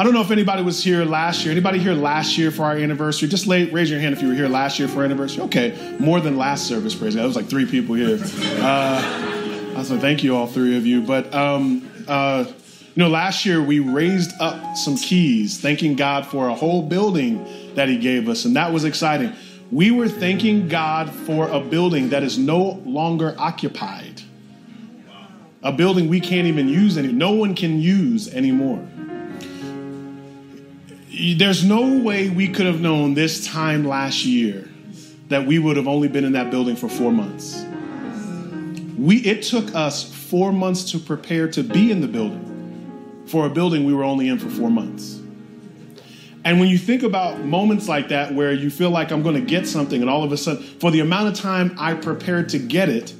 I 0.00 0.02
don't 0.02 0.14
know 0.14 0.22
if 0.22 0.30
anybody 0.30 0.62
was 0.62 0.82
here 0.82 1.04
last 1.04 1.44
year. 1.44 1.52
Anybody 1.52 1.78
here 1.78 1.92
last 1.92 2.38
year 2.38 2.50
for 2.50 2.62
our 2.62 2.74
anniversary? 2.74 3.28
Just 3.28 3.46
lay, 3.46 3.64
raise 3.66 3.90
your 3.90 4.00
hand 4.00 4.14
if 4.14 4.22
you 4.22 4.28
were 4.28 4.34
here 4.34 4.48
last 4.48 4.78
year 4.78 4.88
for 4.88 5.00
our 5.00 5.04
anniversary. 5.04 5.42
Okay, 5.42 5.94
more 5.98 6.22
than 6.22 6.38
last 6.38 6.66
service, 6.66 6.94
praise 6.94 7.14
God. 7.14 7.20
There 7.20 7.26
was 7.26 7.36
like 7.36 7.50
three 7.50 7.66
people 7.66 7.94
here. 7.96 8.18
Uh, 8.62 9.74
I 9.76 9.82
thank 9.82 10.24
you, 10.24 10.34
all 10.34 10.46
three 10.46 10.78
of 10.78 10.86
you. 10.86 11.02
But 11.02 11.34
um, 11.34 11.86
uh, 12.08 12.46
you 12.48 13.02
know, 13.02 13.10
last 13.10 13.44
year 13.44 13.62
we 13.62 13.80
raised 13.80 14.30
up 14.40 14.74
some 14.74 14.96
keys, 14.96 15.60
thanking 15.60 15.96
God 15.96 16.26
for 16.26 16.48
a 16.48 16.54
whole 16.54 16.80
building 16.80 17.74
that 17.74 17.90
He 17.90 17.98
gave 17.98 18.26
us, 18.30 18.46
and 18.46 18.56
that 18.56 18.72
was 18.72 18.84
exciting. 18.84 19.34
We 19.70 19.90
were 19.90 20.08
thanking 20.08 20.68
God 20.68 21.10
for 21.10 21.46
a 21.50 21.60
building 21.60 22.08
that 22.08 22.22
is 22.22 22.38
no 22.38 22.80
longer 22.86 23.34
occupied, 23.36 24.22
a 25.62 25.72
building 25.72 26.08
we 26.08 26.20
can't 26.20 26.46
even 26.46 26.70
use 26.70 26.96
any. 26.96 27.12
No 27.12 27.32
one 27.32 27.54
can 27.54 27.82
use 27.82 28.32
anymore 28.32 28.88
there's 31.20 31.64
no 31.64 31.98
way 32.02 32.30
we 32.30 32.48
could 32.48 32.66
have 32.66 32.80
known 32.80 33.14
this 33.14 33.46
time 33.46 33.84
last 33.84 34.24
year 34.24 34.68
that 35.28 35.46
we 35.46 35.58
would 35.58 35.76
have 35.76 35.86
only 35.86 36.08
been 36.08 36.24
in 36.24 36.32
that 36.32 36.50
building 36.50 36.76
for 36.76 36.88
four 36.88 37.12
months. 37.12 37.64
We, 38.98 39.18
it 39.18 39.42
took 39.42 39.74
us 39.74 40.12
four 40.12 40.52
months 40.52 40.90
to 40.92 40.98
prepare 40.98 41.48
to 41.52 41.62
be 41.62 41.90
in 41.90 42.00
the 42.00 42.08
building 42.08 43.24
for 43.26 43.46
a 43.46 43.50
building 43.50 43.84
we 43.84 43.94
were 43.94 44.02
only 44.02 44.28
in 44.28 44.38
for 44.38 44.48
four 44.48 44.70
months. 44.70 45.20
And 46.44 46.58
when 46.58 46.68
you 46.68 46.78
think 46.78 47.02
about 47.02 47.40
moments 47.40 47.86
like 47.86 48.08
that 48.08 48.34
where 48.34 48.52
you 48.52 48.70
feel 48.70 48.90
like 48.90 49.12
I'm 49.12 49.22
going 49.22 49.34
to 49.34 49.40
get 49.40 49.66
something, 49.66 50.00
and 50.00 50.10
all 50.10 50.24
of 50.24 50.32
a 50.32 50.36
sudden, 50.36 50.62
for 50.62 50.90
the 50.90 51.00
amount 51.00 51.28
of 51.28 51.34
time 51.34 51.76
I 51.78 51.94
prepared 51.94 52.48
to 52.50 52.58
get 52.58 52.88
it, 52.88 53.14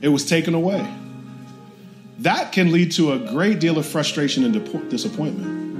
it 0.00 0.08
was 0.08 0.24
taken 0.24 0.54
away. 0.54 0.88
That 2.20 2.52
can 2.52 2.70
lead 2.70 2.92
to 2.92 3.12
a 3.12 3.18
great 3.18 3.58
deal 3.58 3.76
of 3.76 3.86
frustration 3.86 4.44
and 4.44 4.88
disappointment. 4.88 5.71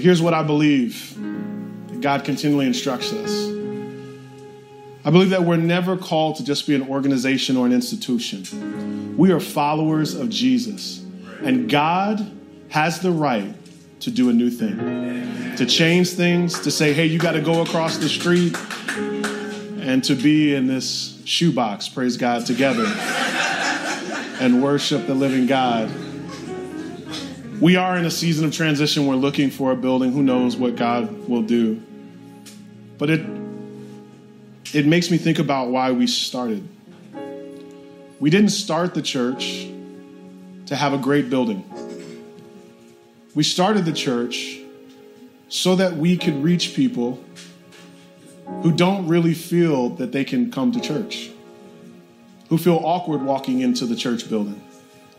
Here's 0.00 0.22
what 0.22 0.34
I 0.34 0.42
believe 0.42 1.14
that 1.88 2.00
God 2.00 2.24
continually 2.24 2.66
instructs 2.66 3.12
us. 3.12 3.48
I 5.04 5.10
believe 5.10 5.30
that 5.30 5.42
we're 5.42 5.56
never 5.56 5.96
called 5.96 6.36
to 6.36 6.44
just 6.44 6.66
be 6.66 6.74
an 6.74 6.88
organization 6.88 7.56
or 7.56 7.66
an 7.66 7.72
institution. 7.72 9.16
We 9.16 9.32
are 9.32 9.40
followers 9.40 10.14
of 10.14 10.28
Jesus. 10.28 11.02
And 11.42 11.70
God 11.70 12.30
has 12.68 13.00
the 13.00 13.10
right 13.10 13.54
to 14.00 14.10
do 14.10 14.28
a 14.28 14.32
new 14.32 14.50
thing, 14.50 14.76
to 15.56 15.66
change 15.66 16.10
things, 16.10 16.60
to 16.60 16.70
say, 16.70 16.92
hey, 16.92 17.06
you 17.06 17.18
got 17.18 17.32
to 17.32 17.40
go 17.40 17.62
across 17.62 17.98
the 17.98 18.08
street, 18.08 18.56
and 19.80 20.04
to 20.04 20.14
be 20.14 20.54
in 20.54 20.66
this 20.66 21.20
shoebox, 21.24 21.88
praise 21.88 22.16
God, 22.16 22.44
together 22.44 22.84
and 24.40 24.62
worship 24.62 25.06
the 25.06 25.14
living 25.14 25.46
God 25.46 25.90
we 27.60 27.76
are 27.76 27.96
in 27.96 28.04
a 28.04 28.10
season 28.10 28.44
of 28.44 28.54
transition. 28.54 29.06
We're 29.06 29.16
looking 29.16 29.50
for 29.50 29.72
a 29.72 29.76
building. 29.76 30.12
Who 30.12 30.22
knows 30.22 30.56
what 30.56 30.76
God 30.76 31.28
will 31.28 31.42
do? 31.42 31.82
But 32.98 33.10
it 33.10 33.26
it 34.72 34.86
makes 34.86 35.10
me 35.10 35.16
think 35.16 35.38
about 35.38 35.70
why 35.70 35.92
we 35.92 36.06
started. 36.06 36.66
We 38.20 38.30
didn't 38.30 38.50
start 38.50 38.94
the 38.94 39.02
church 39.02 39.68
to 40.66 40.76
have 40.76 40.92
a 40.92 40.98
great 40.98 41.30
building. 41.30 41.64
We 43.34 43.42
started 43.42 43.84
the 43.84 43.92
church 43.92 44.58
so 45.48 45.76
that 45.76 45.96
we 45.96 46.16
could 46.16 46.42
reach 46.42 46.74
people 46.74 47.22
who 48.62 48.72
don't 48.72 49.06
really 49.06 49.34
feel 49.34 49.90
that 49.90 50.12
they 50.12 50.24
can 50.24 50.50
come 50.50 50.72
to 50.72 50.80
church, 50.80 51.30
who 52.48 52.58
feel 52.58 52.80
awkward 52.84 53.22
walking 53.22 53.60
into 53.60 53.86
the 53.86 53.96
church 53.96 54.28
building, 54.28 54.60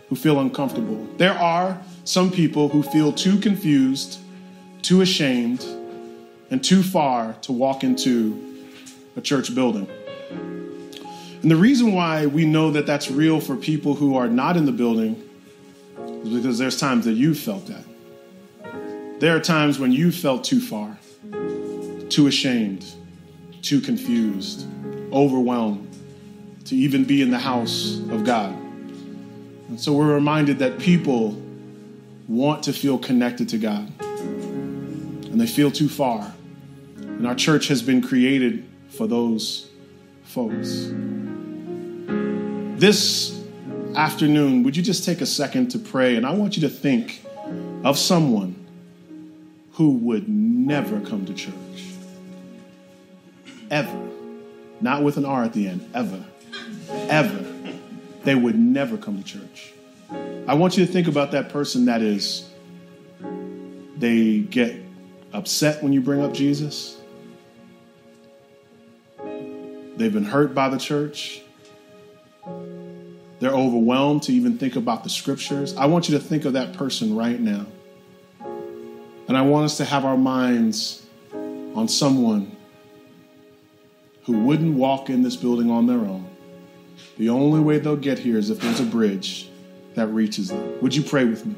who 0.10 0.16
feel 0.16 0.40
uncomfortable. 0.40 1.08
There 1.18 1.34
are 1.34 1.82
some 2.10 2.32
people 2.32 2.70
who 2.70 2.82
feel 2.82 3.14
too 3.14 3.38
confused, 3.38 4.18
too 4.82 5.02
ashamed, 5.02 5.64
and 6.50 6.64
too 6.64 6.82
far 6.82 7.34
to 7.34 7.52
walk 7.52 7.84
into 7.84 8.66
a 9.16 9.22
church 9.22 9.54
building. 9.54 9.88
And 11.44 11.52
the 11.52 11.56
reason 11.56 11.94
why 11.94 12.26
we 12.26 12.48
know 12.48 12.72
that 12.72 12.88
that's 12.88 13.12
real 13.12 13.40
for 13.40 13.56
people 13.56 13.94
who 13.94 14.16
are 14.16 14.28
not 14.28 14.58
in 14.58 14.66
the 14.66 14.72
building 14.72 15.22
is 16.24 16.30
because 16.30 16.58
there's 16.58 16.80
times 16.80 17.06
that 17.06 17.14
you've 17.14 17.38
felt 17.38 17.68
that. 17.68 17.84
There 19.20 19.36
are 19.36 19.40
times 19.40 19.78
when 19.78 19.92
you 19.92 20.12
felt 20.12 20.44
too 20.44 20.62
far, 20.62 20.98
too 22.10 22.26
ashamed, 22.26 22.88
too 23.62 23.80
confused, 23.82 24.66
overwhelmed 25.14 25.88
to 26.66 26.76
even 26.76 27.04
be 27.04 27.22
in 27.22 27.30
the 27.30 27.38
house 27.38 28.00
of 28.10 28.26
God. 28.26 28.52
And 29.68 29.80
so 29.80 29.94
we're 29.94 30.12
reminded 30.12 30.58
that 30.58 30.80
people 30.80 31.40
want 32.30 32.64
to 32.64 32.72
feel 32.72 33.00
connected 33.00 33.50
to 33.50 33.58
God, 33.58 33.92
and 34.00 35.42
they 35.42 35.48
feel 35.48 35.72
too 35.72 35.90
far. 35.90 36.32
And 36.98 37.28
our 37.28 37.36
church 37.36 37.68
has 37.68 37.82
been 37.82 38.02
created 38.02 38.66
for 38.90 39.08
those 39.08 39.68
folks. 40.24 40.92
This 42.80 43.44
afternoon, 43.96 44.64
would 44.64 44.78
you 44.78 44.84
just 44.84 45.04
take 45.04 45.22
a 45.22 45.26
second 45.26 45.70
to 45.70 45.80
pray? 45.80 46.16
And 46.16 46.26
I 46.26 46.32
want 46.32 46.56
you 46.56 46.62
to 46.62 46.70
think 46.70 47.26
of 47.84 47.98
someone 47.98 48.56
who 49.74 49.94
would 49.94 50.30
never 50.30 51.02
come 51.02 51.26
to 51.26 51.34
church. 51.34 51.54
Ever. 53.72 54.10
Not 54.82 55.04
with 55.04 55.18
an 55.18 55.26
R 55.26 55.44
at 55.44 55.54
the 55.54 55.68
end, 55.68 55.90
ever. 55.94 56.24
Ever. 56.90 57.46
They 58.24 58.36
would 58.36 58.58
never 58.58 58.98
come 58.98 59.22
to 59.22 59.24
church. 59.24 59.74
I 60.12 60.56
want 60.56 60.78
you 60.78 60.86
to 60.86 60.92
think 60.92 61.08
about 61.08 61.32
that 61.32 61.50
person 61.50 61.86
that 61.86 62.02
is, 62.02 62.50
they 63.98 64.40
get 64.40 64.76
upset 65.32 65.84
when 65.84 65.94
you 65.94 66.02
bring 66.02 66.24
up 66.24 66.34
Jesus. 66.34 66.98
They've 69.96 70.14
been 70.14 70.26
hurt 70.26 70.56
by 70.56 70.70
the 70.70 70.78
church. 70.78 71.42
They're 73.40 73.54
overwhelmed 73.54 74.24
to 74.24 74.34
even 74.34 74.58
think 74.58 74.76
about 74.76 75.04
the 75.04 75.10
scriptures. 75.10 75.76
I 75.78 75.86
want 75.86 76.10
you 76.10 76.18
to 76.18 76.24
think 76.24 76.46
of 76.46 76.54
that 76.54 76.74
person 76.74 77.16
right 77.16 77.40
now. 77.40 77.66
And 79.28 79.38
I 79.38 79.42
want 79.42 79.66
us 79.66 79.78
to 79.78 79.86
have 79.86 80.06
our 80.06 80.18
minds 80.18 81.06
on 81.34 81.88
someone 81.88 82.56
who 84.24 84.40
wouldn't 84.40 84.76
walk 84.76 85.10
in 85.10 85.22
this 85.22 85.36
building 85.36 85.70
on 85.70 85.86
their 85.86 86.00
own. 86.00 86.28
The 87.18 87.30
only 87.30 87.60
way 87.60 87.78
they'll 87.78 87.96
get 87.96 88.18
here 88.18 88.38
is 88.38 88.50
if 88.50 88.60
there's 88.60 88.80
a 88.80 88.86
bridge 88.86 89.49
that 90.00 90.08
reaches 90.08 90.48
them. 90.48 90.82
Would 90.82 90.96
you 90.96 91.04
pray 91.04 91.26
with 91.26 91.46
me? 91.46 91.56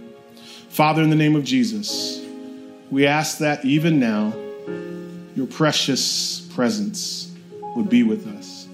Father, 0.69 1.03
in 1.03 1.09
the 1.09 1.15
name 1.15 1.35
of 1.35 1.43
Jesus, 1.43 2.25
we 2.89 3.05
ask 3.05 3.37
that 3.37 3.63
even 3.63 3.99
now, 3.99 4.33
your 5.35 5.47
precious 5.47 6.41
presence 6.53 7.31
would 7.75 7.89
be 7.89 8.03
with 8.03 8.27
us. 8.27 8.67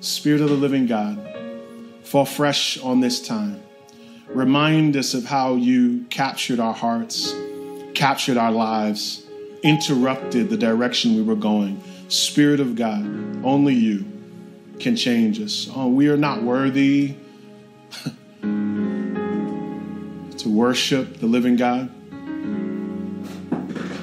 Spirit 0.00 0.40
of 0.40 0.48
the 0.48 0.54
living 0.54 0.86
God, 0.86 1.18
fall 2.04 2.24
fresh 2.24 2.78
on 2.78 3.00
this 3.00 3.26
time. 3.26 3.60
Remind 4.28 4.96
us 4.96 5.12
of 5.12 5.24
how 5.24 5.56
you 5.56 6.04
captured 6.08 6.60
our 6.60 6.72
hearts, 6.72 7.34
captured 7.94 8.36
our 8.36 8.52
lives, 8.52 9.24
interrupted 9.62 10.50
the 10.50 10.56
direction 10.56 11.16
we 11.16 11.22
were 11.22 11.34
going. 11.34 11.82
Spirit 12.08 12.60
of 12.60 12.76
God, 12.76 13.04
only 13.44 13.74
you 13.74 14.04
can 14.78 14.94
change 14.94 15.40
us. 15.40 15.68
Oh, 15.74 15.88
we 15.88 16.08
are 16.08 16.16
not 16.16 16.42
worthy 16.42 17.16
worship 20.54 21.18
the 21.18 21.26
living 21.26 21.56
God. 21.56 21.90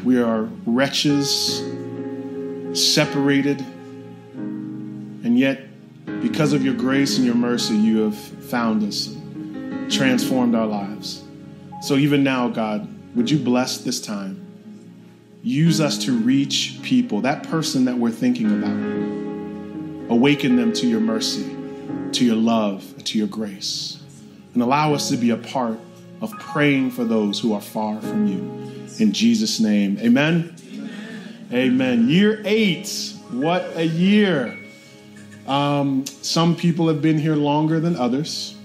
We 0.03 0.21
are 0.21 0.49
wretches, 0.65 1.63
separated, 2.73 3.61
and 5.23 5.39
yet, 5.39 5.61
because 6.21 6.53
of 6.53 6.65
your 6.65 6.73
grace 6.73 7.17
and 7.17 7.25
your 7.25 7.35
mercy, 7.35 7.75
you 7.75 7.99
have 7.99 8.17
found 8.17 8.83
us, 8.83 9.15
transformed 9.95 10.55
our 10.55 10.65
lives. 10.65 11.23
So, 11.81 11.95
even 11.95 12.23
now, 12.23 12.49
God, 12.49 12.87
would 13.15 13.29
you 13.29 13.37
bless 13.37 13.77
this 13.77 14.01
time? 14.01 14.45
Use 15.43 15.79
us 15.79 15.97
to 16.05 16.17
reach 16.17 16.79
people, 16.83 17.21
that 17.21 17.43
person 17.43 17.85
that 17.85 17.97
we're 17.97 18.11
thinking 18.11 18.47
about. 18.47 20.11
Awaken 20.11 20.55
them 20.55 20.73
to 20.73 20.87
your 20.87 20.99
mercy, 20.99 21.55
to 22.11 22.25
your 22.25 22.35
love, 22.35 23.03
to 23.05 23.17
your 23.17 23.27
grace, 23.27 23.99
and 24.53 24.61
allow 24.61 24.93
us 24.93 25.09
to 25.09 25.17
be 25.17 25.29
a 25.29 25.37
part 25.37 25.79
of 26.21 26.31
praying 26.39 26.91
for 26.91 27.03
those 27.03 27.39
who 27.39 27.53
are 27.53 27.61
far 27.61 27.99
from 27.99 28.27
you. 28.27 28.39
In 28.99 29.11
Jesus' 29.11 29.59
name, 29.59 29.97
amen. 29.99 30.55
Amen. 30.71 31.49
amen. 31.51 32.09
Year 32.09 32.41
eight. 32.45 33.15
What 33.31 33.63
a 33.75 33.85
year. 33.85 34.57
Um, 35.47 36.05
some 36.05 36.55
people 36.55 36.87
have 36.87 37.01
been 37.01 37.17
here 37.17 37.35
longer 37.35 37.79
than 37.79 37.95
others. 37.95 38.55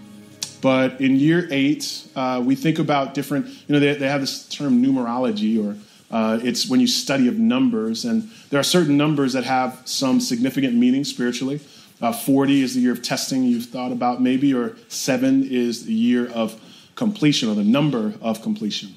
But 0.60 1.00
in 1.00 1.16
year 1.16 1.46
eight, 1.50 2.08
uh, 2.16 2.42
we 2.44 2.54
think 2.54 2.78
about 2.78 3.14
different, 3.14 3.46
you 3.46 3.72
know, 3.74 3.78
they, 3.78 3.94
they 3.94 4.08
have 4.08 4.20
this 4.20 4.48
term 4.48 4.82
numerology, 4.82 5.64
or 5.64 5.76
uh, 6.10 6.38
it's 6.42 6.68
when 6.68 6.80
you 6.80 6.86
study 6.86 7.28
of 7.28 7.38
numbers. 7.38 8.04
And 8.04 8.30
there 8.50 8.58
are 8.58 8.64
certain 8.64 8.96
numbers 8.96 9.32
that 9.34 9.44
have 9.44 9.82
some 9.84 10.20
significant 10.20 10.74
meaning 10.74 11.04
spiritually. 11.04 11.60
Uh, 12.00 12.12
40 12.12 12.62
is 12.62 12.74
the 12.74 12.80
year 12.80 12.92
of 12.92 13.02
testing 13.02 13.44
you've 13.44 13.66
thought 13.66 13.92
about, 13.92 14.20
maybe, 14.20 14.52
or 14.52 14.76
seven 14.88 15.46
is 15.48 15.86
the 15.86 15.94
year 15.94 16.30
of 16.32 16.60
completion, 16.96 17.48
or 17.48 17.54
the 17.54 17.64
number 17.64 18.14
of 18.20 18.42
completion. 18.42 18.96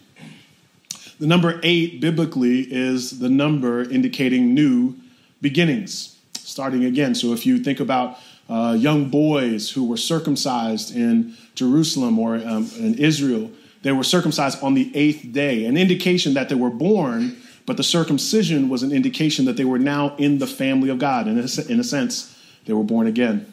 The 1.19 1.27
number 1.27 1.59
eight, 1.63 1.99
biblically, 1.99 2.61
is 2.61 3.19
the 3.19 3.29
number 3.29 3.83
indicating 3.83 4.53
new 4.53 4.95
beginnings, 5.41 6.17
starting 6.37 6.85
again. 6.85 7.13
So 7.13 7.33
if 7.33 7.45
you 7.45 7.59
think 7.59 7.81
about 7.81 8.17
uh, 8.49 8.75
young 8.79 9.09
boys 9.09 9.69
who 9.69 9.85
were 9.85 9.97
circumcised 9.97 10.95
in 10.95 11.35
Jerusalem 11.55 12.17
or 12.17 12.35
um, 12.35 12.69
in 12.77 12.95
Israel, 12.95 13.51
they 13.81 13.91
were 13.91 14.03
circumcised 14.03 14.63
on 14.63 14.73
the 14.73 14.91
eighth 14.95 15.31
day, 15.31 15.65
an 15.65 15.77
indication 15.77 16.33
that 16.33 16.49
they 16.49 16.55
were 16.55 16.69
born, 16.69 17.37
but 17.65 17.77
the 17.77 17.83
circumcision 17.83 18.69
was 18.69 18.81
an 18.81 18.91
indication 18.91 19.45
that 19.45 19.57
they 19.57 19.65
were 19.65 19.77
now 19.77 20.15
in 20.15 20.39
the 20.39 20.47
family 20.47 20.89
of 20.89 20.99
God. 20.99 21.27
In 21.27 21.37
a, 21.37 21.71
in 21.71 21.79
a 21.79 21.83
sense, 21.83 22.35
they 22.65 22.73
were 22.73 22.83
born 22.83 23.07
again. 23.07 23.45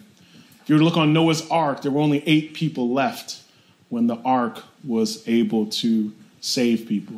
If 0.63 0.71
you 0.71 0.77
were 0.77 0.79
to 0.81 0.85
look 0.85 0.97
on 0.97 1.13
Noah's 1.13 1.49
ark, 1.51 1.83
there 1.83 1.93
were 1.93 2.01
only 2.01 2.23
eight 2.27 2.55
people 2.55 2.93
left 2.93 3.43
when 3.89 4.07
the 4.07 4.17
ark 4.25 4.63
was 4.85 5.27
able 5.29 5.67
to 5.67 6.13
save 6.41 6.87
people. 6.87 7.17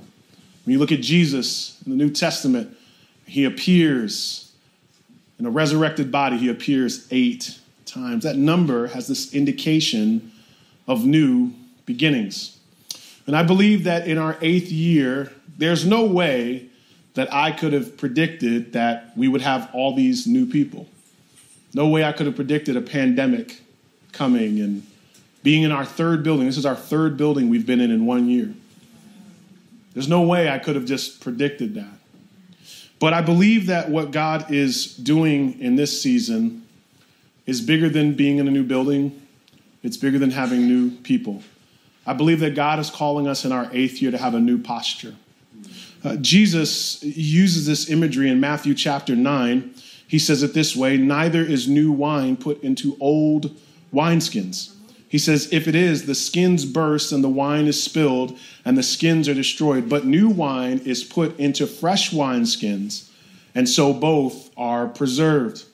When 0.65 0.73
you 0.73 0.79
look 0.79 0.93
at 0.93 1.00
Jesus 1.00 1.81
in 1.85 1.93
the 1.93 1.97
New 1.97 2.11
Testament, 2.11 2.76
he 3.26 3.44
appears 3.44 4.53
in 5.38 5.47
a 5.47 5.50
resurrected 5.50 6.11
body, 6.11 6.37
he 6.37 6.49
appears 6.49 7.06
eight 7.11 7.59
times. 7.87 8.25
That 8.25 8.37
number 8.37 8.88
has 8.88 9.06
this 9.06 9.32
indication 9.32 10.32
of 10.87 11.06
new 11.06 11.53
beginnings. 11.87 12.59
And 13.26 13.37
I 13.37 13.43
believe 13.43 13.85
that 13.85 14.09
in 14.09 14.19
our 14.19 14.37
eighth 14.41 14.70
year, 14.70 15.32
there's 15.56 15.87
no 15.87 16.05
way 16.06 16.69
that 17.15 17.32
I 17.32 17.53
could 17.53 17.73
have 17.73 17.97
predicted 17.97 18.73
that 18.73 19.17
we 19.17 19.29
would 19.29 19.43
have 19.43 19.70
all 19.73 19.94
these 19.94 20.26
new 20.26 20.47
people. 20.47 20.88
No 21.75 21.88
way 21.88 22.05
I 22.05 22.12
could 22.12 22.26
have 22.26 22.37
predicted 22.37 22.76
a 22.76 22.81
pandemic 22.81 23.61
coming 24.12 24.61
and 24.61 24.87
being 25.48 25.62
in 25.62 25.72
our 25.72 25.86
third 25.86 26.22
building. 26.22 26.44
This 26.44 26.58
is 26.58 26.66
our 26.66 26.76
third 26.76 27.16
building 27.16 27.48
we've 27.48 27.64
been 27.64 27.80
in 27.80 27.90
in 27.90 28.04
one 28.04 28.28
year. 28.28 28.52
There's 29.94 30.06
no 30.06 30.20
way 30.20 30.50
I 30.50 30.58
could 30.58 30.74
have 30.74 30.84
just 30.84 31.22
predicted 31.22 31.74
that. 31.76 32.68
But 32.98 33.14
I 33.14 33.22
believe 33.22 33.64
that 33.68 33.88
what 33.88 34.10
God 34.10 34.52
is 34.52 34.94
doing 34.94 35.58
in 35.58 35.74
this 35.74 36.02
season 36.02 36.66
is 37.46 37.62
bigger 37.62 37.88
than 37.88 38.12
being 38.12 38.36
in 38.36 38.46
a 38.46 38.50
new 38.50 38.62
building, 38.62 39.22
it's 39.82 39.96
bigger 39.96 40.18
than 40.18 40.32
having 40.32 40.68
new 40.68 40.90
people. 40.90 41.42
I 42.06 42.12
believe 42.12 42.40
that 42.40 42.54
God 42.54 42.78
is 42.78 42.90
calling 42.90 43.26
us 43.26 43.46
in 43.46 43.50
our 43.50 43.70
eighth 43.72 44.02
year 44.02 44.10
to 44.10 44.18
have 44.18 44.34
a 44.34 44.40
new 44.40 44.58
posture. 44.58 45.14
Uh, 46.04 46.16
Jesus 46.16 47.02
uses 47.02 47.64
this 47.64 47.88
imagery 47.88 48.28
in 48.28 48.38
Matthew 48.38 48.74
chapter 48.74 49.16
9. 49.16 49.74
He 50.06 50.18
says 50.18 50.42
it 50.42 50.52
this 50.52 50.76
way 50.76 50.98
Neither 50.98 51.40
is 51.40 51.66
new 51.66 51.90
wine 51.90 52.36
put 52.36 52.62
into 52.62 52.98
old 53.00 53.58
wineskins. 53.94 54.74
He 55.08 55.19
says, 55.19 55.49
If 55.52 55.66
it 55.66 55.75
is, 55.75 56.06
the 56.06 56.14
skins 56.14 56.64
burst 56.64 57.12
and 57.12 57.25
the 57.25 57.28
wine 57.28 57.66
is 57.66 57.82
spilled 57.82 58.38
and 58.64 58.76
the 58.76 58.82
skins 58.82 59.28
are 59.28 59.34
destroyed. 59.34 59.88
But 59.88 60.05
new 60.05 60.28
wine 60.28 60.81
is 60.84 61.02
put 61.02 61.38
into 61.38 61.66
fresh 61.66 62.10
wineskins, 62.10 63.08
and 63.55 63.69
so 63.69 63.93
both 63.93 64.50
are 64.56 64.87
preserved. 64.87 65.64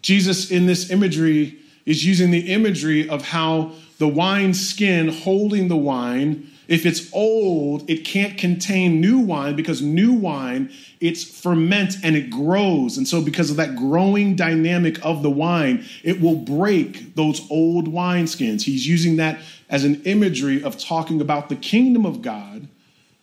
Jesus, 0.00 0.50
in 0.50 0.66
this 0.66 0.90
imagery, 0.90 1.58
is 1.84 2.04
using 2.04 2.30
the 2.30 2.52
imagery 2.52 3.08
of 3.08 3.22
how 3.22 3.72
the 3.98 4.08
wine 4.08 4.54
skin 4.54 5.08
holding 5.08 5.68
the 5.68 5.76
wine 5.76 6.52
if 6.72 6.86
it's 6.86 7.12
old, 7.12 7.90
it 7.90 8.04
can't 8.04 8.38
contain 8.38 8.98
new 8.98 9.18
wine 9.18 9.56
because 9.56 9.82
new 9.82 10.12
wine, 10.12 10.72
it's 11.00 11.22
ferment 11.22 11.96
and 12.02 12.16
it 12.16 12.30
grows. 12.30 12.96
And 12.96 13.06
so, 13.06 13.20
because 13.20 13.50
of 13.50 13.56
that 13.56 13.76
growing 13.76 14.36
dynamic 14.36 15.04
of 15.04 15.22
the 15.22 15.30
wine, 15.30 15.84
it 16.02 16.20
will 16.20 16.36
break 16.36 17.14
those 17.14 17.46
old 17.50 17.92
wineskins. 17.92 18.62
He's 18.62 18.86
using 18.86 19.16
that 19.16 19.40
as 19.68 19.84
an 19.84 20.02
imagery 20.04 20.62
of 20.62 20.78
talking 20.78 21.20
about 21.20 21.48
the 21.48 21.56
kingdom 21.56 22.06
of 22.06 22.22
God 22.22 22.68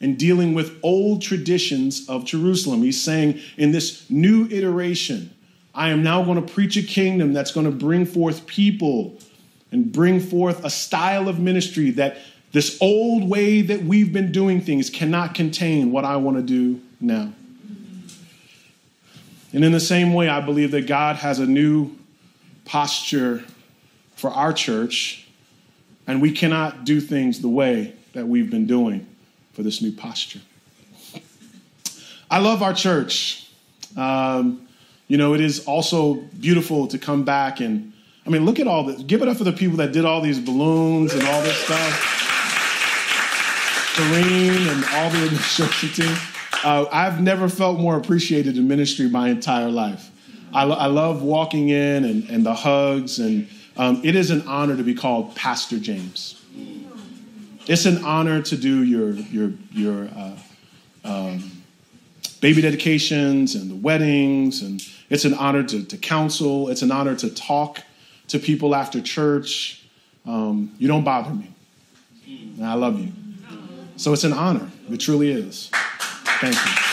and 0.01 0.17
dealing 0.17 0.53
with 0.53 0.77
old 0.83 1.21
traditions 1.21 2.07
of 2.09 2.25
Jerusalem. 2.25 2.83
He's 2.83 3.01
saying, 3.01 3.39
in 3.57 3.71
this 3.71 4.07
new 4.11 4.47
iteration, 4.51 5.33
I 5.73 5.89
am 5.89 6.03
now 6.03 6.23
going 6.23 6.45
to 6.45 6.53
preach 6.53 6.77
a 6.77 6.83
kingdom 6.83 7.33
that's 7.33 7.51
going 7.51 7.65
to 7.65 7.71
bring 7.71 8.05
forth 8.05 8.45
people 8.45 9.17
and 9.71 9.91
bring 9.91 10.19
forth 10.19 10.63
a 10.65 10.69
style 10.69 11.27
of 11.27 11.39
ministry 11.39 11.91
that 11.91 12.17
this 12.51 12.77
old 12.81 13.29
way 13.29 13.61
that 13.61 13.83
we've 13.83 14.11
been 14.11 14.31
doing 14.31 14.61
things 14.61 14.89
cannot 14.89 15.35
contain 15.35 15.91
what 15.91 16.03
I 16.03 16.15
want 16.15 16.37
to 16.37 16.43
do 16.43 16.81
now. 16.99 17.31
And 19.53 19.63
in 19.63 19.71
the 19.71 19.79
same 19.79 20.13
way, 20.13 20.29
I 20.29 20.41
believe 20.41 20.71
that 20.71 20.87
God 20.87 21.17
has 21.17 21.39
a 21.39 21.45
new 21.45 21.95
posture 22.65 23.43
for 24.15 24.29
our 24.31 24.53
church, 24.53 25.27
and 26.07 26.21
we 26.21 26.31
cannot 26.31 26.85
do 26.85 26.99
things 26.99 27.41
the 27.41 27.49
way 27.49 27.93
that 28.13 28.27
we've 28.27 28.49
been 28.49 28.67
doing 28.67 29.07
for 29.53 29.63
this 29.63 29.81
new 29.81 29.91
posture. 29.91 30.41
I 32.29 32.39
love 32.39 32.61
our 32.61 32.73
church. 32.73 33.49
Um, 33.97 34.67
you 35.07 35.17
know, 35.17 35.33
it 35.33 35.41
is 35.41 35.65
also 35.65 36.15
beautiful 36.39 36.87
to 36.87 36.99
come 36.99 37.23
back 37.23 37.59
and, 37.59 37.93
I 38.25 38.29
mean, 38.29 38.45
look 38.45 38.59
at 38.59 38.67
all 38.67 38.83
this. 38.83 39.01
Give 39.03 39.21
it 39.21 39.27
up 39.27 39.37
for 39.37 39.43
the 39.43 39.51
people 39.51 39.77
that 39.77 39.91
did 39.91 40.05
all 40.05 40.21
these 40.21 40.39
balloons 40.39 41.13
and 41.13 41.23
all 41.23 41.41
this 41.41 41.57
stuff. 41.57 42.15
Kareem 43.95 44.71
and 44.71 44.85
all 44.93 45.09
the 45.09 45.25
administration 45.25 45.89
team. 45.89 46.15
Uh, 46.63 46.85
I've 46.91 47.21
never 47.21 47.49
felt 47.49 47.79
more 47.79 47.97
appreciated 47.97 48.57
in 48.57 48.67
ministry 48.67 49.09
my 49.09 49.29
entire 49.29 49.69
life. 49.69 50.11
I, 50.53 50.63
I 50.63 50.87
love 50.87 51.21
walking 51.21 51.69
in 51.69 52.05
and, 52.05 52.29
and 52.29 52.45
the 52.45 52.53
hugs, 52.53 53.19
and 53.19 53.47
um, 53.77 54.01
it 54.03 54.15
is 54.15 54.31
an 54.31 54.41
honor 54.47 54.75
to 54.75 54.83
be 54.83 54.93
called 54.93 55.35
Pastor 55.35 55.79
James. 55.79 56.41
It's 57.67 57.85
an 57.85 58.03
honor 58.03 58.41
to 58.41 58.57
do 58.57 58.83
your 58.83 59.11
your 59.11 59.51
your 59.71 60.09
uh, 60.15 60.37
um, 61.03 61.51
baby 62.41 62.61
dedications 62.61 63.55
and 63.55 63.69
the 63.69 63.75
weddings, 63.75 64.61
and 64.61 64.81
it's 65.09 65.25
an 65.25 65.33
honor 65.35 65.63
to, 65.63 65.85
to 65.85 65.97
counsel. 65.97 66.69
It's 66.69 66.81
an 66.81 66.91
honor 66.91 67.15
to 67.15 67.29
talk 67.29 67.83
to 68.29 68.39
people 68.39 68.75
after 68.75 69.01
church. 69.01 69.83
Um, 70.25 70.73
you 70.77 70.87
don't 70.87 71.03
bother 71.03 71.33
me, 71.33 71.51
and 72.57 72.65
I 72.65 72.73
love 72.73 72.99
you. 72.99 73.11
So 73.97 74.13
it's 74.13 74.23
an 74.23 74.33
honor. 74.33 74.69
It 74.89 74.97
truly 74.97 75.31
is. 75.31 75.69
Thank 76.41 76.55
you. 76.55 76.89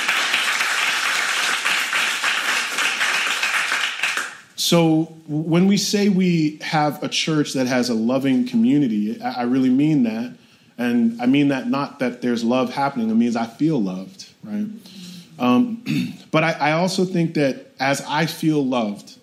So 4.56 5.04
when 5.28 5.68
we 5.68 5.76
say 5.76 6.08
we 6.08 6.58
have 6.60 7.00
a 7.02 7.08
church 7.08 7.52
that 7.52 7.68
has 7.68 7.88
a 7.88 7.94
loving 7.94 8.48
community, 8.48 9.20
I 9.20 9.44
really 9.44 9.70
mean 9.70 10.02
that. 10.02 10.34
And 10.78 11.22
I 11.22 11.26
mean 11.26 11.48
that 11.48 11.68
not 11.68 12.00
that 12.00 12.20
there's 12.20 12.42
love 12.42 12.72
happening, 12.72 13.08
it 13.08 13.14
means 13.14 13.36
I 13.36 13.46
feel 13.46 13.80
loved, 13.80 14.28
right? 14.42 14.66
Um, 15.38 16.14
but 16.32 16.42
I, 16.42 16.52
I 16.52 16.72
also 16.72 17.04
think 17.04 17.34
that 17.34 17.66
as 17.78 18.00
I 18.08 18.26
feel 18.26 18.64
loved 18.64 19.16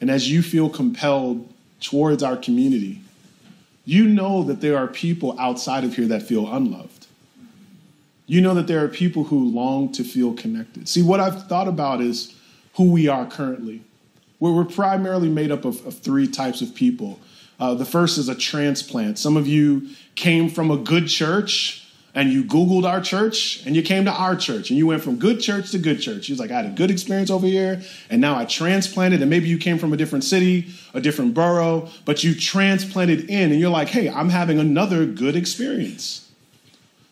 and 0.00 0.10
as 0.10 0.30
you 0.30 0.42
feel 0.42 0.68
compelled 0.68 1.52
towards 1.80 2.22
our 2.22 2.36
community, 2.36 3.00
you 3.84 4.06
know 4.06 4.42
that 4.44 4.60
there 4.60 4.76
are 4.76 4.86
people 4.86 5.38
outside 5.38 5.84
of 5.84 5.96
here 5.96 6.06
that 6.06 6.22
feel 6.22 6.52
unloved 6.52 6.98
you 8.28 8.42
know 8.42 8.54
that 8.54 8.66
there 8.66 8.84
are 8.84 8.88
people 8.88 9.24
who 9.24 9.50
long 9.50 9.90
to 9.92 10.04
feel 10.04 10.34
connected. 10.34 10.86
See, 10.86 11.02
what 11.02 11.18
I've 11.18 11.48
thought 11.48 11.66
about 11.66 12.02
is 12.02 12.36
who 12.74 12.92
we 12.92 13.08
are 13.08 13.26
currently. 13.26 13.82
We're, 14.38 14.52
we're 14.52 14.66
primarily 14.66 15.30
made 15.30 15.50
up 15.50 15.64
of, 15.64 15.84
of 15.86 15.98
three 15.98 16.28
types 16.28 16.60
of 16.60 16.74
people. 16.74 17.18
Uh, 17.58 17.74
the 17.74 17.86
first 17.86 18.18
is 18.18 18.28
a 18.28 18.34
transplant. 18.34 19.18
Some 19.18 19.36
of 19.38 19.48
you 19.48 19.88
came 20.14 20.50
from 20.50 20.70
a 20.70 20.76
good 20.76 21.08
church 21.08 21.87
and 22.18 22.32
you 22.32 22.42
Googled 22.42 22.82
our 22.82 23.00
church 23.00 23.64
and 23.64 23.76
you 23.76 23.82
came 23.82 24.04
to 24.04 24.10
our 24.10 24.34
church 24.34 24.70
and 24.70 24.76
you 24.76 24.88
went 24.88 25.04
from 25.04 25.20
good 25.20 25.38
church 25.38 25.70
to 25.70 25.78
good 25.78 26.00
church. 26.00 26.28
You 26.28 26.32
was 26.32 26.40
like, 26.40 26.50
I 26.50 26.56
had 26.56 26.66
a 26.66 26.70
good 26.74 26.90
experience 26.90 27.30
over 27.30 27.46
here 27.46 27.80
and 28.10 28.20
now 28.20 28.36
I 28.36 28.44
transplanted. 28.44 29.20
And 29.20 29.30
maybe 29.30 29.46
you 29.46 29.56
came 29.56 29.78
from 29.78 29.92
a 29.92 29.96
different 29.96 30.24
city, 30.24 30.66
a 30.94 31.00
different 31.00 31.32
borough, 31.32 31.88
but 32.04 32.24
you 32.24 32.34
transplanted 32.34 33.30
in 33.30 33.52
and 33.52 33.60
you're 33.60 33.70
like, 33.70 33.86
hey, 33.86 34.10
I'm 34.10 34.30
having 34.30 34.58
another 34.58 35.06
good 35.06 35.36
experience. 35.36 36.28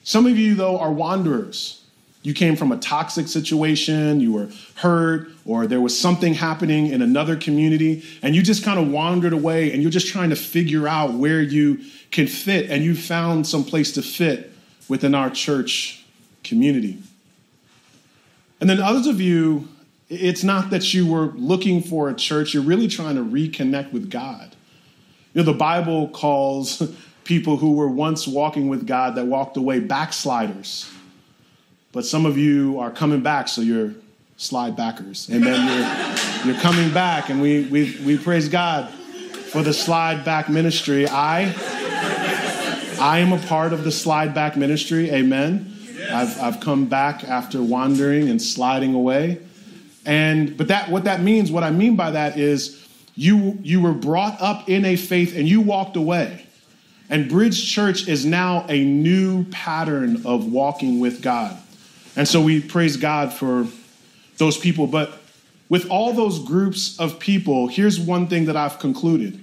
Some 0.03 0.27
of 0.27 0.37
you, 0.37 0.57
though, 0.57 0.77
are 0.77 0.91
wanderers. 0.91 1.85
You 2.25 2.35
came 2.35 2.57
from 2.57 2.73
a 2.73 2.77
toxic 2.77 3.29
situation, 3.29 4.19
you 4.19 4.33
were 4.33 4.49
hurt, 4.75 5.29
or 5.45 5.69
there 5.69 5.81
was 5.81 5.97
something 5.97 6.35
happening 6.35 6.89
in 6.89 7.01
another 7.01 7.37
community, 7.37 8.03
and 8.23 8.35
you 8.35 8.43
just 8.43 8.65
kind 8.65 8.81
of 8.81 8.91
wandered 8.91 9.33
away 9.33 9.73
and 9.73 9.83
you're 9.83 9.93
just 9.93 10.09
trying 10.09 10.31
to 10.31 10.37
figure 10.37 10.89
out 10.89 11.13
where 11.13 11.41
you 11.41 11.79
can 12.11 12.27
fit, 12.27 12.71
and 12.71 12.83
you 12.83 12.97
found 12.97 13.47
some 13.47 13.63
place 13.63 13.93
to 13.93 14.03
fit 14.03 14.53
within 14.89 15.15
our 15.15 15.31
church 15.31 16.05
community. 16.45 16.99
And 18.61 18.71
then 18.71 18.81
others 18.81 19.07
of 19.07 19.21
you, 19.21 19.69
It's 20.09 20.45
not 20.45 20.71
that 20.71 20.95
you 20.95 21.05
were 21.05 21.33
looking 21.35 21.83
for 21.83 22.09
a 22.09 22.15
church, 22.15 22.55
you're 22.55 22.63
really 22.63 22.87
trying 22.87 23.17
to 23.17 23.25
reconnect 23.25 23.93
with 23.93 24.09
God. 24.09 24.55
You 25.35 25.43
know, 25.43 25.53
the 25.53 25.59
Bible 25.59 26.09
calls 26.09 26.81
people 27.25 27.57
who 27.57 27.73
were 27.73 27.89
once 27.89 28.27
walking 28.27 28.69
with 28.69 28.87
God 28.87 29.17
that 29.17 29.27
walked 29.27 29.57
away 29.57 29.81
backsliders. 29.81 30.89
But 31.91 32.05
some 32.05 32.25
of 32.25 32.39
you 32.39 32.79
are 32.79 32.91
coming 32.91 33.21
back, 33.21 33.49
so 33.49 33.63
you're 33.63 33.95
slide 34.37 34.77
backers. 34.77 35.29
And 35.29 35.43
then 35.43 35.67
you're, 35.67 36.45
you're 36.53 36.63
coming 36.63 36.93
back, 36.93 37.29
and 37.29 37.41
we, 37.41 37.65
we, 37.65 37.99
we 38.05 38.19
praise 38.19 38.49
God 38.49 38.89
for 39.51 39.63
the 39.63 39.73
slide 39.73 40.25
back 40.25 40.49
ministry. 40.49 41.09
I, 41.09 41.53
I 42.99 43.19
am 43.19 43.33
a 43.33 43.39
part 43.39 43.73
of 43.73 43.85
the 43.85 43.93
slide 43.93 44.35
back 44.35 44.57
ministry. 44.57 45.11
Amen. 45.11 45.73
I've, 46.11 46.41
I've 46.41 46.61
come 46.61 46.87
back 46.87 47.25
after 47.25 47.63
wandering 47.63 48.29
and 48.29 48.41
sliding 48.41 48.95
away. 48.95 49.41
And 50.05 50.57
but 50.57 50.69
that 50.69 50.91
what 50.91 51.05
that 51.05 51.21
means, 51.21 51.51
what 51.51 51.65
I 51.65 51.71
mean 51.71 51.97
by 51.97 52.13
that 52.13 52.39
is 52.39 52.87
you 53.15 53.59
you 53.63 53.81
were 53.81 53.93
brought 53.93 54.41
up 54.41 54.69
in 54.69 54.85
a 54.85 54.97
faith 54.97 55.37
and 55.37 55.49
you 55.49 55.61
walked 55.61 55.97
away. 55.97 56.47
And 57.11 57.29
Bridge 57.29 57.71
Church 57.71 58.09
is 58.09 58.25
now 58.25 58.67
a 58.69 58.85
new 58.85 59.45
pattern 59.45 60.27
of 60.27 60.51
walking 60.51 61.01
with 61.01 61.23
God. 61.23 61.57
And 62.17 62.27
so 62.27 62.41
we 62.41 62.61
praise 62.61 62.97
God 62.97 63.33
for 63.33 63.67
those 64.39 64.57
people. 64.57 64.87
But 64.87 65.19
with 65.69 65.91
all 65.91 66.13
those 66.13 66.39
groups 66.39 66.99
of 66.99 67.19
people, 67.19 67.69
here's 67.69 68.01
one 68.01 68.27
thing 68.29 68.47
that 68.47 68.57
I've 68.57 68.79
concluded 68.79 69.41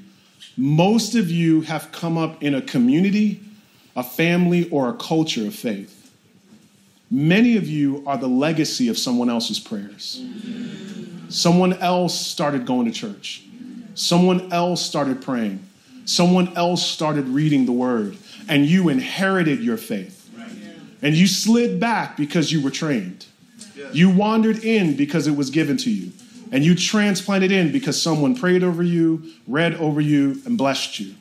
most 0.56 1.16
of 1.16 1.32
you 1.32 1.62
have 1.62 1.92
come 1.92 2.18
up 2.18 2.44
in 2.44 2.54
a 2.54 2.62
community, 2.62 3.42
a 3.96 4.04
family, 4.04 4.70
or 4.70 4.90
a 4.90 4.94
culture 4.94 5.48
of 5.48 5.56
faith. 5.56 6.12
Many 7.10 7.58
of 7.58 7.68
you 7.68 8.04
are 8.08 8.18
the 8.18 8.28
legacy 8.28 8.88
of 8.88 8.98
someone 8.98 9.30
else's 9.30 9.60
prayers. 9.60 10.24
Someone 11.30 11.74
else 11.74 12.20
started 12.20 12.66
going 12.66 12.86
to 12.86 12.92
church. 12.92 13.44
Someone 13.96 14.52
else 14.52 14.82
started 14.82 15.22
praying. 15.22 15.64
Someone 16.06 16.56
else 16.58 16.86
started 16.86 17.28
reading 17.28 17.66
the 17.66 17.72
word. 17.72 18.18
And 18.50 18.66
you 18.66 18.90
inherited 18.90 19.60
your 19.60 19.78
faith. 19.78 20.20
And 21.02 21.16
you 21.16 21.28
slid 21.28 21.80
back 21.80 22.18
because 22.18 22.52
you 22.52 22.62
were 22.62 22.72
trained. 22.72 23.26
You 23.92 24.10
wandered 24.10 24.64
in 24.64 24.96
because 24.96 25.28
it 25.28 25.36
was 25.36 25.50
given 25.50 25.78
to 25.78 25.92
you. 25.92 26.12
And 26.54 26.64
you 26.64 26.76
transplanted 26.76 27.52
in 27.52 27.72
because 27.72 28.00
someone 28.00 28.36
prayed 28.36 28.64
over 28.64 28.84
you, 28.84 29.24
read 29.48 29.74
over 29.74 30.00
you, 30.00 30.40
and 30.46 30.56
blessed 30.56 31.00
you. 31.00 31.16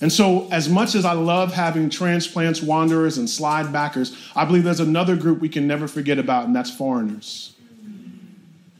And 0.00 0.12
so, 0.12 0.48
as 0.52 0.68
much 0.68 0.94
as 0.94 1.04
I 1.04 1.14
love 1.14 1.52
having 1.52 1.90
transplants, 1.90 2.62
wanderers, 2.62 3.18
and 3.18 3.28
slide 3.28 3.72
backers, 3.72 4.16
I 4.36 4.44
believe 4.44 4.62
there's 4.62 4.78
another 4.78 5.16
group 5.16 5.40
we 5.40 5.48
can 5.48 5.66
never 5.66 5.88
forget 5.88 6.20
about, 6.20 6.44
and 6.44 6.54
that's 6.54 6.70
foreigners. 6.70 7.56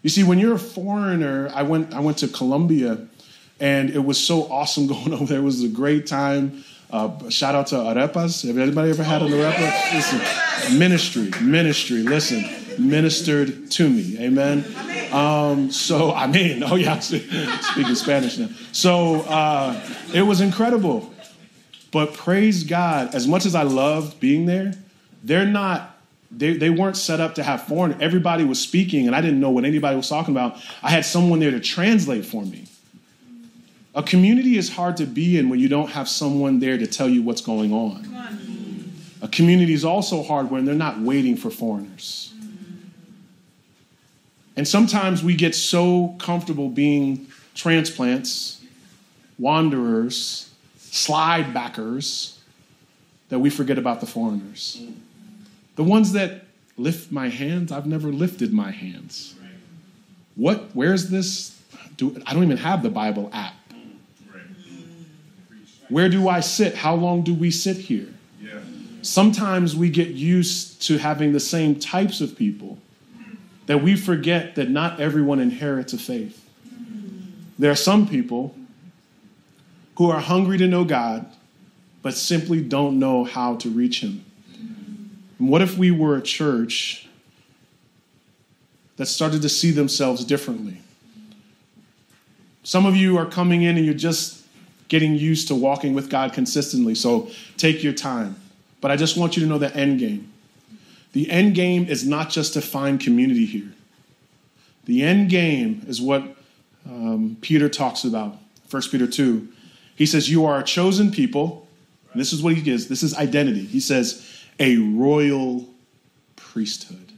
You 0.02 0.10
see, 0.10 0.22
when 0.22 0.38
you're 0.38 0.54
a 0.54 0.58
foreigner, 0.58 1.50
I 1.52 1.64
went, 1.64 1.92
I 1.92 1.98
went 1.98 2.18
to 2.18 2.28
Colombia, 2.28 2.98
and 3.58 3.90
it 3.90 4.04
was 4.04 4.24
so 4.24 4.44
awesome 4.52 4.86
going 4.88 5.12
over 5.12 5.26
there. 5.26 5.38
It 5.38 5.42
was 5.42 5.64
a 5.64 5.68
great 5.68 6.06
time. 6.06 6.62
Uh, 6.92 7.28
shout 7.28 7.56
out 7.56 7.66
to 7.68 7.74
arepas. 7.74 8.46
Have 8.46 8.56
anybody 8.56 8.90
ever 8.90 9.02
had 9.02 9.22
an 9.22 9.32
arepa? 9.32 9.94
Listen, 9.94 10.78
ministry, 10.78 11.30
ministry. 11.40 12.02
Listen, 12.04 12.44
ministered 12.78 13.68
to 13.72 13.88
me. 13.88 14.16
Amen. 14.20 14.91
Um, 15.12 15.70
so 15.70 16.12
I 16.12 16.26
mean, 16.26 16.62
oh 16.62 16.76
yeah, 16.76 16.98
speaking 17.00 17.94
Spanish 17.94 18.38
now. 18.38 18.48
So 18.72 19.20
uh, 19.22 19.80
it 20.14 20.22
was 20.22 20.40
incredible. 20.40 21.12
But 21.92 22.14
praise 22.14 22.64
God, 22.64 23.14
as 23.14 23.28
much 23.28 23.44
as 23.44 23.54
I 23.54 23.62
loved 23.64 24.18
being 24.18 24.46
there, 24.46 24.72
they're 25.22 25.46
not, 25.46 25.96
they, 26.30 26.54
they 26.56 26.70
weren't 26.70 26.96
set 26.96 27.20
up 27.20 27.34
to 27.34 27.42
have 27.42 27.64
foreign. 27.64 28.00
Everybody 28.00 28.44
was 28.44 28.58
speaking, 28.58 29.06
and 29.06 29.14
I 29.14 29.20
didn't 29.20 29.40
know 29.40 29.50
what 29.50 29.66
anybody 29.66 29.94
was 29.94 30.08
talking 30.08 30.34
about. 30.34 30.56
I 30.82 30.90
had 30.90 31.04
someone 31.04 31.38
there 31.38 31.50
to 31.50 31.60
translate 31.60 32.24
for 32.24 32.44
me. 32.44 32.66
A 33.94 34.02
community 34.02 34.56
is 34.56 34.72
hard 34.72 34.96
to 34.96 35.06
be 35.06 35.38
in 35.38 35.50
when 35.50 35.60
you 35.60 35.68
don't 35.68 35.90
have 35.90 36.08
someone 36.08 36.60
there 36.60 36.78
to 36.78 36.86
tell 36.86 37.10
you 37.10 37.22
what's 37.22 37.42
going 37.42 37.74
on. 37.74 38.14
on. 38.14 38.92
A 39.20 39.28
community 39.28 39.74
is 39.74 39.84
also 39.84 40.22
hard 40.22 40.50
when 40.50 40.64
they're 40.64 40.74
not 40.74 40.98
waiting 40.98 41.36
for 41.36 41.50
foreigners. 41.50 42.31
And 44.56 44.68
sometimes 44.68 45.24
we 45.24 45.34
get 45.34 45.54
so 45.54 46.14
comfortable 46.18 46.68
being 46.68 47.26
transplants, 47.54 48.62
wanderers, 49.38 50.50
slide 50.78 51.54
backers 51.54 52.38
that 53.30 53.38
we 53.38 53.48
forget 53.48 53.78
about 53.78 54.00
the 54.00 54.06
foreigners. 54.06 54.82
The 55.76 55.84
ones 55.84 56.12
that 56.12 56.44
lift 56.76 57.10
my 57.10 57.28
hands, 57.28 57.72
I've 57.72 57.86
never 57.86 58.08
lifted 58.08 58.52
my 58.52 58.70
hands. 58.70 59.34
What, 60.36 60.70
where's 60.74 61.08
this? 61.08 61.58
Do, 61.96 62.22
I 62.26 62.34
don't 62.34 62.44
even 62.44 62.58
have 62.58 62.82
the 62.82 62.90
Bible 62.90 63.30
app. 63.32 63.54
Where 65.88 66.08
do 66.08 66.28
I 66.28 66.40
sit? 66.40 66.74
How 66.74 66.94
long 66.94 67.22
do 67.22 67.34
we 67.34 67.50
sit 67.50 67.76
here? 67.76 68.08
Sometimes 69.02 69.74
we 69.74 69.90
get 69.90 70.08
used 70.08 70.80
to 70.82 70.96
having 70.96 71.32
the 71.32 71.40
same 71.40 71.78
types 71.78 72.20
of 72.20 72.36
people 72.36 72.78
that 73.66 73.82
we 73.82 73.96
forget 73.96 74.54
that 74.56 74.70
not 74.70 75.00
everyone 75.00 75.38
inherits 75.38 75.92
a 75.92 75.98
faith. 75.98 76.38
There 77.58 77.70
are 77.70 77.76
some 77.76 78.08
people 78.08 78.56
who 79.96 80.10
are 80.10 80.20
hungry 80.20 80.58
to 80.58 80.66
know 80.66 80.84
God, 80.84 81.26
but 82.02 82.14
simply 82.14 82.60
don't 82.60 82.98
know 82.98 83.24
how 83.24 83.56
to 83.56 83.70
reach 83.70 84.00
Him. 84.00 84.24
And 85.38 85.48
what 85.48 85.62
if 85.62 85.76
we 85.76 85.90
were 85.90 86.16
a 86.16 86.22
church 86.22 87.08
that 88.96 89.06
started 89.06 89.42
to 89.42 89.48
see 89.48 89.70
themselves 89.70 90.24
differently? 90.24 90.78
Some 92.64 92.86
of 92.86 92.96
you 92.96 93.18
are 93.18 93.26
coming 93.26 93.62
in 93.62 93.76
and 93.76 93.84
you're 93.84 93.94
just 93.94 94.44
getting 94.88 95.14
used 95.14 95.48
to 95.48 95.54
walking 95.54 95.94
with 95.94 96.08
God 96.10 96.32
consistently, 96.32 96.94
so 96.94 97.30
take 97.56 97.82
your 97.82 97.92
time. 97.92 98.36
But 98.80 98.90
I 98.90 98.96
just 98.96 99.16
want 99.16 99.36
you 99.36 99.42
to 99.42 99.48
know 99.48 99.58
the 99.58 99.74
end 99.74 99.98
game. 99.98 100.31
The 101.12 101.30
end 101.30 101.54
game 101.54 101.86
is 101.86 102.06
not 102.06 102.30
just 102.30 102.54
to 102.54 102.60
find 102.60 102.98
community 102.98 103.44
here. 103.44 103.72
The 104.84 105.02
end 105.02 105.30
game 105.30 105.84
is 105.86 106.00
what 106.00 106.22
um, 106.86 107.36
Peter 107.40 107.68
talks 107.68 108.04
about, 108.04 108.36
1 108.70 108.82
Peter 108.90 109.06
2. 109.06 109.48
He 109.94 110.06
says, 110.06 110.30
You 110.30 110.46
are 110.46 110.58
a 110.58 110.64
chosen 110.64 111.12
people. 111.12 111.68
This 112.14 112.32
is 112.32 112.42
what 112.42 112.54
he 112.54 112.62
gives. 112.62 112.88
This 112.88 113.02
is 113.02 113.14
identity. 113.14 113.64
He 113.64 113.80
says, 113.80 114.28
a 114.58 114.76
royal 114.76 115.66
priesthood, 116.36 117.12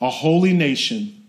a 0.00 0.10
holy 0.10 0.52
nation, 0.52 1.24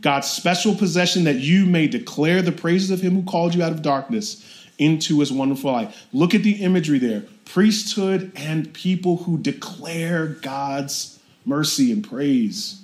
God's 0.00 0.28
special 0.28 0.74
possession 0.74 1.24
that 1.24 1.36
you 1.36 1.66
may 1.66 1.86
declare 1.86 2.42
the 2.42 2.52
praises 2.52 2.90
of 2.90 3.00
him 3.00 3.14
who 3.14 3.22
called 3.22 3.54
you 3.54 3.62
out 3.62 3.72
of 3.72 3.82
darkness 3.82 4.66
into 4.78 5.20
his 5.20 5.32
wonderful 5.32 5.72
light. 5.72 5.94
Look 6.12 6.34
at 6.34 6.42
the 6.42 6.62
imagery 6.62 6.98
there 6.98 7.24
priesthood 7.44 8.32
and 8.34 8.72
people 8.72 9.18
who 9.18 9.38
declare 9.38 10.26
God's 10.26 11.18
mercy 11.44 11.92
and 11.92 12.06
praise. 12.08 12.80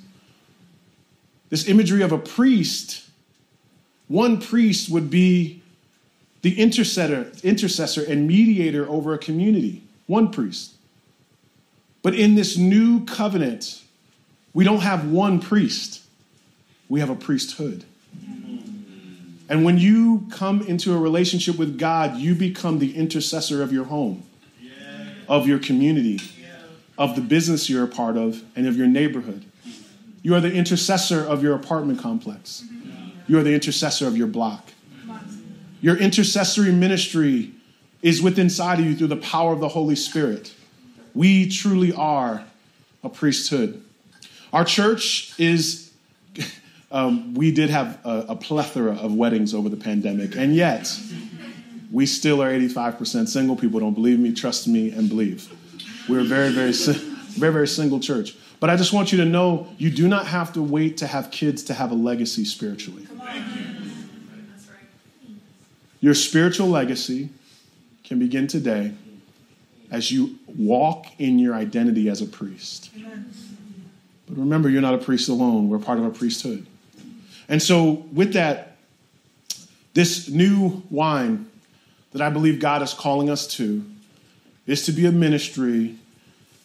This 1.49 1.69
imagery 1.69 2.03
of 2.03 2.13
a 2.13 2.19
priest, 2.19 3.09
one 4.09 4.41
priest 4.41 4.91
would 4.91 5.11
be 5.11 5.63
the 6.43 6.61
intercessor, 6.61 7.33
intercessor 7.43 8.05
and 8.05 8.27
mediator 8.27 8.89
over 8.89 9.15
a 9.15 9.19
community, 9.19 9.83
one 10.07 10.31
priest. 10.31 10.75
But 12.03 12.15
in 12.15 12.35
this 12.35 12.57
new 12.57 13.05
covenant, 13.05 13.83
we 14.55 14.65
don't 14.65 14.81
have 14.81 15.11
one 15.11 15.41
priest, 15.41 16.03
we 16.89 17.01
have 17.01 17.11
a 17.11 17.15
priesthood. 17.15 17.85
And 19.49 19.65
when 19.65 19.79
you 19.79 20.27
come 20.31 20.63
into 20.63 20.95
a 20.95 20.99
relationship 20.99 21.57
with 21.57 21.79
God, 21.79 22.17
you 22.17 22.35
become 22.35 22.79
the 22.79 22.95
intercessor 22.95 23.63
of 23.63 23.73
your 23.73 23.85
home, 23.85 24.23
of 25.29 25.47
your 25.47 25.59
community, 25.59 26.21
of 26.97 27.15
the 27.15 27.21
business 27.21 27.69
you're 27.69 27.85
a 27.85 27.89
part 27.89 28.17
of, 28.17 28.43
and 28.57 28.67
of 28.67 28.77
your 28.77 28.87
neighborhood. 28.87 29.45
You 30.23 30.35
are 30.35 30.41
the 30.41 30.53
intercessor 30.53 31.25
of 31.25 31.43
your 31.43 31.55
apartment 31.55 32.01
complex. 32.01 32.65
You 33.27 33.39
are 33.39 33.43
the 33.43 33.55
intercessor 33.55 34.07
of 34.07 34.17
your 34.17 34.27
block. 34.27 34.69
Your 35.81 35.97
intercessory 35.97 36.73
ministry 36.73 37.53
is 38.03 38.23
within 38.23 38.47
inside 38.47 38.81
of 38.81 38.87
you 38.87 38.97
through 38.97 39.09
the 39.09 39.17
power 39.17 39.53
of 39.53 39.61
the 39.61 39.69
Holy 39.69 39.97
Spirit. 39.97 40.55
We 41.15 41.49
truly 41.49 41.93
are 41.93 42.45
a 43.03 43.09
priesthood. 43.09 43.83
Our 44.53 44.65
church 44.65 45.39
is, 45.39 45.93
um, 46.91 47.35
we 47.35 47.53
did 47.53 47.71
have 47.71 47.99
a, 48.05 48.27
a 48.31 48.37
plethora 48.37 48.95
of 48.95 49.15
weddings 49.15 49.55
over 49.55 49.69
the 49.69 49.77
pandemic, 49.77 50.37
and 50.37 50.55
yet 50.55 50.93
we 51.91 52.07
still 52.07 52.43
are 52.43 52.51
85% 52.51 53.29
single. 53.29 53.57
People 53.57 53.81
don't 53.81 53.95
believe 53.95 54.19
me, 54.19 54.33
trust 54.33 54.69
me, 54.69 54.91
and 54.91 55.09
believe. 55.09 55.51
We're 56.09 56.21
a 56.21 56.25
very, 56.25 56.51
very, 56.53 56.73
very, 56.73 57.53
very 57.53 57.69
single 57.69 58.01
church. 58.01 58.37
But 58.61 58.71
I 58.71 58.77
just 58.77 58.93
want 58.93 59.13
you 59.13 59.19
to 59.19 59.25
know 59.25 59.69
you 59.79 59.91
do 59.91 60.09
not 60.09 60.27
have 60.27 60.53
to 60.55 60.63
wait 60.63 60.97
to 60.99 61.07
have 61.07 61.31
kids 61.31 61.63
to 61.65 61.75
have 61.75 61.91
a 61.91 61.95
legacy 61.95 62.45
spiritually. 62.45 63.07
Your 66.01 66.15
spiritual 66.15 66.69
legacy 66.69 67.31
can 68.05 68.19
begin 68.19 68.47
today 68.47 68.95
as 69.91 70.11
you 70.11 70.39
walk 70.47 71.07
in 71.19 71.39
your 71.39 71.55
identity 71.55 72.09
as 72.09 72.21
a 72.21 72.27
priest. 72.27 72.91
But 74.27 74.37
remember, 74.37 74.69
you're 74.69 74.83
not 74.83 74.95
a 74.95 74.99
priest 74.99 75.29
alone. 75.29 75.69
We're 75.69 75.79
part 75.79 75.99
of 75.99 76.05
a 76.05 76.11
priesthood. 76.11 76.67
And 77.49 77.63
so, 77.63 78.05
with 78.13 78.35
that, 78.35 78.77
this 79.95 80.29
new 80.29 80.83
wine 80.91 81.47
that 82.13 82.23
I 82.23 82.31
believe 82.31 82.61
God 82.61 82.83
is 82.83 82.95
calling 82.95 83.31
us 83.31 83.47
to 83.57 83.85
is 84.67 84.85
to 84.87 84.93
be 84.93 85.07
a 85.07 85.13
ministry 85.13 85.97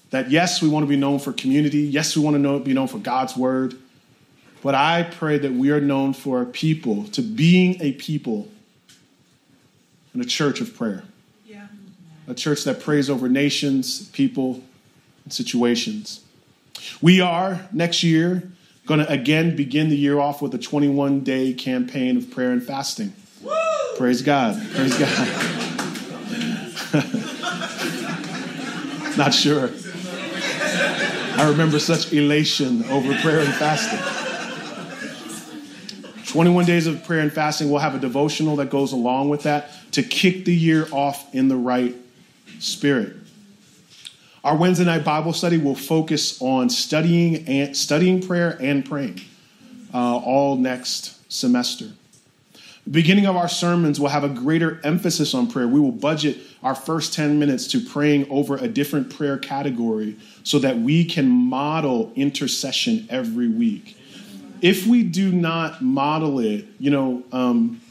that, 0.09 0.29
yes, 0.29 0.61
we 0.61 0.69
want 0.69 0.83
to 0.83 0.87
be 0.87 0.97
known 0.97 1.19
for 1.19 1.33
community. 1.33 1.79
Yes, 1.79 2.15
we 2.15 2.23
want 2.23 2.35
to 2.35 2.39
know, 2.39 2.59
be 2.59 2.73
known 2.73 2.87
for 2.87 2.99
God's 2.99 3.35
word. 3.35 3.75
But 4.61 4.75
I 4.75 5.03
pray 5.03 5.37
that 5.39 5.53
we 5.53 5.71
are 5.71 5.81
known 5.81 6.13
for 6.13 6.41
a 6.41 6.45
people, 6.45 7.05
to 7.09 7.21
being 7.21 7.81
a 7.81 7.93
people 7.93 8.47
and 10.13 10.21
a 10.21 10.25
church 10.25 10.61
of 10.61 10.75
prayer. 10.75 11.03
Yeah. 11.45 11.67
A 12.27 12.33
church 12.33 12.63
that 12.65 12.79
prays 12.79 13.09
over 13.09 13.27
nations, 13.27 14.07
people, 14.09 14.63
and 15.23 15.33
situations. 15.33 16.23
We 17.01 17.19
are 17.21 17.67
next 17.71 18.03
year 18.03 18.51
going 18.85 18.99
to 18.99 19.09
again 19.09 19.55
begin 19.55 19.89
the 19.89 19.97
year 19.97 20.19
off 20.19 20.41
with 20.41 20.53
a 20.53 20.57
21 20.57 21.21
day 21.21 21.53
campaign 21.53 22.17
of 22.17 22.29
prayer 22.29 22.51
and 22.51 22.63
fasting. 22.63 23.13
Praise 23.97 24.21
God. 24.21 24.55
Praise 24.73 24.97
God. 24.97 25.27
Not 29.17 29.33
sure. 29.33 29.69
I 31.35 31.49
remember 31.49 31.79
such 31.79 32.13
elation 32.13 32.83
over 32.85 33.15
prayer 33.21 33.39
and 33.39 33.53
fasting. 33.53 33.99
21 36.27 36.65
days 36.65 36.87
of 36.87 37.03
prayer 37.03 37.19
and 37.19 37.31
fasting. 37.31 37.69
We'll 37.69 37.79
have 37.79 37.93
a 37.93 37.99
devotional 37.99 38.55
that 38.55 38.71
goes 38.71 38.91
along 38.91 39.29
with 39.29 39.43
that 39.43 39.69
to 39.91 40.01
kick 40.01 40.45
the 40.45 40.55
year 40.55 40.87
off 40.91 41.33
in 41.35 41.47
the 41.47 41.55
right 41.55 41.95
spirit. 42.59 43.15
Our 44.43 44.57
Wednesday 44.57 44.85
night 44.85 45.05
Bible 45.05 45.33
study 45.33 45.57
will 45.57 45.75
focus 45.75 46.41
on 46.41 46.69
studying 46.69 47.47
and 47.47 47.77
studying 47.77 48.21
prayer 48.21 48.57
and 48.59 48.83
praying 48.83 49.21
uh, 49.93 50.17
all 50.17 50.57
next 50.57 51.31
semester. 51.31 51.91
The 52.85 52.91
beginning 52.91 53.27
of 53.27 53.37
our 53.37 53.47
sermons 53.47 53.99
will 53.99 54.09
have 54.09 54.25
a 54.25 54.29
greater 54.29 54.81
emphasis 54.83 55.33
on 55.33 55.49
prayer. 55.49 55.67
We 55.67 55.79
will 55.79 55.93
budget 55.93 56.37
our 56.61 56.75
first 56.75 57.13
10 57.13 57.39
minutes 57.39 57.67
to 57.67 57.79
praying 57.79 58.29
over 58.29 58.57
a 58.57 58.67
different 58.67 59.15
prayer 59.15 59.37
category 59.37 60.17
so 60.43 60.59
that 60.59 60.77
we 60.77 61.05
can 61.05 61.29
model 61.29 62.11
intercession 62.15 63.07
every 63.09 63.47
week. 63.47 63.97
If 64.61 64.85
we 64.85 65.03
do 65.03 65.31
not 65.31 65.81
model 65.81 66.39
it, 66.39 66.65
you 66.77 66.89
know, 66.89 67.23
um, 67.31 67.81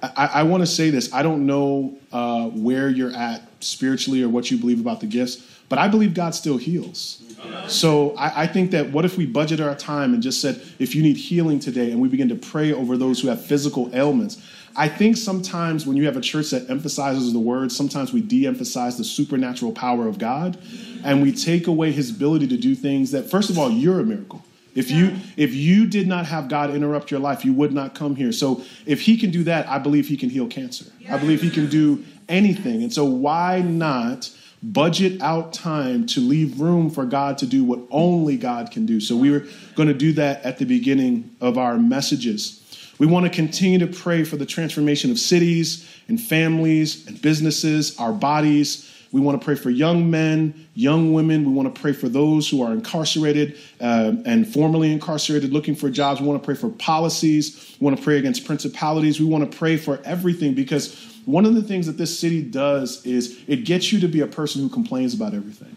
I, 0.00 0.30
I 0.34 0.42
want 0.44 0.62
to 0.62 0.66
say 0.66 0.90
this. 0.90 1.12
I 1.12 1.22
don't 1.22 1.46
know 1.46 1.96
uh, 2.12 2.48
where 2.48 2.88
you're 2.88 3.14
at 3.14 3.42
spiritually 3.60 4.22
or 4.22 4.28
what 4.28 4.50
you 4.50 4.58
believe 4.58 4.80
about 4.80 5.00
the 5.00 5.06
gifts, 5.06 5.55
but 5.68 5.78
I 5.78 5.88
believe 5.88 6.14
God 6.14 6.34
still 6.34 6.56
heals. 6.56 7.22
So 7.68 8.14
I, 8.16 8.42
I, 8.42 8.46
think 8.46 8.70
that 8.70 8.90
what 8.92 9.04
if 9.04 9.16
we 9.16 9.26
budget 9.26 9.60
our 9.60 9.74
time 9.74 10.14
and 10.14 10.22
just 10.22 10.40
said, 10.40 10.60
if 10.78 10.94
you 10.94 11.02
need 11.02 11.16
healing 11.16 11.58
today, 11.58 11.90
and 11.90 12.00
we 12.00 12.08
begin 12.08 12.28
to 12.28 12.34
pray 12.34 12.72
over 12.72 12.96
those 12.96 13.20
who 13.20 13.28
have 13.28 13.44
physical 13.44 13.90
ailments. 13.94 14.42
I 14.76 14.88
think 14.88 15.16
sometimes 15.16 15.86
when 15.86 15.96
you 15.96 16.04
have 16.04 16.16
a 16.16 16.20
church 16.20 16.50
that 16.50 16.68
emphasizes 16.68 17.32
the 17.32 17.38
word, 17.38 17.72
sometimes 17.72 18.12
we 18.12 18.20
de 18.20 18.46
emphasize 18.46 18.98
the 18.98 19.04
supernatural 19.04 19.72
power 19.72 20.06
of 20.06 20.18
God 20.18 20.58
and 21.02 21.22
we 21.22 21.32
take 21.32 21.66
away 21.66 21.92
his 21.92 22.10
ability 22.10 22.46
to 22.48 22.56
do 22.56 22.74
things 22.74 23.10
that, 23.12 23.30
first 23.30 23.48
of 23.48 23.58
all, 23.58 23.70
you're 23.70 24.00
a 24.00 24.04
miracle. 24.04 24.44
If 24.74 24.90
you 24.90 25.16
if 25.38 25.54
you 25.54 25.86
did 25.86 26.06
not 26.06 26.26
have 26.26 26.48
God 26.48 26.68
interrupt 26.70 27.10
your 27.10 27.18
life, 27.18 27.46
you 27.46 27.54
would 27.54 27.72
not 27.72 27.94
come 27.94 28.14
here. 28.14 28.30
So 28.30 28.62
if 28.84 29.00
he 29.00 29.16
can 29.16 29.30
do 29.30 29.42
that, 29.44 29.66
I 29.66 29.78
believe 29.78 30.06
he 30.06 30.18
can 30.18 30.28
heal 30.28 30.46
cancer. 30.46 30.84
I 31.10 31.16
believe 31.16 31.40
he 31.40 31.50
can 31.50 31.70
do 31.70 32.04
anything. 32.28 32.82
And 32.82 32.92
so 32.92 33.04
why 33.04 33.62
not 33.62 34.30
budget 34.72 35.20
out 35.22 35.52
time 35.52 36.06
to 36.06 36.20
leave 36.20 36.60
room 36.60 36.90
for 36.90 37.04
God 37.04 37.38
to 37.38 37.46
do 37.46 37.64
what 37.64 37.80
only 37.90 38.36
God 38.36 38.70
can 38.70 38.86
do? 38.86 39.00
So 39.00 39.16
we 39.16 39.30
were 39.30 39.44
going 39.74 39.88
to 39.88 39.94
do 39.94 40.12
that 40.14 40.42
at 40.42 40.58
the 40.58 40.64
beginning 40.64 41.30
of 41.40 41.58
our 41.58 41.78
messages. 41.78 42.62
We 42.98 43.06
want 43.06 43.24
to 43.26 43.30
continue 43.30 43.78
to 43.78 43.86
pray 43.86 44.24
for 44.24 44.36
the 44.36 44.46
transformation 44.46 45.10
of 45.10 45.18
cities 45.18 45.88
and 46.08 46.20
families 46.20 47.06
and 47.06 47.20
businesses, 47.20 47.98
our 47.98 48.12
bodies. 48.12 48.92
We 49.12 49.20
want 49.20 49.40
to 49.40 49.44
pray 49.44 49.54
for 49.54 49.70
young 49.70 50.10
men, 50.10 50.66
young 50.74 51.12
women. 51.12 51.44
We 51.44 51.52
want 51.52 51.72
to 51.74 51.80
pray 51.80 51.92
for 51.92 52.08
those 52.08 52.48
who 52.48 52.62
are 52.62 52.72
incarcerated 52.72 53.56
uh, 53.80 54.14
and 54.24 54.48
formerly 54.48 54.92
incarcerated 54.92 55.52
looking 55.52 55.74
for 55.74 55.90
jobs. 55.90 56.20
We 56.20 56.26
want 56.26 56.42
to 56.42 56.44
pray 56.44 56.54
for 56.54 56.70
policies. 56.70 57.76
We 57.78 57.84
want 57.84 57.98
to 57.98 58.02
pray 58.02 58.18
against 58.18 58.44
principalities. 58.46 59.20
We 59.20 59.26
want 59.26 59.50
to 59.50 59.56
pray 59.56 59.76
for 59.76 60.00
everything 60.04 60.54
because 60.54 61.15
one 61.26 61.44
of 61.44 61.54
the 61.54 61.62
things 61.62 61.86
that 61.86 61.98
this 61.98 62.18
city 62.18 62.40
does 62.40 63.04
is 63.04 63.38
it 63.46 63.64
gets 63.64 63.92
you 63.92 64.00
to 64.00 64.08
be 64.08 64.20
a 64.20 64.26
person 64.26 64.62
who 64.62 64.68
complains 64.68 65.12
about 65.12 65.34
everything. 65.34 65.76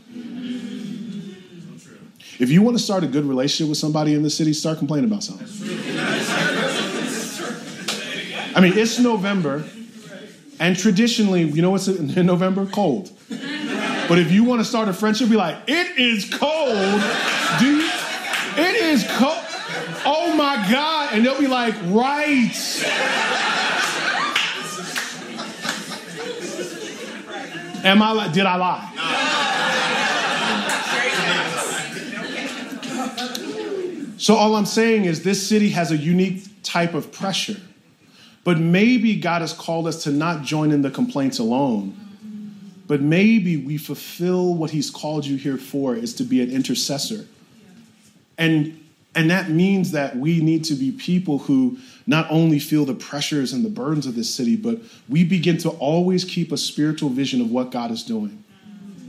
If 2.39 2.49
you 2.49 2.61
want 2.61 2.77
to 2.77 2.83
start 2.83 3.03
a 3.03 3.07
good 3.07 3.25
relationship 3.25 3.67
with 3.67 3.77
somebody 3.77 4.13
in 4.13 4.23
the 4.23 4.29
city, 4.29 4.53
start 4.53 4.77
complaining 4.77 5.09
about 5.09 5.23
something. 5.23 5.47
I 8.55 8.61
mean, 8.61 8.77
it's 8.77 8.97
November, 8.99 9.65
and 10.59 10.77
traditionally, 10.77 11.43
you 11.43 11.61
know 11.61 11.71
what's 11.71 11.87
in 11.87 12.25
November? 12.25 12.65
Cold. 12.65 13.11
But 14.07 14.19
if 14.19 14.31
you 14.31 14.43
want 14.43 14.61
to 14.61 14.65
start 14.65 14.87
a 14.87 14.93
friendship, 14.93 15.29
be 15.29 15.35
like, 15.35 15.57
it 15.67 15.97
is 15.99 16.25
cold, 16.33 17.01
dude. 17.59 17.91
It 18.57 18.75
is 18.75 19.05
cold. 19.17 19.37
Oh 20.05 20.33
my 20.35 20.55
God. 20.71 21.13
And 21.13 21.25
they'll 21.25 21.39
be 21.39 21.47
like, 21.47 21.75
right. 21.87 22.51
Am 27.83 28.01
I? 28.01 28.27
Did 28.29 28.45
I 28.45 28.55
lie? 28.55 28.95
So 34.17 34.35
all 34.35 34.55
I'm 34.55 34.65
saying 34.65 35.05
is 35.05 35.23
this 35.23 35.47
city 35.47 35.69
has 35.69 35.91
a 35.91 35.97
unique 35.97 36.43
type 36.61 36.93
of 36.93 37.11
pressure. 37.11 37.59
But 38.43 38.59
maybe 38.59 39.15
God 39.15 39.41
has 39.41 39.53
called 39.53 39.87
us 39.87 40.03
to 40.03 40.11
not 40.11 40.43
join 40.43 40.71
in 40.71 40.81
the 40.81 40.91
complaints 40.91 41.39
alone. 41.39 41.95
But 42.85 43.01
maybe 43.01 43.55
we 43.57 43.77
fulfill 43.77 44.55
what 44.55 44.71
he's 44.71 44.89
called 44.89 45.25
you 45.25 45.37
here 45.37 45.57
for 45.57 45.95
is 45.95 46.13
to 46.15 46.23
be 46.23 46.41
an 46.41 46.51
intercessor. 46.51 47.27
And 48.37 48.75
and 49.15 49.31
that 49.31 49.49
means 49.49 49.91
that 49.91 50.15
we 50.15 50.39
need 50.41 50.63
to 50.65 50.75
be 50.75 50.91
people 50.91 51.39
who 51.39 51.77
not 52.09 52.25
only 52.31 52.57
feel 52.57 52.85
the 52.85 52.93
pressures 52.95 53.53
and 53.53 53.63
the 53.63 53.69
burdens 53.69 54.07
of 54.07 54.15
this 54.15 54.33
city, 54.33 54.55
but 54.55 54.79
we 55.07 55.23
begin 55.23 55.59
to 55.59 55.69
always 55.69 56.25
keep 56.25 56.51
a 56.51 56.57
spiritual 56.57 57.07
vision 57.07 57.39
of 57.39 57.51
what 57.51 57.69
God 57.69 57.91
is 57.91 58.01
doing 58.01 58.43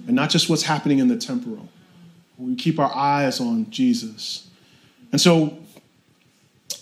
and 0.07 0.15
not 0.15 0.29
just 0.29 0.51
what's 0.51 0.65
happening 0.65 0.99
in 0.99 1.09
the 1.09 1.17
temporal. 1.17 1.67
We 2.37 2.55
keep 2.57 2.79
our 2.79 2.95
eyes 2.95 3.41
on 3.41 3.71
Jesus. 3.71 4.51
And 5.13 5.19
so 5.21 5.57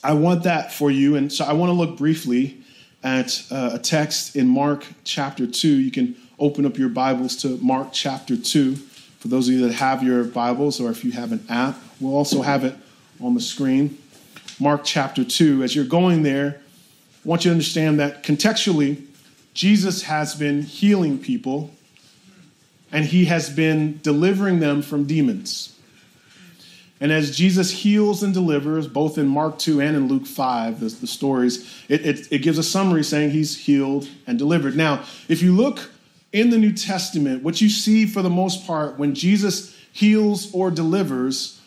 I 0.02 0.12
want 0.14 0.42
that 0.42 0.72
for 0.72 0.90
you. 0.90 1.14
And 1.14 1.32
so 1.32 1.44
I 1.44 1.52
want 1.52 1.70
to 1.70 1.74
look 1.74 1.96
briefly 1.96 2.64
at 3.04 3.40
uh, 3.52 3.70
a 3.74 3.78
text 3.78 4.34
in 4.34 4.48
Mark 4.48 4.84
chapter 5.04 5.46
2. 5.46 5.68
You 5.68 5.92
can 5.92 6.16
open 6.40 6.66
up 6.66 6.76
your 6.76 6.88
Bibles 6.88 7.36
to 7.42 7.58
Mark 7.58 7.90
chapter 7.92 8.36
2 8.36 8.74
for 8.74 9.28
those 9.28 9.46
of 9.46 9.54
you 9.54 9.68
that 9.68 9.74
have 9.74 10.02
your 10.02 10.24
Bibles 10.24 10.80
or 10.80 10.90
if 10.90 11.04
you 11.04 11.12
have 11.12 11.30
an 11.30 11.46
app. 11.48 11.76
We'll 12.00 12.16
also 12.16 12.42
have 12.42 12.64
it 12.64 12.74
on 13.20 13.34
the 13.34 13.40
screen. 13.40 13.98
Mark 14.60 14.82
chapter 14.84 15.24
2. 15.24 15.62
As 15.62 15.76
you're 15.76 15.84
going 15.84 16.22
there, 16.22 16.60
I 17.24 17.28
want 17.28 17.44
you 17.44 17.50
to 17.50 17.52
understand 17.52 18.00
that 18.00 18.24
contextually, 18.24 19.04
Jesus 19.54 20.02
has 20.02 20.34
been 20.34 20.62
healing 20.62 21.18
people 21.18 21.70
and 22.90 23.04
he 23.04 23.26
has 23.26 23.50
been 23.50 24.00
delivering 24.02 24.60
them 24.60 24.82
from 24.82 25.04
demons. 25.04 25.78
And 27.00 27.12
as 27.12 27.36
Jesus 27.36 27.70
heals 27.70 28.24
and 28.24 28.34
delivers, 28.34 28.88
both 28.88 29.18
in 29.18 29.28
Mark 29.28 29.58
2 29.58 29.80
and 29.80 29.96
in 29.96 30.08
Luke 30.08 30.26
5, 30.26 30.80
the, 30.80 30.88
the 30.88 31.06
stories, 31.06 31.84
it, 31.88 32.04
it, 32.04 32.32
it 32.32 32.38
gives 32.38 32.58
a 32.58 32.62
summary 32.62 33.04
saying 33.04 33.30
he's 33.30 33.56
healed 33.56 34.08
and 34.26 34.36
delivered. 34.38 34.76
Now, 34.76 35.04
if 35.28 35.40
you 35.40 35.54
look 35.54 35.90
in 36.32 36.50
the 36.50 36.58
New 36.58 36.72
Testament, 36.72 37.44
what 37.44 37.60
you 37.60 37.68
see 37.68 38.06
for 38.06 38.22
the 38.22 38.30
most 38.30 38.66
part 38.66 38.98
when 38.98 39.14
Jesus 39.14 39.76
heals 39.92 40.52
or 40.52 40.72
delivers 40.72 41.57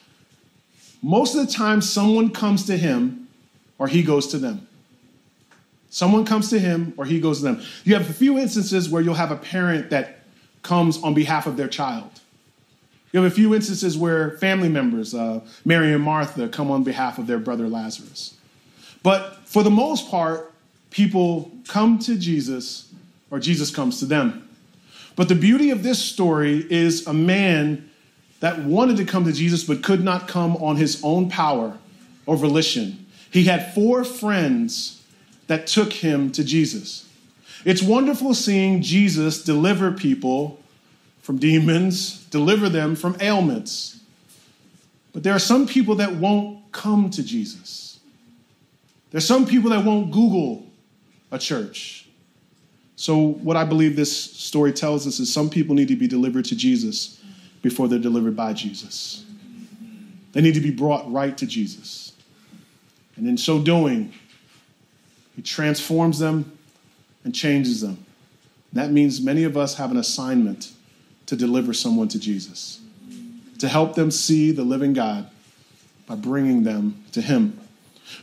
most 1.01 1.35
of 1.35 1.45
the 1.45 1.51
time, 1.51 1.81
someone 1.81 2.29
comes 2.29 2.65
to 2.65 2.77
him 2.77 3.27
or 3.77 3.87
he 3.87 4.03
goes 4.03 4.27
to 4.27 4.37
them. 4.37 4.67
Someone 5.89 6.23
comes 6.23 6.49
to 6.51 6.59
him 6.59 6.93
or 6.97 7.05
he 7.05 7.19
goes 7.19 7.39
to 7.39 7.43
them. 7.43 7.61
You 7.83 7.95
have 7.95 8.09
a 8.09 8.13
few 8.13 8.37
instances 8.37 8.89
where 8.89 9.01
you'll 9.01 9.15
have 9.15 9.31
a 9.31 9.35
parent 9.35 9.89
that 9.89 10.19
comes 10.61 11.01
on 11.03 11.13
behalf 11.13 11.47
of 11.47 11.57
their 11.57 11.67
child. 11.67 12.21
You 13.11 13.21
have 13.21 13.31
a 13.31 13.35
few 13.35 13.53
instances 13.53 13.97
where 13.97 14.37
family 14.37 14.69
members, 14.69 15.13
uh, 15.13 15.41
Mary 15.65 15.91
and 15.91 16.01
Martha, 16.01 16.47
come 16.47 16.71
on 16.71 16.83
behalf 16.83 17.17
of 17.17 17.27
their 17.27 17.39
brother 17.39 17.67
Lazarus. 17.67 18.35
But 19.03 19.39
for 19.45 19.63
the 19.63 19.69
most 19.69 20.09
part, 20.09 20.53
people 20.91 21.51
come 21.67 21.99
to 21.99 22.17
Jesus 22.17 22.93
or 23.29 23.39
Jesus 23.39 23.69
comes 23.69 23.99
to 23.99 24.05
them. 24.05 24.47
But 25.15 25.27
the 25.27 25.35
beauty 25.35 25.71
of 25.71 25.83
this 25.83 25.99
story 25.99 26.65
is 26.69 27.05
a 27.05 27.13
man 27.13 27.89
that 28.41 28.59
wanted 28.59 28.97
to 28.97 29.05
come 29.05 29.23
to 29.23 29.31
Jesus 29.31 29.63
but 29.63 29.81
could 29.81 30.03
not 30.03 30.27
come 30.27 30.57
on 30.57 30.75
his 30.75 31.01
own 31.03 31.29
power 31.29 31.77
or 32.25 32.35
volition. 32.35 33.05
He 33.31 33.45
had 33.45 33.73
four 33.73 34.03
friends 34.03 35.03
that 35.47 35.67
took 35.67 35.93
him 35.93 36.31
to 36.33 36.43
Jesus. 36.43 37.07
It's 37.63 37.81
wonderful 37.81 38.33
seeing 38.33 38.81
Jesus 38.81 39.43
deliver 39.43 39.91
people 39.91 40.59
from 41.21 41.37
demons, 41.37 42.25
deliver 42.25 42.67
them 42.67 42.95
from 42.95 43.15
ailments. 43.21 43.99
But 45.13 45.23
there 45.23 45.33
are 45.33 45.39
some 45.39 45.67
people 45.67 45.95
that 45.95 46.15
won't 46.15 46.71
come 46.71 47.11
to 47.11 47.23
Jesus. 47.23 47.99
There's 49.11 49.25
some 49.25 49.45
people 49.45 49.69
that 49.69 49.85
won't 49.85 50.11
Google 50.11 50.65
a 51.31 51.37
church. 51.37 52.07
So, 52.95 53.17
what 53.17 53.57
I 53.57 53.65
believe 53.65 53.95
this 53.95 54.15
story 54.15 54.71
tells 54.71 55.05
us 55.05 55.19
is 55.19 55.31
some 55.31 55.49
people 55.49 55.75
need 55.75 55.89
to 55.89 55.95
be 55.95 56.07
delivered 56.07 56.45
to 56.45 56.55
Jesus 56.55 57.20
before 57.61 57.87
they're 57.87 57.99
delivered 57.99 58.35
by 58.35 58.53
Jesus. 58.53 59.25
They 60.33 60.41
need 60.41 60.53
to 60.53 60.61
be 60.61 60.71
brought 60.71 61.11
right 61.11 61.37
to 61.37 61.45
Jesus. 61.45 62.13
And 63.15 63.27
in 63.27 63.37
so 63.37 63.59
doing, 63.59 64.13
He 65.35 65.41
transforms 65.41 66.19
them 66.19 66.57
and 67.23 67.35
changes 67.35 67.81
them. 67.81 68.05
That 68.73 68.91
means 68.91 69.21
many 69.21 69.43
of 69.43 69.57
us 69.57 69.75
have 69.75 69.91
an 69.91 69.97
assignment 69.97 70.71
to 71.25 71.35
deliver 71.35 71.73
someone 71.73 72.07
to 72.09 72.19
Jesus, 72.19 72.79
to 73.59 73.67
help 73.67 73.95
them 73.95 74.11
see 74.11 74.51
the 74.51 74.63
living 74.63 74.93
God 74.93 75.29
by 76.07 76.15
bringing 76.15 76.63
them 76.63 77.03
to 77.11 77.21
Him. 77.21 77.59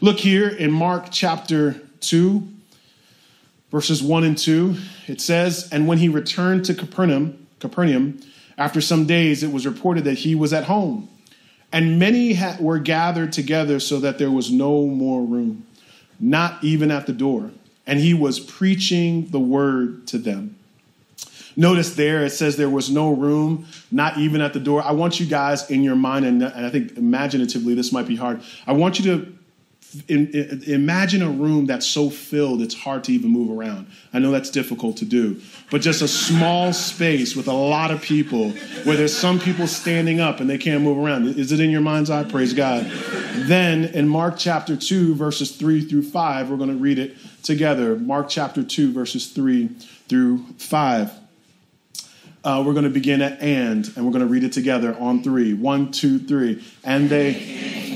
Look 0.01 0.19
here 0.19 0.49
in 0.49 0.71
Mark 0.71 1.09
chapter 1.11 1.81
2, 2.01 2.47
verses 3.71 4.03
1 4.03 4.25
and 4.25 4.39
2. 4.39 4.77
It 5.07 5.21
says, 5.21 5.69
And 5.73 5.87
when 5.87 5.99
he 5.99 6.09
returned 6.09 6.65
to 6.67 6.75
Capernaum, 6.75 7.47
Capernaum, 7.61 8.21
after 8.59 8.81
some 8.81 9.07
days, 9.07 9.43
it 9.43 9.53
was 9.53 9.65
reported 9.65 10.05
that 10.05 10.19
he 10.19 10.35
was 10.35 10.53
at 10.53 10.65
home, 10.65 11.09
and 11.73 11.99
many 11.99 12.35
ha- 12.35 12.57
were 12.61 12.79
gathered 12.79 13.33
together 13.33 13.79
so 13.79 14.01
that 14.01 14.19
there 14.19 14.31
was 14.31 14.51
no 14.51 14.85
more 14.87 15.23
room, 15.23 15.65
not 16.19 16.63
even 16.63 16.91
at 16.91 17.07
the 17.07 17.13
door. 17.13 17.53
And 17.87 18.01
he 18.01 18.13
was 18.13 18.39
preaching 18.39 19.29
the 19.29 19.41
word 19.41 20.07
to 20.09 20.19
them. 20.19 20.57
Notice 21.57 21.95
there 21.95 22.25
it 22.25 22.31
says 22.31 22.57
there 22.57 22.69
was 22.69 22.91
no 22.91 23.13
room, 23.13 23.67
not 23.91 24.19
even 24.19 24.41
at 24.41 24.53
the 24.53 24.61
door. 24.61 24.83
I 24.83 24.93
want 24.93 25.19
you 25.19 25.27
guys 25.27 25.71
in 25.71 25.83
your 25.83 25.97
mind, 25.97 26.25
and, 26.25 26.43
and 26.43 26.67
I 26.67 26.71
think 26.71 26.97
imaginatively 26.97 27.75
this 27.75 27.93
might 27.93 28.07
be 28.07 28.17
hard. 28.17 28.43
I 28.67 28.73
want 28.73 28.99
you 28.99 29.05
to 29.17 29.39
in, 30.07 30.29
in, 30.29 30.63
imagine 30.65 31.23
a 31.23 31.31
room 31.31 31.67
that's 31.67 31.87
so 31.87 32.11
filled 32.11 32.61
it's 32.61 32.75
hard 32.75 33.05
to 33.05 33.13
even 33.13 33.31
move 33.31 33.57
around. 33.57 33.87
I 34.13 34.19
know 34.19 34.31
that's 34.31 34.51
difficult 34.51 34.99
to 34.99 35.05
do, 35.05 35.41
but 35.71 35.81
just 35.81 36.03
a 36.03 36.09
small 36.09 36.73
space 36.73 37.35
with 37.35 37.49
a 37.49 37.53
lot 37.53 37.91
of 37.91 38.03
people 38.03 38.51
where 38.85 38.97
there's 38.97 39.17
some 39.17 39.41
people 39.41 39.67
standing 39.67 40.21
up 40.21 40.41
and 40.41 40.49
they 40.49 40.59
can't 40.59 40.83
move 40.83 40.99
around. 40.99 41.27
Is 41.39 41.53
it 41.53 41.61
in 41.61 41.71
your 41.71 41.81
mind's 41.81 42.11
eye? 42.11 42.25
Praise 42.25 42.53
God. 42.53 42.85
Then 43.47 43.85
in 43.85 44.09
Mark 44.09 44.35
chapter 44.37 44.77
2, 44.77 45.15
verses 45.15 45.57
3 45.57 45.83
through 45.83 46.03
5, 46.03 46.51
we're 46.51 46.57
going 46.57 46.71
to 46.71 46.77
read 46.77 46.99
it 46.99 47.17
together. 47.43 47.97
Mark 47.97 48.29
chapter 48.29 48.63
2, 48.63 48.93
verses 48.93 49.29
3 49.29 49.69
through 50.09 50.45
5. 50.59 51.13
Uh, 52.45 52.63
we're 52.65 52.73
going 52.73 52.85
to 52.85 52.91
begin 52.91 53.21
at 53.21 53.41
and, 53.43 53.91
and 53.97 54.05
we're 54.05 54.13
going 54.13 54.25
to 54.25 54.31
read 54.31 54.45
it 54.45 54.53
together 54.53 54.97
on 54.99 55.23
three. 55.23 55.55
One, 55.55 55.91
two, 55.91 56.19
three. 56.19 56.65
And 56.85 57.11
they. 57.11 57.88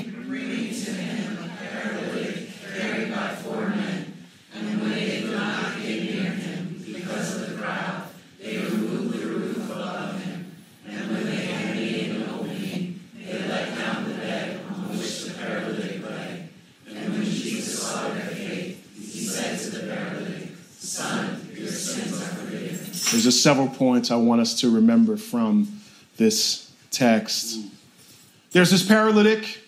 Several 23.42 23.68
points 23.68 24.10
I 24.10 24.16
want 24.16 24.40
us 24.40 24.60
to 24.60 24.70
remember 24.70 25.16
from 25.16 25.80
this 26.16 26.70
text. 26.90 27.58
There's 28.52 28.70
this 28.70 28.86
paralytic 28.86 29.60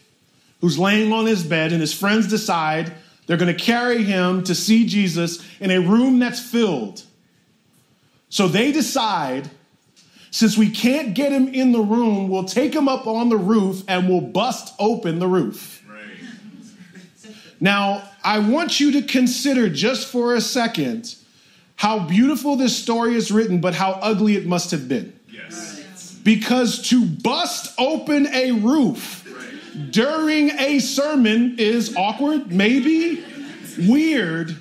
who's 0.60 0.78
laying 0.78 1.12
on 1.12 1.26
his 1.26 1.42
bed, 1.42 1.72
and 1.72 1.80
his 1.80 1.92
friends 1.92 2.28
decide 2.28 2.92
they're 3.26 3.36
going 3.36 3.54
to 3.54 3.62
carry 3.62 4.04
him 4.04 4.44
to 4.44 4.54
see 4.54 4.86
Jesus 4.86 5.44
in 5.60 5.70
a 5.70 5.80
room 5.80 6.18
that's 6.18 6.40
filled. 6.40 7.02
So 8.28 8.48
they 8.48 8.72
decide, 8.72 9.50
since 10.30 10.58
we 10.58 10.70
can't 10.70 11.14
get 11.14 11.32
him 11.32 11.48
in 11.48 11.72
the 11.72 11.80
room, 11.80 12.28
we'll 12.28 12.44
take 12.44 12.74
him 12.74 12.88
up 12.88 13.06
on 13.06 13.28
the 13.28 13.36
roof 13.36 13.82
and 13.88 14.08
we'll 14.08 14.20
bust 14.20 14.74
open 14.78 15.18
the 15.18 15.28
roof. 15.28 15.82
Right. 15.88 17.34
Now, 17.60 18.08
I 18.22 18.38
want 18.38 18.80
you 18.80 18.92
to 18.92 19.02
consider 19.02 19.68
just 19.68 20.08
for 20.08 20.34
a 20.34 20.40
second 20.40 21.14
how 21.76 22.06
beautiful 22.06 22.56
this 22.56 22.76
story 22.76 23.14
is 23.14 23.30
written, 23.30 23.60
but 23.60 23.74
how 23.74 23.92
ugly 24.02 24.36
it 24.36 24.46
must 24.46 24.70
have 24.70 24.88
been. 24.88 25.18
Yes. 25.28 26.14
Because 26.22 26.88
to 26.88 27.04
bust 27.04 27.74
open 27.78 28.26
a 28.28 28.52
roof 28.52 29.26
right. 29.26 29.90
during 29.90 30.50
a 30.58 30.78
sermon 30.78 31.56
is 31.58 31.94
awkward, 31.96 32.50
maybe 32.50 33.22
weird, 33.86 34.56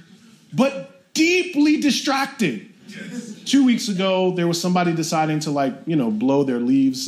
but 0.52 1.14
deeply 1.14 1.80
distracting. 1.80 2.74
Yes. 2.88 3.40
Two 3.46 3.66
weeks 3.66 3.88
ago, 3.90 4.32
there 4.32 4.48
was 4.48 4.60
somebody 4.60 4.94
deciding 4.94 5.40
to 5.42 5.52
like 5.52 5.74
you 5.86 5.96
know 5.96 6.12
blow 6.12 6.44
their 6.44 6.60
leaves 6.60 7.08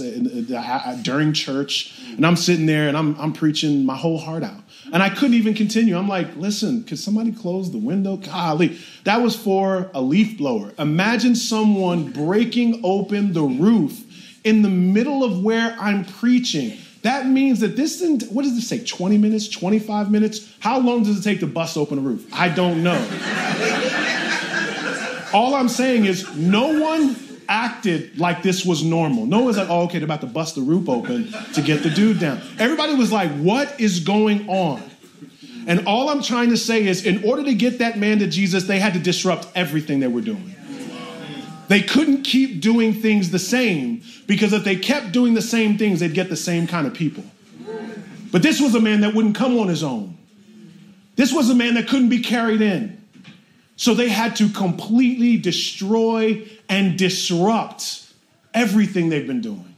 during 1.02 1.34
church, 1.34 2.00
and 2.10 2.26
I'm 2.26 2.36
sitting 2.36 2.66
there 2.66 2.88
and 2.88 2.98
I'm 2.98 3.20
I'm 3.20 3.34
preaching 3.34 3.86
my 3.86 3.96
whole 3.96 4.18
heart 4.18 4.44
out, 4.44 4.62
and 4.96 5.04
I 5.04 5.10
couldn't 5.10 5.34
even 5.34 5.54
continue. 5.54 5.98
I'm 5.98 6.08
like, 6.08 6.38
listen, 6.38 6.86
could 6.86 6.98
somebody 6.98 7.34
close 7.34 7.70
the 7.70 7.78
window? 7.78 8.16
Golly. 8.16 8.80
That 9.04 9.22
was 9.22 9.36
for 9.36 9.92
a 9.94 10.02
leaf 10.02 10.38
blower. 10.38 10.72
Imagine 10.80 11.36
someone 11.36 12.14
breaking 12.14 12.80
open 12.82 13.34
the 13.34 13.42
roof 13.42 14.06
in 14.46 14.62
the 14.62 14.70
middle 14.70 15.22
of 15.22 15.44
where 15.44 15.76
I'm 15.78 16.06
preaching. 16.06 16.78
That 17.02 17.28
means 17.28 17.60
that 17.60 17.76
this 17.76 18.02
what 18.30 18.44
does 18.44 18.56
this 18.56 18.70
say, 18.70 18.86
20 18.86 19.18
minutes, 19.18 19.50
25 19.50 20.10
minutes? 20.10 20.56
How 20.62 20.80
long 20.80 21.04
does 21.04 21.20
it 21.20 21.30
take 21.30 21.42
to 21.42 21.48
bust 21.48 21.76
open 21.76 21.98
a 21.98 22.02
roof? 22.02 22.26
I 22.32 22.48
don't 22.48 22.82
know. 22.82 22.96
All 25.34 25.56
I'm 25.56 25.68
saying 25.68 26.06
is 26.06 26.38
no 26.38 26.80
one 26.80 27.16
acted 27.48 28.18
like 28.18 28.44
this 28.44 28.66
was 28.66 28.84
normal. 28.84 29.26
No 29.26 29.42
one's 29.42 29.58
like, 29.58 29.70
oh, 29.70 29.84
okay, 29.84 30.00
they're 30.00 30.06
about 30.06 30.22
to 30.22 30.28
bust 30.28 30.56
the 30.56 30.62
roof 30.62 30.90
open 30.90 31.32
to 31.54 31.62
get 31.62 31.84
the 31.84 31.90
dude 31.90 32.20
down. 32.20 32.42
Everybody 32.60 32.96
was 32.96 33.12
like, 33.12 33.32
what 33.38 33.80
is 33.80 34.00
going 34.00 34.50
on? 34.50 34.82
And 35.68 35.88
all 35.88 36.10
I'm 36.10 36.22
trying 36.22 36.50
to 36.50 36.58
say 36.58 36.86
is, 36.86 37.06
in 37.06 37.24
order 37.24 37.44
to 37.44 37.54
get 37.54 37.80
that 37.80 37.98
man 37.98 38.20
to 38.20 38.28
Jesus, 38.28 38.66
they 38.66 38.80
had 38.80 38.94
to 38.94 39.00
disrupt 39.00 39.48
everything 39.56 40.00
they 40.00 40.08
were 40.08 40.22
doing. 40.22 40.56
They 41.68 41.82
couldn't 41.82 42.24
keep 42.24 42.62
doing 42.62 42.94
things 42.94 43.32
the 43.32 43.40
same 43.40 44.04
because 44.28 44.54
if 44.54 44.64
they 44.64 44.76
kept 44.76 45.12
doing 45.12 45.34
the 45.34 45.42
same 45.42 45.78
things, 45.78 46.00
they'd 46.00 46.14
get 46.14 46.30
the 46.30 46.36
same 46.36 46.68
kind 46.68 46.86
of 46.86 46.94
people. 46.94 47.24
But 48.32 48.44
this 48.44 48.62
was 48.62 48.76
a 48.76 48.82
man 48.82 49.02
that 49.02 49.16
wouldn't 49.16 49.36
come 49.36 49.58
on 49.58 49.68
his 49.68 49.84
own. 49.84 50.18
This 51.16 51.34
was 51.34 51.50
a 51.50 51.56
man 51.56 51.76
that 51.76 51.88
couldn't 51.88 52.10
be 52.10 52.20
carried 52.20 52.62
in. 52.62 53.02
So 53.78 53.94
they 53.94 54.10
had 54.10 54.36
to 54.38 54.50
completely 54.50 55.38
destroy 55.38 56.48
and 56.70 56.98
disrupt 56.98 58.12
everything 58.54 59.10
they've 59.10 59.28
been 59.28 59.42
doing. 59.42 59.76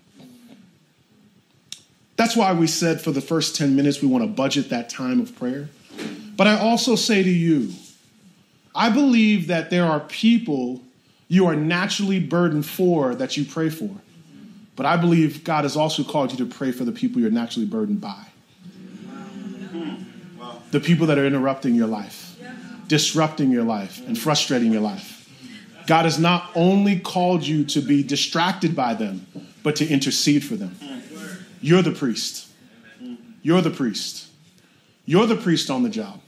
That's 2.15 2.35
why 2.35 2.53
we 2.53 2.67
said 2.67 2.99
for 2.99 3.11
the 3.11 3.21
first 3.21 3.55
10 3.55 3.75
minutes 3.75 4.01
we 4.01 4.07
want 4.07 4.23
to 4.23 4.27
budget 4.27 4.69
that 4.69 4.89
time 4.89 5.19
of 5.19 5.35
prayer. 5.37 5.69
But 6.35 6.47
I 6.47 6.59
also 6.59 6.95
say 6.95 7.23
to 7.23 7.29
you, 7.29 7.71
I 8.73 8.89
believe 8.89 9.47
that 9.47 9.69
there 9.69 9.85
are 9.85 9.99
people 9.99 10.81
you 11.27 11.45
are 11.47 11.55
naturally 11.55 12.19
burdened 12.19 12.65
for 12.65 13.15
that 13.15 13.37
you 13.37 13.45
pray 13.45 13.69
for. 13.69 13.89
But 14.75 14.85
I 14.85 14.97
believe 14.97 15.43
God 15.43 15.63
has 15.63 15.75
also 15.75 16.03
called 16.03 16.31
you 16.31 16.37
to 16.37 16.45
pray 16.45 16.71
for 16.71 16.85
the 16.85 16.91
people 16.91 17.19
you're 17.19 17.31
naturally 17.31 17.65
burdened 17.65 17.99
by. 17.99 18.23
The 20.71 20.79
people 20.79 21.07
that 21.07 21.17
are 21.17 21.25
interrupting 21.25 21.75
your 21.75 21.87
life, 21.87 22.37
disrupting 22.87 23.51
your 23.51 23.63
life, 23.63 24.05
and 24.07 24.17
frustrating 24.17 24.71
your 24.71 24.81
life. 24.81 25.16
God 25.87 26.05
has 26.05 26.19
not 26.19 26.51
only 26.53 26.99
called 26.99 27.43
you 27.43 27.63
to 27.65 27.81
be 27.81 28.03
distracted 28.03 28.75
by 28.75 28.93
them, 28.93 29.25
but 29.63 29.77
to 29.77 29.87
intercede 29.87 30.43
for 30.43 30.55
them. 30.55 30.77
You're 31.61 31.81
the 31.81 31.91
priest. 31.91 32.47
You're 33.41 33.61
the 33.61 33.71
priest. 33.71 34.27
You're 35.05 35.25
the 35.25 35.37
priest 35.37 35.71
on 35.71 35.83
the 35.83 35.89
job. 35.89 36.21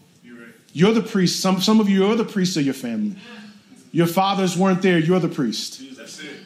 You're 0.72 0.94
the 0.94 1.02
priest. 1.02 1.42
Some, 1.42 1.62
some 1.62 1.80
of 1.80 1.90
you 1.90 2.06
are 2.08 2.16
the 2.16 2.24
priests 2.24 2.56
of 2.56 2.64
your 2.64 2.74
family. 2.74 3.18
Your 3.92 4.08
fathers 4.08 4.56
weren't 4.56 4.82
there. 4.82 4.98
You're 4.98 5.20
the 5.20 5.28
priest. 5.28 5.82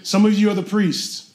Some 0.03 0.25
of 0.25 0.33
you 0.33 0.49
are 0.49 0.55
the 0.55 0.63
priest. 0.63 1.29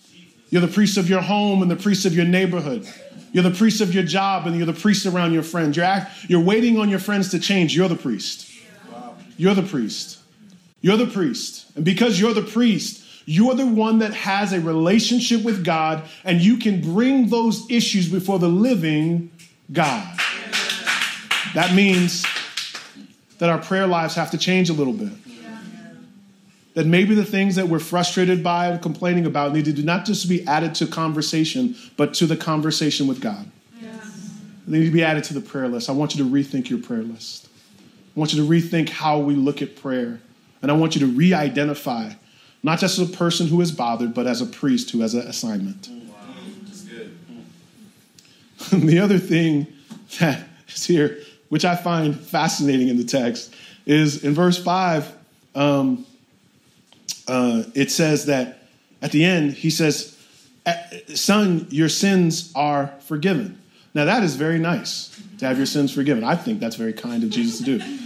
You're 0.50 0.62
the 0.62 0.68
priest 0.68 0.96
of 0.96 1.08
your 1.08 1.20
home 1.20 1.62
and 1.62 1.70
the 1.70 1.76
priest 1.76 2.06
of 2.06 2.14
your 2.14 2.24
neighborhood. 2.24 2.88
You're 3.32 3.44
the 3.44 3.50
priest 3.50 3.80
of 3.80 3.94
your 3.94 4.04
job 4.04 4.46
and 4.46 4.56
you're 4.56 4.66
the 4.66 4.72
priest 4.72 5.06
around 5.06 5.32
your 5.32 5.42
friends. 5.42 5.76
You're, 5.76 5.84
act, 5.84 6.28
you're 6.28 6.40
waiting 6.40 6.78
on 6.78 6.88
your 6.88 6.98
friends 6.98 7.30
to 7.30 7.38
change. 7.38 7.76
You're 7.76 7.88
the 7.88 7.96
priest. 7.96 8.50
You're 9.36 9.54
the 9.54 9.62
priest. 9.62 10.17
You're 10.80 10.96
the 10.96 11.06
priest. 11.06 11.66
And 11.76 11.84
because 11.84 12.20
you're 12.20 12.34
the 12.34 12.42
priest, 12.42 13.04
you're 13.24 13.54
the 13.54 13.66
one 13.66 13.98
that 13.98 14.14
has 14.14 14.52
a 14.52 14.60
relationship 14.60 15.42
with 15.42 15.64
God 15.64 16.02
and 16.24 16.40
you 16.40 16.56
can 16.56 16.80
bring 16.80 17.28
those 17.28 17.70
issues 17.70 18.08
before 18.08 18.38
the 18.38 18.48
living 18.48 19.30
God. 19.70 20.18
That 21.54 21.74
means 21.74 22.24
that 23.38 23.48
our 23.50 23.58
prayer 23.58 23.86
lives 23.86 24.14
have 24.14 24.30
to 24.32 24.38
change 24.38 24.70
a 24.70 24.72
little 24.72 24.92
bit. 24.92 25.12
That 26.74 26.86
maybe 26.86 27.14
the 27.14 27.24
things 27.24 27.56
that 27.56 27.68
we're 27.68 27.80
frustrated 27.80 28.44
by 28.44 28.68
and 28.68 28.80
complaining 28.80 29.26
about 29.26 29.52
need 29.52 29.64
to 29.64 29.82
not 29.82 30.04
just 30.04 30.28
be 30.28 30.46
added 30.46 30.74
to 30.76 30.86
conversation, 30.86 31.76
but 31.96 32.14
to 32.14 32.26
the 32.26 32.36
conversation 32.36 33.08
with 33.08 33.20
God. 33.20 33.50
they 34.66 34.78
need 34.78 34.86
to 34.86 34.90
be 34.90 35.02
added 35.02 35.24
to 35.24 35.34
the 35.34 35.40
prayer 35.40 35.66
list. 35.68 35.90
I 35.90 35.92
want 35.92 36.14
you 36.14 36.24
to 36.24 36.30
rethink 36.30 36.70
your 36.70 36.78
prayer 36.78 37.02
list. 37.02 37.48
I 38.16 38.20
want 38.20 38.32
you 38.32 38.42
to 38.42 38.48
rethink 38.48 38.90
how 38.90 39.18
we 39.18 39.34
look 39.34 39.60
at 39.60 39.76
prayer. 39.76 40.20
And 40.62 40.71
I 40.71 40.75
want 40.75 40.94
you 40.94 41.01
to 41.01 41.07
re 41.07 41.33
identify, 41.33 42.12
not 42.62 42.79
just 42.79 42.99
as 42.99 43.09
a 43.09 43.16
person 43.16 43.47
who 43.47 43.61
is 43.61 43.73
bothered, 43.73 44.14
but 44.14 44.27
as 44.27 44.40
a 44.40 44.47
priest 44.47 44.90
who 44.90 45.01
has 45.01 45.14
an 45.14 45.27
assignment. 45.27 45.88
Wow. 45.88 46.16
That's 46.64 46.83
good. 46.83 47.18
the 48.73 48.99
other 48.99 49.18
thing 49.18 49.66
that 50.18 50.42
is 50.68 50.85
here, 50.85 51.18
which 51.49 51.64
I 51.64 51.77
find 51.77 52.18
fascinating 52.18 52.88
in 52.88 52.97
the 52.97 53.05
text, 53.05 53.55
is 53.87 54.25
in 54.25 54.35
verse 54.35 54.62
5, 54.62 55.12
um, 55.55 56.07
uh, 57.27 57.64
it 57.75 57.90
says 57.90 58.27
that 58.27 58.62
at 59.01 59.12
the 59.12 59.25
end, 59.25 59.53
he 59.53 59.71
says, 59.71 60.16
Son, 61.14 61.66
your 61.71 61.88
sins 61.88 62.53
are 62.55 62.92
forgiven. 63.01 63.59
Now, 63.94 64.05
that 64.05 64.23
is 64.23 64.37
very 64.37 64.59
nice 64.59 65.21
to 65.38 65.47
have 65.47 65.57
your 65.57 65.66
sins 65.66 65.92
forgiven. 65.92 66.25
I 66.25 66.37
think 66.37 66.61
that's 66.61 66.77
very 66.77 66.92
kind 66.92 67.23
of 67.23 67.31
Jesus 67.31 67.59
to 67.59 67.79
do. 67.79 67.99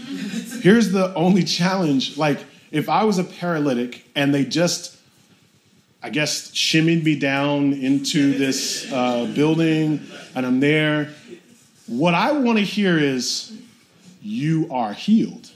Here's 0.62 0.90
the 0.92 1.14
only 1.14 1.44
challenge 1.44 2.16
like, 2.16 2.44
if 2.70 2.88
I 2.88 3.04
was 3.04 3.18
a 3.18 3.24
paralytic 3.24 4.04
and 4.14 4.34
they 4.34 4.44
just, 4.44 4.96
I 6.02 6.10
guess, 6.10 6.50
shimmied 6.52 7.04
me 7.04 7.18
down 7.18 7.72
into 7.74 8.36
this 8.38 8.90
uh, 8.90 9.30
building 9.34 10.00
and 10.34 10.46
I'm 10.46 10.60
there, 10.60 11.10
what 11.86 12.14
I 12.14 12.32
want 12.32 12.58
to 12.58 12.64
hear 12.64 12.98
is, 12.98 13.52
You 14.22 14.68
are 14.70 14.92
healed. 14.92 15.50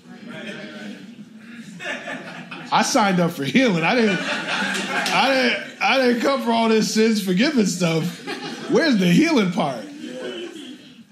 I 2.72 2.82
signed 2.82 3.20
up 3.20 3.30
for 3.30 3.44
healing. 3.44 3.84
I 3.84 3.94
didn't, 3.94 4.18
I 4.20 5.28
didn't, 5.32 5.82
I 5.82 5.98
didn't 5.98 6.20
come 6.20 6.42
for 6.42 6.50
all 6.50 6.68
this 6.68 6.92
sins 6.92 7.22
forgiven 7.22 7.64
stuff. 7.64 8.26
Where's 8.70 8.98
the 8.98 9.06
healing 9.06 9.52
part? 9.52 9.84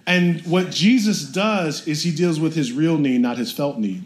And 0.07 0.45
what 0.47 0.71
Jesus 0.71 1.25
does 1.25 1.87
is 1.89 2.03
he 2.03 2.15
deals 2.15 2.39
with 2.39 2.55
his 2.55 2.73
real 2.73 2.99
need, 2.99 3.21
not 3.21 3.39
his 3.39 3.53
felt 3.53 3.79
need. 3.79 4.05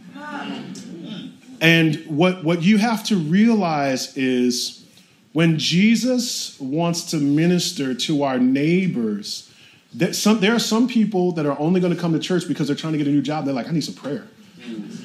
And 1.60 1.96
what, 2.06 2.44
what 2.44 2.62
you 2.62 2.78
have 2.78 3.02
to 3.04 3.16
realize 3.16 4.16
is 4.16 4.86
when 5.32 5.58
Jesus 5.58 6.58
wants 6.60 7.10
to 7.10 7.16
minister 7.16 7.94
to 7.94 8.22
our 8.22 8.38
neighbors, 8.38 9.52
that 9.94 10.14
some, 10.14 10.40
there 10.40 10.54
are 10.54 10.60
some 10.60 10.86
people 10.86 11.32
that 11.32 11.46
are 11.46 11.58
only 11.58 11.80
going 11.80 11.94
to 11.94 12.00
come 12.00 12.12
to 12.12 12.18
church 12.18 12.46
because 12.46 12.68
they're 12.68 12.76
trying 12.76 12.92
to 12.92 12.98
get 12.98 13.08
a 13.08 13.10
new 13.10 13.22
job. 13.22 13.44
They're 13.44 13.54
like, 13.54 13.66
I 13.66 13.72
need 13.72 13.84
some 13.84 13.94
prayer. 13.94 14.26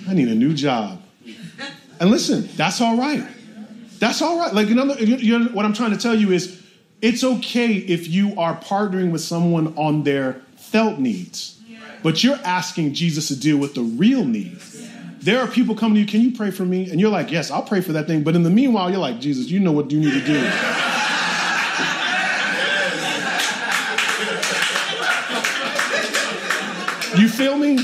I 0.07 0.13
need 0.13 0.27
a 0.27 0.35
new 0.35 0.53
job. 0.53 1.01
And 1.99 2.11
listen, 2.11 2.49
that's 2.55 2.81
all 2.81 2.97
right. 2.97 3.25
That's 3.99 4.21
all 4.21 4.37
right. 4.37 4.53
Like, 4.53 4.67
you 4.67 4.75
know, 4.75 4.93
you 4.95 5.39
know, 5.39 5.45
what 5.53 5.65
I'm 5.65 5.73
trying 5.73 5.91
to 5.91 5.97
tell 5.97 6.13
you 6.13 6.31
is 6.31 6.61
it's 7.01 7.23
okay 7.23 7.73
if 7.73 8.07
you 8.07 8.37
are 8.39 8.59
partnering 8.59 9.11
with 9.11 9.21
someone 9.21 9.73
on 9.77 10.03
their 10.03 10.41
felt 10.73 10.97
needs, 10.97 11.61
but 12.01 12.23
you're 12.23 12.39
asking 12.43 12.95
Jesus 12.95 13.27
to 13.27 13.39
deal 13.39 13.57
with 13.57 13.75
the 13.75 13.83
real 13.83 14.25
needs. 14.25 14.89
There 15.19 15.39
are 15.39 15.47
people 15.47 15.75
coming 15.75 15.93
to 15.93 15.99
you, 16.01 16.07
can 16.07 16.21
you 16.21 16.35
pray 16.35 16.49
for 16.49 16.65
me? 16.65 16.89
And 16.89 16.99
you're 16.99 17.11
like, 17.11 17.29
yes, 17.29 17.51
I'll 17.51 17.61
pray 17.61 17.79
for 17.79 17.91
that 17.91 18.07
thing. 18.07 18.23
But 18.23 18.35
in 18.35 18.41
the 18.41 18.49
meanwhile, 18.49 18.89
you're 18.89 18.99
like, 18.99 19.19
Jesus, 19.19 19.51
you 19.51 19.59
know 19.59 19.71
what 19.71 19.91
you 19.91 19.99
need 19.99 20.13
to 20.13 20.25
do. 20.25 20.33
you 27.21 27.29
feel 27.29 27.55
me? 27.55 27.77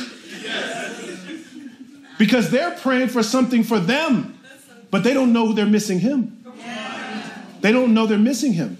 Because 2.17 2.49
they're 2.49 2.71
praying 2.71 3.10
for 3.10 3.21
something 3.21 3.63
for 3.63 3.80
them, 3.80 4.39
but 4.89 5.04
they 5.04 5.13
don't 5.13 5.32
know 5.32 5.54
they're 5.54 5.67
missing 5.67 5.99
Him. 5.99 6.43
They 7.62 7.71
don't 7.71 7.93
know 7.93 8.08
they're 8.08 8.17
missing 8.17 8.54
Him. 8.54 8.80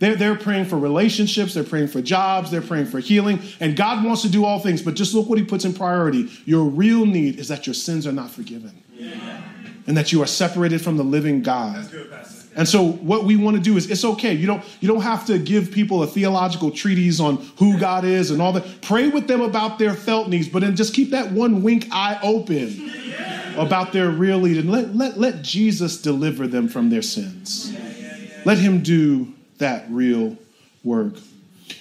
They're, 0.00 0.16
they're 0.16 0.34
praying 0.34 0.64
for 0.64 0.78
relationships, 0.78 1.54
they're 1.54 1.62
praying 1.62 1.88
for 1.88 2.02
jobs, 2.02 2.50
they're 2.50 2.62
praying 2.62 2.86
for 2.86 2.98
healing, 2.98 3.38
and 3.60 3.76
God 3.76 4.04
wants 4.04 4.22
to 4.22 4.28
do 4.28 4.44
all 4.44 4.58
things, 4.58 4.82
but 4.82 4.94
just 4.94 5.14
look 5.14 5.28
what 5.28 5.38
He 5.38 5.44
puts 5.44 5.64
in 5.64 5.72
priority. 5.72 6.28
Your 6.46 6.64
real 6.64 7.06
need 7.06 7.38
is 7.38 7.48
that 7.48 7.66
your 7.66 7.74
sins 7.74 8.06
are 8.06 8.12
not 8.12 8.30
forgiven 8.30 8.82
yeah. 8.94 9.42
and 9.86 9.96
that 9.96 10.10
you 10.10 10.22
are 10.22 10.26
separated 10.26 10.80
from 10.80 10.96
the 10.96 11.04
living 11.04 11.42
God. 11.42 11.90
Good, 11.90 12.10
and 12.56 12.68
so 12.68 12.84
what 12.84 13.24
we 13.24 13.36
want 13.36 13.56
to 13.56 13.62
do 13.62 13.76
is 13.76 13.90
it's 13.90 14.04
okay. 14.04 14.34
You 14.34 14.46
don't 14.46 14.64
you 14.80 14.88
don't 14.88 15.02
have 15.02 15.24
to 15.26 15.38
give 15.38 15.70
people 15.70 16.02
a 16.02 16.06
theological 16.06 16.70
treatise 16.70 17.20
on 17.20 17.36
who 17.58 17.78
God 17.78 18.04
is 18.04 18.32
and 18.32 18.42
all 18.42 18.52
that. 18.54 18.82
Pray 18.82 19.08
with 19.08 19.28
them 19.28 19.40
about 19.40 19.78
their 19.78 19.94
felt 19.94 20.28
needs, 20.28 20.48
but 20.48 20.62
then 20.62 20.74
just 20.74 20.92
keep 20.92 21.10
that 21.10 21.30
one 21.30 21.62
wink 21.62 21.86
eye 21.92 22.18
open 22.22 22.90
about 23.56 23.92
their 23.92 24.10
real 24.10 24.40
need 24.40 24.56
and 24.56 24.70
let, 24.70 24.94
let, 24.94 25.18
let 25.18 25.42
Jesus 25.42 26.00
deliver 26.00 26.46
them 26.46 26.68
from 26.68 26.90
their 26.90 27.02
sins. 27.02 27.72
Let 28.44 28.58
him 28.58 28.82
do 28.82 29.32
that 29.60 29.86
real 29.88 30.36
work. 30.84 31.14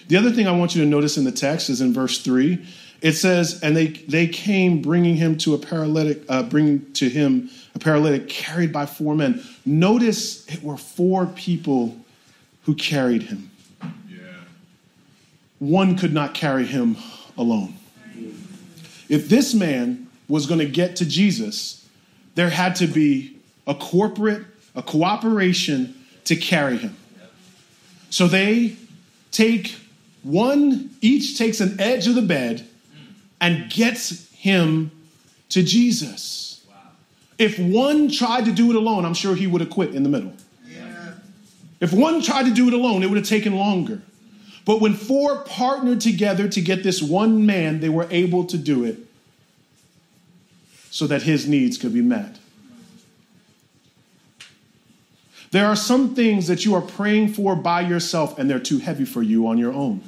The 0.08 0.18
other 0.18 0.32
thing 0.32 0.48
I 0.48 0.52
want 0.52 0.76
you 0.76 0.84
to 0.84 0.88
notice 0.88 1.18
in 1.18 1.24
the 1.24 1.32
text 1.32 1.70
is 1.70 1.82
in 1.82 1.94
verse 1.94 2.22
3. 2.22 2.66
It 3.02 3.14
says, 3.14 3.62
and 3.62 3.76
they, 3.76 3.88
they 3.88 4.28
came 4.28 4.82
bringing 4.82 5.16
him 5.16 5.38
to 5.40 5.54
a 5.54 5.58
paralytic, 5.58 6.24
uh, 6.30 6.44
bringing 6.44 6.92
to 6.94 7.10
him 7.10 7.50
a 7.74 7.80
paralytic 7.80 8.28
carried 8.28 8.74
by 8.74 8.86
four 8.86 9.16
men. 9.16 9.44
Notice 9.66 10.48
it 10.48 10.62
were 10.62 10.78
four 10.78 11.26
people 11.26 11.98
who 12.64 12.76
carried 12.76 13.24
him. 13.24 13.50
Yeah. 13.82 14.18
One 15.60 15.98
could 15.98 16.14
not 16.14 16.34
carry 16.34 16.66
him 16.66 16.98
alone. 17.38 17.76
If 19.08 19.30
this 19.30 19.54
man 19.54 20.08
was 20.28 20.46
going 20.46 20.60
to 20.60 20.68
get 20.68 20.98
to 20.98 21.06
Jesus, 21.06 21.88
there 22.36 22.50
had 22.50 22.76
to 22.76 22.88
be 22.88 23.38
a 23.66 23.74
corporate, 23.74 24.46
a 24.76 24.84
cooperation 24.84 25.96
to 26.26 26.36
carry 26.36 26.78
him. 26.78 26.96
So 28.10 28.28
they 28.28 28.76
take 29.32 29.78
one, 30.24 30.90
each 31.02 31.38
takes 31.38 31.60
an 31.62 31.80
edge 31.80 32.08
of 32.08 32.16
the 32.16 32.22
bed 32.22 32.68
and 33.40 33.70
gets 33.70 34.30
him 34.32 34.92
to 35.50 35.64
Jesus. 35.64 36.66
Wow. 36.68 36.76
If 37.38 37.60
one 37.60 38.10
tried 38.10 38.46
to 38.46 38.52
do 38.52 38.70
it 38.70 38.76
alone, 38.76 39.06
I'm 39.06 39.14
sure 39.14 39.36
he 39.36 39.48
would 39.48 39.62
have 39.62 39.70
quit 39.70 39.96
in 39.96 40.04
the 40.04 40.10
middle. 40.10 40.34
Yeah. 40.68 41.14
If 41.80 41.94
one 41.94 42.22
tried 42.22 42.44
to 42.44 42.54
do 42.54 42.68
it 42.68 42.74
alone, 42.74 43.04
it 43.04 43.08
would 43.10 43.18
have 43.18 43.28
taken 43.28 43.56
longer. 43.56 44.02
But 44.66 44.82
when 44.82 44.94
four 44.94 45.44
partnered 45.46 46.02
together 46.02 46.48
to 46.48 46.62
get 46.62 46.84
this 46.84 47.02
one 47.02 47.46
man, 47.46 47.80
they 47.80 47.90
were 47.90 48.08
able 48.12 48.46
to 48.46 48.58
do 48.58 48.84
it 48.84 48.98
so 50.92 51.08
that 51.08 51.24
his 51.24 51.48
needs 51.48 51.78
could 51.78 51.94
be 51.94 52.02
met. 52.02 52.38
There 55.52 55.66
are 55.66 55.76
some 55.76 56.16
things 56.16 56.48
that 56.48 56.66
you 56.66 56.76
are 56.76 56.82
praying 56.82 57.34
for 57.34 57.56
by 57.56 57.82
yourself 57.82 58.38
and 58.38 58.50
they're 58.50 58.60
too 58.60 58.78
heavy 58.78 59.06
for 59.06 59.24
you 59.24 59.48
on 59.48 59.58
your 59.58 59.74
own. 59.74 60.02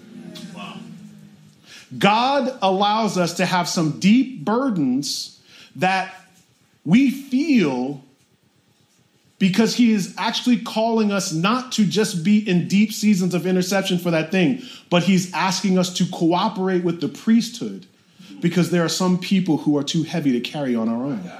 God 1.97 2.57
allows 2.61 3.17
us 3.17 3.35
to 3.35 3.45
have 3.45 3.67
some 3.67 3.99
deep 3.99 4.45
burdens 4.45 5.41
that 5.75 6.13
we 6.85 7.11
feel 7.11 8.03
because 9.39 9.75
he 9.75 9.91
is 9.91 10.13
actually 10.17 10.57
calling 10.57 11.11
us 11.11 11.33
not 11.33 11.71
to 11.73 11.85
just 11.85 12.23
be 12.23 12.47
in 12.47 12.67
deep 12.67 12.93
seasons 12.93 13.33
of 13.33 13.47
intercession 13.47 13.97
for 13.97 14.11
that 14.11 14.29
thing, 14.31 14.61
but 14.89 15.03
he's 15.03 15.33
asking 15.33 15.79
us 15.79 15.91
to 15.95 16.05
cooperate 16.11 16.83
with 16.83 17.01
the 17.01 17.07
priesthood 17.07 17.87
because 18.39 18.69
there 18.69 18.85
are 18.85 18.89
some 18.89 19.17
people 19.17 19.57
who 19.57 19.75
are 19.77 19.83
too 19.83 20.03
heavy 20.03 20.31
to 20.31 20.39
carry 20.39 20.75
on 20.75 20.87
our 20.87 21.03
own. 21.03 21.31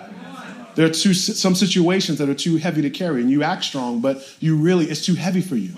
There 0.75 0.85
are 0.85 0.89
two, 0.89 1.13
some 1.13 1.55
situations 1.55 2.17
that 2.19 2.29
are 2.29 2.35
too 2.35 2.57
heavy 2.57 2.81
to 2.81 2.89
carry, 2.89 3.21
and 3.21 3.29
you 3.29 3.43
act 3.43 3.63
strong, 3.63 4.01
but 4.01 4.27
you 4.39 4.55
really, 4.55 4.85
it's 4.85 5.05
too 5.05 5.15
heavy 5.15 5.41
for 5.41 5.55
you. 5.55 5.73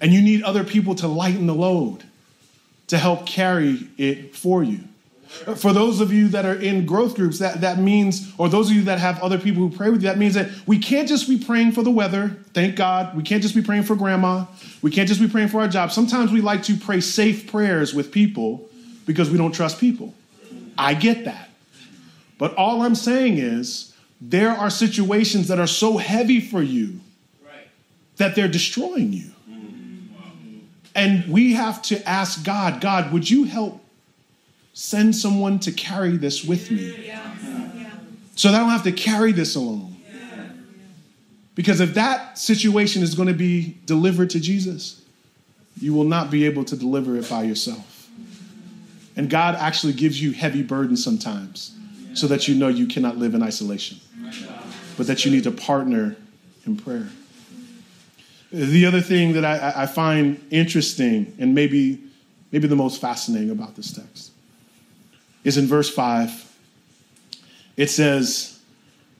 And 0.00 0.12
you 0.12 0.20
need 0.20 0.42
other 0.42 0.64
people 0.64 0.94
to 0.96 1.08
lighten 1.08 1.46
the 1.46 1.54
load, 1.54 2.02
to 2.88 2.98
help 2.98 3.26
carry 3.26 3.88
it 3.98 4.34
for 4.34 4.64
you. 4.64 4.80
For 5.56 5.72
those 5.72 6.00
of 6.00 6.12
you 6.12 6.28
that 6.28 6.44
are 6.44 6.54
in 6.54 6.84
growth 6.84 7.14
groups, 7.14 7.38
that, 7.38 7.62
that 7.62 7.78
means, 7.78 8.30
or 8.36 8.50
those 8.50 8.68
of 8.68 8.76
you 8.76 8.82
that 8.82 8.98
have 8.98 9.18
other 9.22 9.38
people 9.38 9.66
who 9.66 9.74
pray 9.74 9.88
with 9.88 10.02
you, 10.02 10.08
that 10.08 10.18
means 10.18 10.34
that 10.34 10.50
we 10.66 10.78
can't 10.78 11.08
just 11.08 11.26
be 11.26 11.38
praying 11.38 11.72
for 11.72 11.82
the 11.82 11.90
weather, 11.90 12.36
thank 12.52 12.76
God. 12.76 13.16
We 13.16 13.22
can't 13.22 13.40
just 13.40 13.54
be 13.54 13.62
praying 13.62 13.84
for 13.84 13.96
grandma. 13.96 14.44
We 14.82 14.90
can't 14.90 15.08
just 15.08 15.20
be 15.20 15.28
praying 15.28 15.48
for 15.48 15.60
our 15.60 15.68
job. 15.68 15.90
Sometimes 15.90 16.32
we 16.32 16.42
like 16.42 16.64
to 16.64 16.76
pray 16.76 17.00
safe 17.00 17.50
prayers 17.50 17.94
with 17.94 18.12
people 18.12 18.68
because 19.06 19.30
we 19.30 19.38
don't 19.38 19.52
trust 19.52 19.80
people. 19.80 20.14
I 20.76 20.92
get 20.92 21.24
that. 21.24 21.48
But 22.42 22.56
all 22.56 22.82
I'm 22.82 22.96
saying 22.96 23.38
is 23.38 23.94
there 24.20 24.50
are 24.50 24.68
situations 24.68 25.46
that 25.46 25.60
are 25.60 25.66
so 25.68 25.96
heavy 25.96 26.40
for 26.40 26.60
you 26.60 26.98
right. 27.46 27.68
that 28.16 28.34
they're 28.34 28.48
destroying 28.48 29.12
you. 29.12 29.30
Mm-hmm. 29.48 30.58
And 30.96 31.32
we 31.32 31.52
have 31.52 31.82
to 31.82 32.04
ask 32.04 32.44
God, 32.44 32.80
God, 32.80 33.12
would 33.12 33.30
you 33.30 33.44
help 33.44 33.80
send 34.74 35.14
someone 35.14 35.60
to 35.60 35.70
carry 35.70 36.16
this 36.16 36.44
with 36.44 36.68
me? 36.68 37.06
Yeah. 37.06 37.32
Yeah. 37.76 37.90
So 38.34 38.50
that 38.50 38.56
I 38.56 38.58
don't 38.58 38.70
have 38.70 38.82
to 38.82 38.92
carry 38.92 39.30
this 39.30 39.54
alone. 39.54 39.98
Yeah. 40.12 40.46
Because 41.54 41.78
if 41.78 41.94
that 41.94 42.38
situation 42.38 43.04
is 43.04 43.14
going 43.14 43.28
to 43.28 43.34
be 43.34 43.76
delivered 43.86 44.30
to 44.30 44.40
Jesus, 44.40 45.00
you 45.80 45.94
will 45.94 46.02
not 46.02 46.28
be 46.28 46.44
able 46.46 46.64
to 46.64 46.76
deliver 46.76 47.16
it 47.16 47.30
by 47.30 47.44
yourself. 47.44 48.10
And 49.14 49.30
God 49.30 49.54
actually 49.54 49.92
gives 49.92 50.20
you 50.20 50.32
heavy 50.32 50.64
burdens 50.64 51.04
sometimes 51.04 51.78
so 52.14 52.26
that 52.26 52.48
you 52.48 52.54
know 52.54 52.68
you 52.68 52.86
cannot 52.86 53.16
live 53.16 53.34
in 53.34 53.42
isolation, 53.42 53.98
but 54.96 55.06
that 55.06 55.24
you 55.24 55.30
need 55.30 55.44
to 55.44 55.50
partner 55.50 56.16
in 56.66 56.76
prayer. 56.76 57.08
The 58.50 58.84
other 58.84 59.00
thing 59.00 59.32
that 59.32 59.44
I, 59.44 59.82
I 59.82 59.86
find 59.86 60.44
interesting, 60.50 61.34
and 61.38 61.54
maybe 61.54 61.98
maybe 62.52 62.68
the 62.68 62.76
most 62.76 63.00
fascinating 63.00 63.50
about 63.50 63.74
this 63.74 63.92
text, 63.92 64.30
is 65.42 65.56
in 65.56 65.66
verse 65.66 65.92
5. 65.92 66.50
It 67.76 67.88
says, 67.88 68.60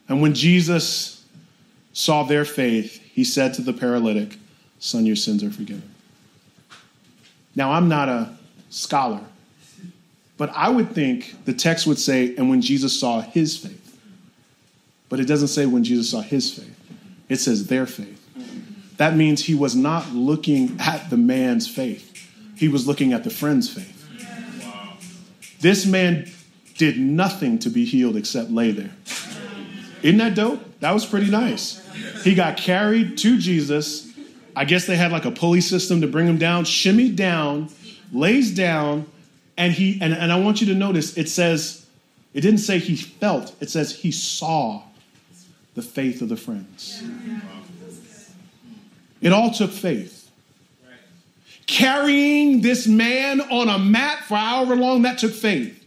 And 0.07 0.21
when 0.21 0.35
Jesus 0.35 1.25
saw 1.91 2.23
their 2.23 2.45
faith, 2.45 3.01
he 3.01 3.23
said 3.23 3.53
to 3.55 3.61
the 3.61 3.73
paralytic, 3.73 4.37
Son, 4.79 5.05
your 5.05 5.15
sins 5.15 5.43
are 5.43 5.51
forgiven. 5.51 5.89
Now, 7.55 7.71
I'm 7.71 7.87
not 7.87 8.09
a 8.09 8.35
scholar, 8.69 9.21
but 10.43 10.51
I 10.57 10.67
would 10.67 10.91
think 10.93 11.45
the 11.45 11.53
text 11.53 11.87
would 11.87 11.97
say, 11.97 12.35
And 12.35 12.49
when 12.49 12.61
Jesus 12.61 12.99
saw 12.99 13.21
his 13.21 13.55
faith. 13.55 13.97
But 15.07 15.21
it 15.21 15.25
doesn't 15.25 15.47
say 15.47 15.65
when 15.65 15.85
Jesus 15.85 16.09
saw 16.09 16.19
his 16.19 16.53
faith, 16.53 16.77
it 17.29 17.37
says 17.37 17.67
their 17.67 17.85
faith. 17.85 18.19
That 18.97 19.15
means 19.15 19.45
he 19.45 19.55
was 19.55 19.73
not 19.73 20.11
looking 20.11 20.75
at 20.81 21.09
the 21.09 21.15
man's 21.15 21.65
faith, 21.65 22.29
he 22.57 22.67
was 22.67 22.85
looking 22.85 23.13
at 23.13 23.23
the 23.23 23.29
friend's 23.29 23.69
faith. 23.69 24.05
This 25.61 25.85
man 25.85 26.29
did 26.77 26.99
nothing 26.99 27.57
to 27.59 27.69
be 27.69 27.85
healed 27.85 28.17
except 28.17 28.51
lay 28.51 28.71
there. 28.71 28.91
Isn't 30.01 30.17
that 30.17 30.35
dope? 30.35 30.61
That 30.81 30.91
was 30.91 31.05
pretty 31.05 31.31
nice. 31.31 31.81
He 32.25 32.35
got 32.35 32.57
carried 32.57 33.17
to 33.19 33.37
Jesus. 33.37 34.11
I 34.57 34.65
guess 34.65 34.87
they 34.87 34.97
had 34.97 35.13
like 35.13 35.23
a 35.23 35.31
pulley 35.31 35.61
system 35.61 36.01
to 36.01 36.07
bring 36.07 36.27
him 36.27 36.37
down, 36.37 36.65
shimmied 36.65 37.15
down, 37.15 37.69
lays 38.11 38.53
down, 38.53 39.07
and 39.57 39.73
he 39.73 39.99
and, 40.01 40.13
and 40.13 40.31
I 40.31 40.39
want 40.39 40.61
you 40.61 40.67
to 40.67 40.75
notice 40.75 41.17
it 41.17 41.29
says, 41.29 41.85
it 42.33 42.41
didn't 42.41 42.59
say 42.59 42.79
he 42.79 42.95
felt, 42.95 43.55
it 43.61 43.69
says 43.69 43.95
he 43.95 44.11
saw 44.11 44.81
the 45.75 45.81
faith 45.81 46.21
of 46.21 46.29
the 46.29 46.37
friends. 46.37 47.03
It 49.21 49.31
all 49.31 49.51
took 49.51 49.71
faith. 49.71 50.29
Carrying 51.65 52.61
this 52.61 52.87
man 52.87 53.39
on 53.41 53.69
a 53.69 53.79
mat 53.79 54.25
for 54.25 54.35
however 54.35 54.75
long, 54.75 55.03
that 55.03 55.17
took 55.17 55.33
faith. 55.33 55.79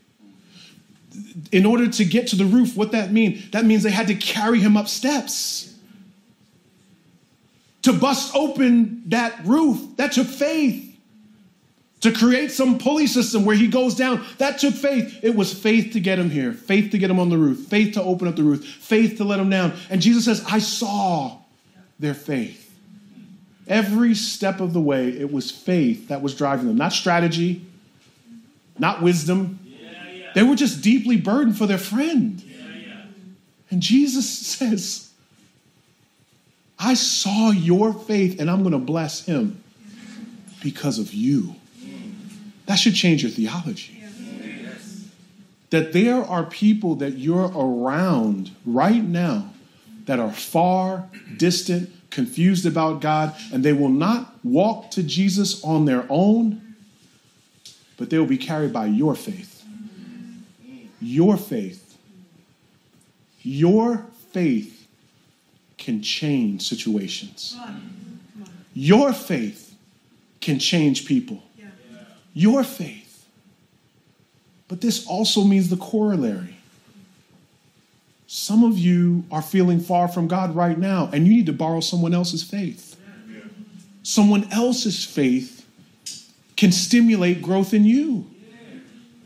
In 1.53 1.67
order 1.67 1.87
to 1.89 2.05
get 2.05 2.29
to 2.29 2.37
the 2.37 2.47
roof, 2.47 2.77
what 2.77 2.93
that 2.93 3.13
mean? 3.13 3.43
That 3.53 3.65
means 3.65 3.83
they 3.83 3.91
had 3.91 4.07
to 4.09 4.15
carry 4.15 4.59
him 4.59 4.77
up 4.77 4.89
steps. 4.89 5.75
To 7.83 7.93
bust 7.93 8.35
open 8.35 9.03
that 9.11 9.45
roof, 9.45 9.97
that 9.97 10.13
took 10.13 10.27
faith. 10.27 10.86
To 12.07 12.13
create 12.13 12.53
some 12.53 12.79
pulley 12.79 13.09
system 13.09 13.45
where 13.45 13.57
he 13.57 13.67
goes 13.67 13.97
down, 13.97 14.25
that 14.39 14.61
took 14.61 14.75
faith. 14.75 15.19
It 15.25 15.35
was 15.35 15.53
faith 15.53 15.93
to 15.95 15.99
get 15.99 16.21
him 16.21 16.31
here, 16.31 16.53
faith 16.53 16.93
to 16.93 16.99
get 16.99 17.11
him 17.11 17.19
on 17.19 17.31
the 17.31 17.37
roof, 17.37 17.67
faith 17.67 17.95
to 17.95 18.03
open 18.05 18.29
up 18.29 18.37
the 18.37 18.45
roof, 18.45 18.65
faith 18.65 19.17
to 19.17 19.25
let 19.25 19.41
him 19.41 19.51
down. 19.51 19.73
And 19.91 20.01
Jesus 20.01 20.27
says, 20.27 20.45
I 20.49 20.61
saw 20.61 21.39
their 21.99 22.15
faith. 22.15 22.73
Every 23.67 24.15
step 24.15 24.61
of 24.61 24.73
the 24.73 24.81
way, 24.81 25.09
it 25.09 25.33
was 25.33 25.51
faith 25.51 26.07
that 26.07 26.23
was 26.23 26.37
driving 26.37 26.69
them, 26.69 26.77
not 26.77 26.93
strategy, 26.93 27.67
not 28.79 29.03
wisdom. 29.03 29.59
They 30.37 30.45
were 30.45 30.55
just 30.55 30.83
deeply 30.83 31.17
burdened 31.17 31.59
for 31.59 31.67
their 31.67 31.77
friend. 31.77 32.41
And 33.69 33.83
Jesus 33.83 34.29
says, 34.47 35.11
I 36.79 36.95
saw 36.95 37.51
your 37.51 37.93
faith 37.93 38.39
and 38.39 38.49
I'm 38.49 38.61
going 38.61 38.71
to 38.75 38.79
bless 38.79 39.27
him 39.27 39.61
because 40.63 41.01
of 41.01 41.13
you. 41.13 41.57
That 42.67 42.77
should 42.77 42.95
change 42.95 43.23
your 43.23 43.33
theology. 43.33 44.03
That 45.71 45.93
there 45.93 46.23
are 46.23 46.45
people 46.45 46.97
that 46.97 47.13
you're 47.13 47.51
around 47.57 48.53
right 48.65 49.03
now 49.03 49.53
that 50.05 50.21
are 50.21 50.33
far, 50.33 51.09
distant, 51.37 51.91
confused 52.11 52.65
about 52.65 53.01
God, 53.01 53.35
and 53.53 53.65
they 53.65 53.73
will 53.73 53.89
not 53.89 54.35
walk 54.45 54.91
to 54.93 55.03
Jesus 55.03 55.63
on 55.65 55.85
their 55.85 56.07
own, 56.09 56.77
but 57.97 58.11
they 58.11 58.19
will 58.19 58.27
be 58.27 58.39
carried 58.39 58.73
by 58.73 58.87
your 58.87 59.15
faith. 59.15 59.65
Your 61.01 61.37
faith. 61.37 61.99
Your 63.43 64.07
faith 64.33 64.89
can 65.79 66.03
change 66.03 66.67
situations. 66.67 67.57
Your 68.73 69.13
faith 69.13 69.77
can 70.41 70.59
change 70.59 71.07
people. 71.07 71.43
Your 72.37 72.63
faith. 72.65 73.27
But 74.69 74.83
this 74.83 75.07
also 75.07 75.43
means 75.43 75.71
the 75.71 75.79
corollary. 75.79 76.59
Some 78.27 78.63
of 78.63 78.77
you 78.77 79.25
are 79.33 79.41
feeling 79.41 79.81
far 79.81 80.07
from 80.07 80.29
God 80.29 80.55
right 80.55 80.77
now, 80.77 81.09
and 81.15 81.27
you 81.27 81.33
need 81.33 81.47
to 81.47 81.55
borrow 81.55 81.81
someone 81.81 82.13
else's 82.13 82.43
faith. 82.43 83.01
Someone 84.03 84.53
else's 84.53 85.03
faith 85.03 85.67
can 86.59 86.73
stimulate 86.73 87.41
growth 87.41 87.73
in 87.73 87.87
you. 87.87 88.27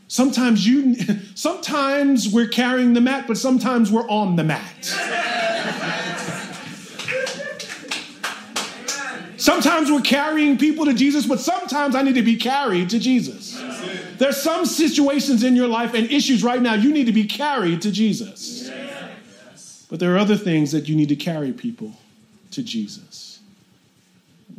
Sometimes 0.06 0.64
you 0.64 0.94
sometimes 1.34 2.32
we're 2.32 2.46
carrying 2.46 2.92
the 2.92 3.00
mat, 3.00 3.24
but 3.26 3.36
sometimes 3.36 3.90
we're 3.90 4.08
on 4.08 4.36
the 4.36 4.44
mat. 4.44 5.49
Sometimes 9.40 9.90
we're 9.90 10.02
carrying 10.02 10.58
people 10.58 10.84
to 10.84 10.92
Jesus, 10.92 11.24
but 11.24 11.40
sometimes 11.40 11.94
I 11.94 12.02
need 12.02 12.16
to 12.16 12.22
be 12.22 12.36
carried 12.36 12.90
to 12.90 12.98
Jesus. 12.98 13.58
There's 14.18 14.36
some 14.36 14.66
situations 14.66 15.44
in 15.44 15.56
your 15.56 15.66
life 15.66 15.94
and 15.94 16.10
issues 16.10 16.44
right 16.44 16.60
now 16.60 16.74
you 16.74 16.92
need 16.92 17.06
to 17.06 17.12
be 17.12 17.24
carried 17.24 17.80
to 17.82 17.90
Jesus. 17.90 18.70
But 19.88 19.98
there 19.98 20.14
are 20.14 20.18
other 20.18 20.36
things 20.36 20.72
that 20.72 20.90
you 20.90 20.94
need 20.94 21.08
to 21.08 21.16
carry 21.16 21.54
people 21.54 21.94
to 22.50 22.62
Jesus. 22.62 23.40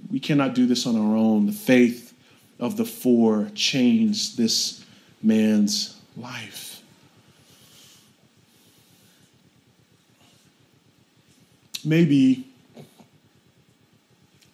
We 0.09 0.19
cannot 0.19 0.55
do 0.55 0.65
this 0.65 0.87
on 0.87 0.95
our 0.95 1.15
own. 1.15 1.45
The 1.45 1.51
faith 1.51 2.15
of 2.59 2.75
the 2.75 2.85
four 2.85 3.51
changed 3.53 4.35
this 4.35 4.83
man's 5.21 5.95
life. 6.17 6.81
Maybe 11.85 12.50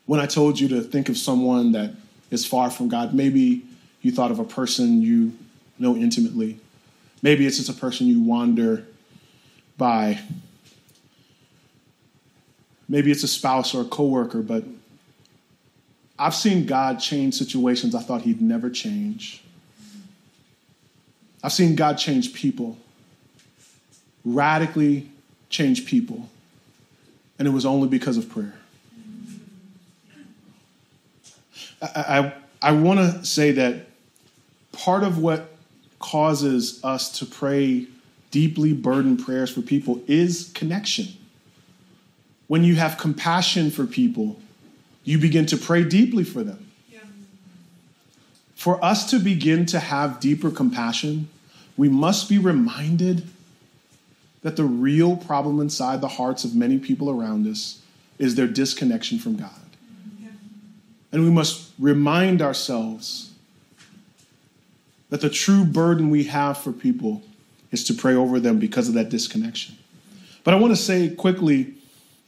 when 0.08 0.20
I 0.20 0.26
told 0.26 0.60
you 0.60 0.68
to 0.70 0.82
think 0.82 1.10
of 1.10 1.18
someone 1.18 1.74
that 1.74 1.94
is 2.32 2.46
far 2.46 2.72
from 2.72 2.90
God, 2.90 3.14
maybe 3.14 3.64
you 4.02 4.12
thought 4.12 4.32
of 4.32 4.40
a 4.40 4.44
person 4.44 5.02
you 5.02 5.34
know 5.78 5.96
intimately. 5.96 6.60
Maybe 7.22 7.46
it's 7.46 7.58
just 7.58 7.70
a 7.70 7.74
person 7.74 8.08
you 8.08 8.22
wander 8.22 8.86
by 9.78 10.20
Maybe 12.90 13.12
it's 13.12 13.24
a 13.24 13.28
spouse 13.28 13.76
or 13.76 13.82
a 13.82 13.86
coworker, 13.86 14.42
but 14.42 14.64
I've 16.18 16.36
seen 16.36 16.66
God 16.66 17.00
change 17.00 17.36
situations 17.36 17.94
I 17.94 18.02
thought 18.02 18.22
He'd 18.22 18.42
never 18.42 18.70
change. 18.70 19.44
I've 21.44 21.52
seen 21.52 21.76
God 21.76 21.98
change 21.98 22.34
people, 22.34 22.78
radically 24.24 25.12
change 25.50 25.86
people, 25.86 26.30
and 27.38 27.48
it 27.48 27.52
was 27.52 27.66
only 27.66 27.88
because 27.88 28.18
of 28.18 28.30
prayer. 28.30 28.56
I, 31.82 32.34
I, 32.62 32.70
I 32.70 32.72
want 32.72 33.00
to 33.00 33.26
say 33.26 33.52
that 33.52 33.88
part 34.72 35.04
of 35.04 35.18
what 35.18 35.56
causes 36.00 36.84
us 36.84 37.20
to 37.20 37.26
pray 37.26 37.88
deeply 38.32 38.74
burdened 38.74 39.24
prayers 39.24 39.50
for 39.50 39.62
people 39.62 40.02
is 40.08 40.52
connection. 40.54 41.08
When 42.48 42.64
you 42.64 42.76
have 42.76 42.98
compassion 42.98 43.72
for 43.72 43.86
people, 43.86 44.40
you 45.04 45.18
begin 45.18 45.46
to 45.48 45.58
pray 45.58 45.84
deeply 45.84 46.24
for 46.24 46.44
them. 46.44 46.70
Yeah. 46.92 47.00
For 48.56 48.84
us 48.84 49.10
to 49.12 49.20
begin 49.20 49.66
to 49.68 49.80
have 49.80 50.20
deeper 50.20 50.52
compassion, 50.52 51.30
we 51.76 51.90
must 51.90 52.30
be 52.30 52.38
reminded 52.38 53.28
that 54.42 54.56
the 54.56 54.64
real 54.64 55.18
problem 55.18 55.60
inside 55.60 56.02
the 56.02 56.08
hearts 56.08 56.44
of 56.44 56.56
many 56.56 56.78
people 56.78 57.10
around 57.10 57.48
us 57.48 57.82
is 58.18 58.36
their 58.36 58.48
disconnection 58.48 59.20
from 59.20 59.36
God. 59.36 59.52
And 61.12 61.24
we 61.24 61.30
must 61.30 61.72
remind 61.80 62.42
ourselves 62.42 63.32
that 65.10 65.22
the 65.22 65.30
true 65.30 65.64
burden 65.64 66.10
we 66.10 66.26
have 66.26 66.58
for 66.58 66.72
people 66.72 67.22
is 67.72 67.84
to 67.86 67.94
pray 67.94 68.14
over 68.14 68.40
them 68.40 68.60
because 68.60 68.88
of 68.88 68.94
that 68.96 69.10
disconnection. 69.10 69.78
But 70.44 70.54
I 70.54 70.58
want 70.58 70.72
to 70.76 70.82
say 70.82 71.10
quickly 71.10 71.74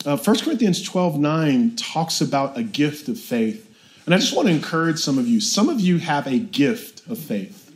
uh, 0.06 0.16
1 0.16 0.40
Corinthians 0.40 0.82
12 0.82 1.20
9 1.20 1.76
talks 1.76 2.22
about 2.22 2.58
a 2.58 2.64
gift 2.64 3.10
of 3.10 3.20
faith. 3.20 3.66
And 4.06 4.16
I 4.16 4.18
just 4.18 4.36
want 4.36 4.48
to 4.48 4.54
encourage 4.54 5.00
some 5.00 5.18
of 5.18 5.28
you. 5.28 5.42
Some 5.42 5.70
of 5.70 5.80
you 5.80 5.98
have 6.00 6.26
a 6.26 6.40
gift 6.40 7.08
of 7.08 7.20
faith. 7.20 7.72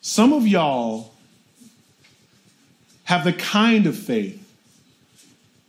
Some 0.00 0.32
of 0.32 0.46
y'all 0.46 1.12
have 3.04 3.24
the 3.24 3.32
kind 3.32 3.86
of 3.86 3.96
faith 3.96 4.38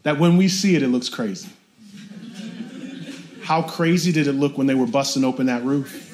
that 0.02 0.20
when 0.20 0.36
we 0.38 0.48
see 0.48 0.76
it, 0.76 0.84
it 0.84 0.88
looks 0.88 1.10
crazy. 1.10 1.50
How 3.44 3.62
crazy 3.62 4.12
did 4.12 4.28
it 4.28 4.34
look 4.34 4.58
when 4.58 4.68
they 4.68 4.76
were 4.76 4.88
busting 4.88 5.24
open 5.24 5.48
that 5.48 5.64
roof? 5.64 6.10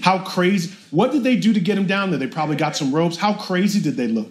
How 0.00 0.22
crazy? 0.24 0.74
What 0.92 1.10
did 1.10 1.24
they 1.24 1.36
do 1.36 1.52
to 1.52 1.60
get 1.60 1.76
him 1.76 1.86
down 1.86 2.10
there? 2.10 2.18
They 2.18 2.28
probably 2.28 2.54
got 2.54 2.76
some 2.76 2.94
ropes. 2.94 3.16
How 3.16 3.34
crazy 3.34 3.80
did 3.80 3.96
they 3.96 4.06
look? 4.06 4.30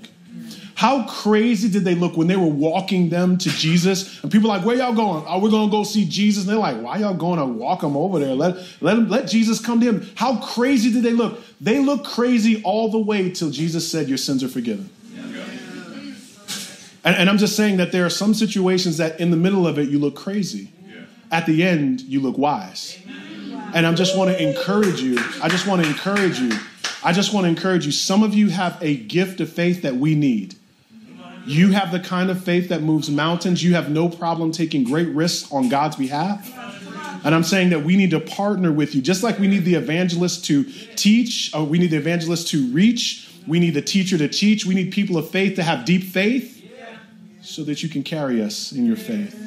How 0.75 1.05
crazy 1.07 1.69
did 1.69 1.83
they 1.83 1.95
look 1.95 2.17
when 2.17 2.27
they 2.27 2.35
were 2.35 2.47
walking 2.47 3.09
them 3.09 3.37
to 3.37 3.49
Jesus? 3.49 4.21
And 4.23 4.31
people 4.31 4.49
like, 4.49 4.65
where 4.65 4.75
y'all 4.75 4.93
going? 4.93 5.23
We're 5.41 5.49
going 5.49 5.69
to 5.69 5.71
go 5.71 5.83
see 5.83 6.05
Jesus. 6.05 6.43
And 6.43 6.51
they're 6.51 6.59
like, 6.59 6.81
why 6.81 6.97
y'all 6.97 7.13
going 7.13 7.39
to 7.39 7.45
walk 7.45 7.81
them 7.81 7.95
over 7.95 8.19
there? 8.19 8.35
Let, 8.35 8.57
let, 8.81 8.97
him, 8.97 9.09
let 9.09 9.27
Jesus 9.27 9.59
come 9.59 9.79
to 9.79 9.85
him. 9.85 10.09
How 10.15 10.37
crazy 10.37 10.91
did 10.91 11.03
they 11.03 11.13
look? 11.13 11.39
They 11.61 11.79
look 11.79 12.05
crazy 12.05 12.61
all 12.63 12.89
the 12.89 12.99
way 12.99 13.31
till 13.31 13.49
Jesus 13.49 13.89
said, 13.89 14.09
your 14.09 14.17
sins 14.17 14.43
are 14.43 14.49
forgiven. 14.49 14.89
And, 17.05 17.15
and 17.15 17.29
I'm 17.29 17.37
just 17.37 17.55
saying 17.55 17.77
that 17.77 17.91
there 17.91 18.05
are 18.05 18.09
some 18.09 18.33
situations 18.33 18.97
that 18.97 19.19
in 19.19 19.31
the 19.31 19.37
middle 19.37 19.67
of 19.67 19.77
it, 19.77 19.89
you 19.89 19.99
look 19.99 20.15
crazy. 20.15 20.71
At 21.35 21.45
the 21.47 21.63
end, 21.63 21.99
you 21.99 22.21
look 22.21 22.37
wise. 22.37 22.97
And 23.73 23.85
I 23.85 23.93
just 23.93 24.17
want 24.17 24.31
to 24.31 24.41
encourage 24.41 25.01
you. 25.01 25.17
I 25.43 25.49
just 25.49 25.67
want 25.67 25.83
to 25.83 25.87
encourage 25.89 26.39
you. 26.39 26.57
I 27.03 27.11
just 27.11 27.33
want 27.33 27.43
to 27.43 27.49
encourage 27.49 27.85
you. 27.85 27.91
Some 27.91 28.23
of 28.23 28.33
you 28.33 28.47
have 28.47 28.81
a 28.81 28.95
gift 28.95 29.41
of 29.41 29.49
faith 29.51 29.81
that 29.81 29.97
we 29.97 30.15
need. 30.15 30.55
You 31.45 31.73
have 31.73 31.91
the 31.91 31.99
kind 31.99 32.29
of 32.29 32.41
faith 32.41 32.69
that 32.69 32.83
moves 32.83 33.09
mountains. 33.09 33.61
You 33.61 33.73
have 33.73 33.91
no 33.91 34.07
problem 34.07 34.53
taking 34.53 34.85
great 34.85 35.09
risks 35.09 35.51
on 35.51 35.67
God's 35.67 35.97
behalf. 35.97 36.49
And 37.25 37.35
I'm 37.35 37.43
saying 37.43 37.71
that 37.71 37.83
we 37.83 37.97
need 37.97 38.11
to 38.11 38.21
partner 38.21 38.71
with 38.71 38.95
you, 38.95 39.01
just 39.01 39.21
like 39.21 39.37
we 39.37 39.47
need 39.47 39.65
the 39.65 39.75
evangelist 39.75 40.45
to 40.45 40.63
teach, 40.95 41.53
or 41.53 41.65
we 41.65 41.79
need 41.79 41.91
the 41.91 41.97
evangelist 41.97 42.47
to 42.51 42.65
reach, 42.71 43.29
we 43.45 43.59
need 43.59 43.73
the 43.73 43.81
teacher 43.81 44.17
to 44.17 44.29
teach, 44.29 44.65
we 44.65 44.73
need 44.73 44.93
people 44.93 45.17
of 45.17 45.29
faith 45.29 45.57
to 45.57 45.63
have 45.63 45.83
deep 45.83 46.05
faith 46.05 46.65
so 47.41 47.61
that 47.65 47.83
you 47.83 47.89
can 47.89 48.03
carry 48.03 48.41
us 48.41 48.71
in 48.71 48.85
your 48.85 48.95
faith. 48.95 49.41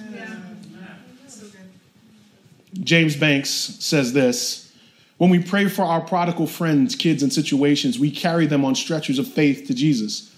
James 2.74 3.16
Banks 3.16 3.50
says 3.50 4.12
this 4.12 4.72
When 5.16 5.30
we 5.30 5.42
pray 5.42 5.68
for 5.68 5.82
our 5.82 6.00
prodigal 6.00 6.46
friends, 6.46 6.94
kids, 6.94 7.22
and 7.22 7.32
situations, 7.32 7.98
we 7.98 8.10
carry 8.10 8.46
them 8.46 8.64
on 8.64 8.74
stretchers 8.74 9.18
of 9.18 9.26
faith 9.26 9.66
to 9.66 9.74
Jesus. 9.74 10.34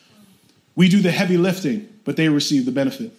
We 0.76 0.89
do 0.89 1.01
the 1.01 1.11
heavy 1.11 1.37
lifting, 1.37 1.89
but 2.05 2.16
they 2.16 2.28
receive 2.28 2.64
the 2.64 2.72
benefit. 2.72 3.12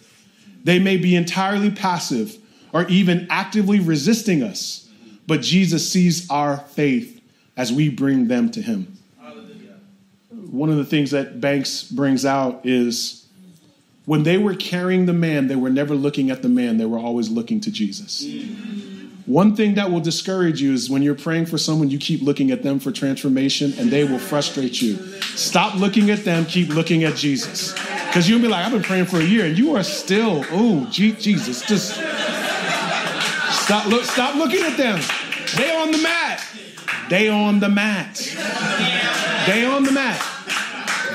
They 0.64 0.78
may 0.78 0.96
be 0.96 1.16
entirely 1.16 1.70
passive 1.70 2.38
or 2.72 2.86
even 2.88 3.26
actively 3.30 3.80
resisting 3.80 4.42
us, 4.42 4.88
but 5.26 5.42
Jesus 5.42 5.88
sees 5.88 6.28
our 6.30 6.58
faith 6.58 7.20
as 7.56 7.72
we 7.72 7.88
bring 7.88 8.28
them 8.28 8.50
to 8.52 8.62
Him. 8.62 8.96
One 10.30 10.70
of 10.70 10.76
the 10.76 10.84
things 10.84 11.12
that 11.12 11.40
Banks 11.40 11.84
brings 11.84 12.24
out 12.24 12.64
is 12.64 13.26
when 14.04 14.22
they 14.24 14.36
were 14.36 14.54
carrying 14.54 15.06
the 15.06 15.12
man, 15.12 15.46
they 15.46 15.56
were 15.56 15.70
never 15.70 15.94
looking 15.94 16.30
at 16.30 16.42
the 16.42 16.48
man, 16.48 16.78
they 16.78 16.84
were 16.84 16.98
always 16.98 17.30
looking 17.30 17.60
to 17.60 17.70
Jesus. 17.70 18.24
Mm. 18.24 18.81
One 19.26 19.54
thing 19.54 19.74
that 19.74 19.90
will 19.90 20.00
discourage 20.00 20.60
you 20.60 20.72
is 20.72 20.90
when 20.90 21.02
you're 21.02 21.14
praying 21.14 21.46
for 21.46 21.56
someone, 21.56 21.90
you 21.90 21.98
keep 21.98 22.22
looking 22.22 22.50
at 22.50 22.62
them 22.62 22.80
for 22.80 22.90
transformation 22.90 23.72
and 23.78 23.90
they 23.90 24.02
will 24.02 24.18
frustrate 24.18 24.82
you. 24.82 24.96
Stop 25.36 25.76
looking 25.76 26.10
at 26.10 26.24
them, 26.24 26.44
keep 26.44 26.70
looking 26.70 27.04
at 27.04 27.14
Jesus. 27.14 27.72
Because 27.72 28.28
you'll 28.28 28.40
be 28.42 28.48
like, 28.48 28.66
I've 28.66 28.72
been 28.72 28.82
praying 28.82 29.06
for 29.06 29.18
a 29.18 29.24
year 29.24 29.46
and 29.46 29.56
you 29.56 29.76
are 29.76 29.84
still, 29.84 30.44
oh, 30.50 30.86
Jesus, 30.90 31.64
just 31.64 31.94
stop, 33.62 33.86
look, 33.86 34.04
stop 34.04 34.34
looking 34.34 34.62
at 34.62 34.76
them. 34.76 35.00
They 35.56 35.74
on 35.76 35.92
the 35.92 35.98
mat. 35.98 36.44
They 37.08 37.28
on 37.28 37.60
the 37.60 37.68
mat. 37.68 38.16
They 39.46 39.64
on 39.64 39.84
the 39.84 39.92
mat. 39.92 40.20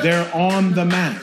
They're 0.02 0.34
on 0.34 0.74
the 0.74 0.86
mat. 0.86 1.22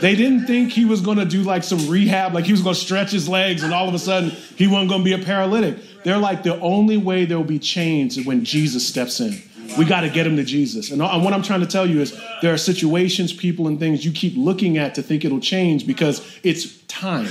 They 0.00 0.14
didn't 0.16 0.46
think 0.46 0.72
he 0.72 0.84
was 0.84 1.00
going 1.00 1.18
to 1.18 1.24
do 1.24 1.42
like 1.42 1.62
some 1.62 1.88
rehab, 1.88 2.34
like 2.34 2.44
he 2.44 2.52
was 2.52 2.60
going 2.60 2.74
to 2.74 2.80
stretch 2.80 3.10
his 3.10 3.28
legs 3.28 3.62
and 3.62 3.72
all 3.72 3.88
of 3.88 3.94
a 3.94 3.98
sudden 3.98 4.30
he 4.56 4.66
wasn't 4.66 4.90
going 4.90 5.00
to 5.00 5.04
be 5.04 5.12
a 5.12 5.24
paralytic. 5.24 5.78
They're 6.04 6.18
like, 6.18 6.42
the 6.42 6.60
only 6.60 6.98
way 6.98 7.24
there 7.24 7.38
will 7.38 7.44
be 7.44 7.58
change 7.58 8.18
is 8.18 8.26
when 8.26 8.44
Jesus 8.44 8.86
steps 8.86 9.20
in. 9.20 9.42
We 9.78 9.86
got 9.86 10.02
to 10.02 10.10
get 10.10 10.24
them 10.24 10.36
to 10.36 10.44
Jesus. 10.44 10.90
And 10.90 11.00
what 11.00 11.32
I'm 11.32 11.42
trying 11.42 11.60
to 11.60 11.66
tell 11.66 11.86
you 11.86 12.00
is 12.00 12.18
there 12.42 12.52
are 12.52 12.58
situations, 12.58 13.32
people, 13.32 13.66
and 13.66 13.80
things 13.80 14.04
you 14.04 14.12
keep 14.12 14.34
looking 14.36 14.76
at 14.76 14.94
to 14.96 15.02
think 15.02 15.24
it'll 15.24 15.40
change 15.40 15.86
because 15.86 16.38
it's 16.42 16.80
time. 16.82 17.28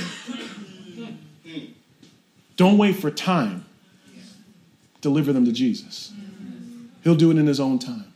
Don't 2.57 2.77
wait 2.77 2.93
for 2.93 3.11
time. 3.11 3.65
Deliver 5.01 5.31
them 5.33 5.45
to 5.45 5.51
Jesus. 5.51 6.11
He'll 7.03 7.15
do 7.15 7.29
it 7.29 7.37
in 7.37 7.45
his 7.45 7.59
own 7.59 7.77
time. 7.77 8.11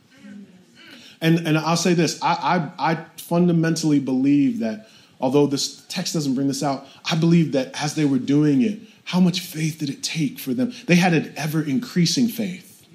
And, 1.21 1.47
and 1.47 1.57
I'll 1.57 1.77
say 1.77 1.93
this 1.93 2.21
I, 2.21 2.71
I, 2.77 2.91
I 2.91 3.05
fundamentally 3.17 3.99
believe 3.99 4.59
that, 4.59 4.87
although 5.19 5.47
this 5.47 5.85
text 5.87 6.13
doesn't 6.13 6.35
bring 6.35 6.47
this 6.47 6.63
out, 6.63 6.87
I 7.09 7.15
believe 7.15 7.51
that 7.53 7.81
as 7.81 7.95
they 7.95 8.05
were 8.05 8.19
doing 8.19 8.61
it, 8.61 8.79
how 9.07 9.21
much 9.21 9.39
faith 9.39 9.79
did 9.79 9.89
it 9.89 10.03
take 10.03 10.37
for 10.37 10.53
them? 10.53 10.73
They 10.85 10.95
had 10.95 11.13
an 11.13 11.33
ever 11.37 11.63
increasing 11.63 12.27
faith. 12.27 12.85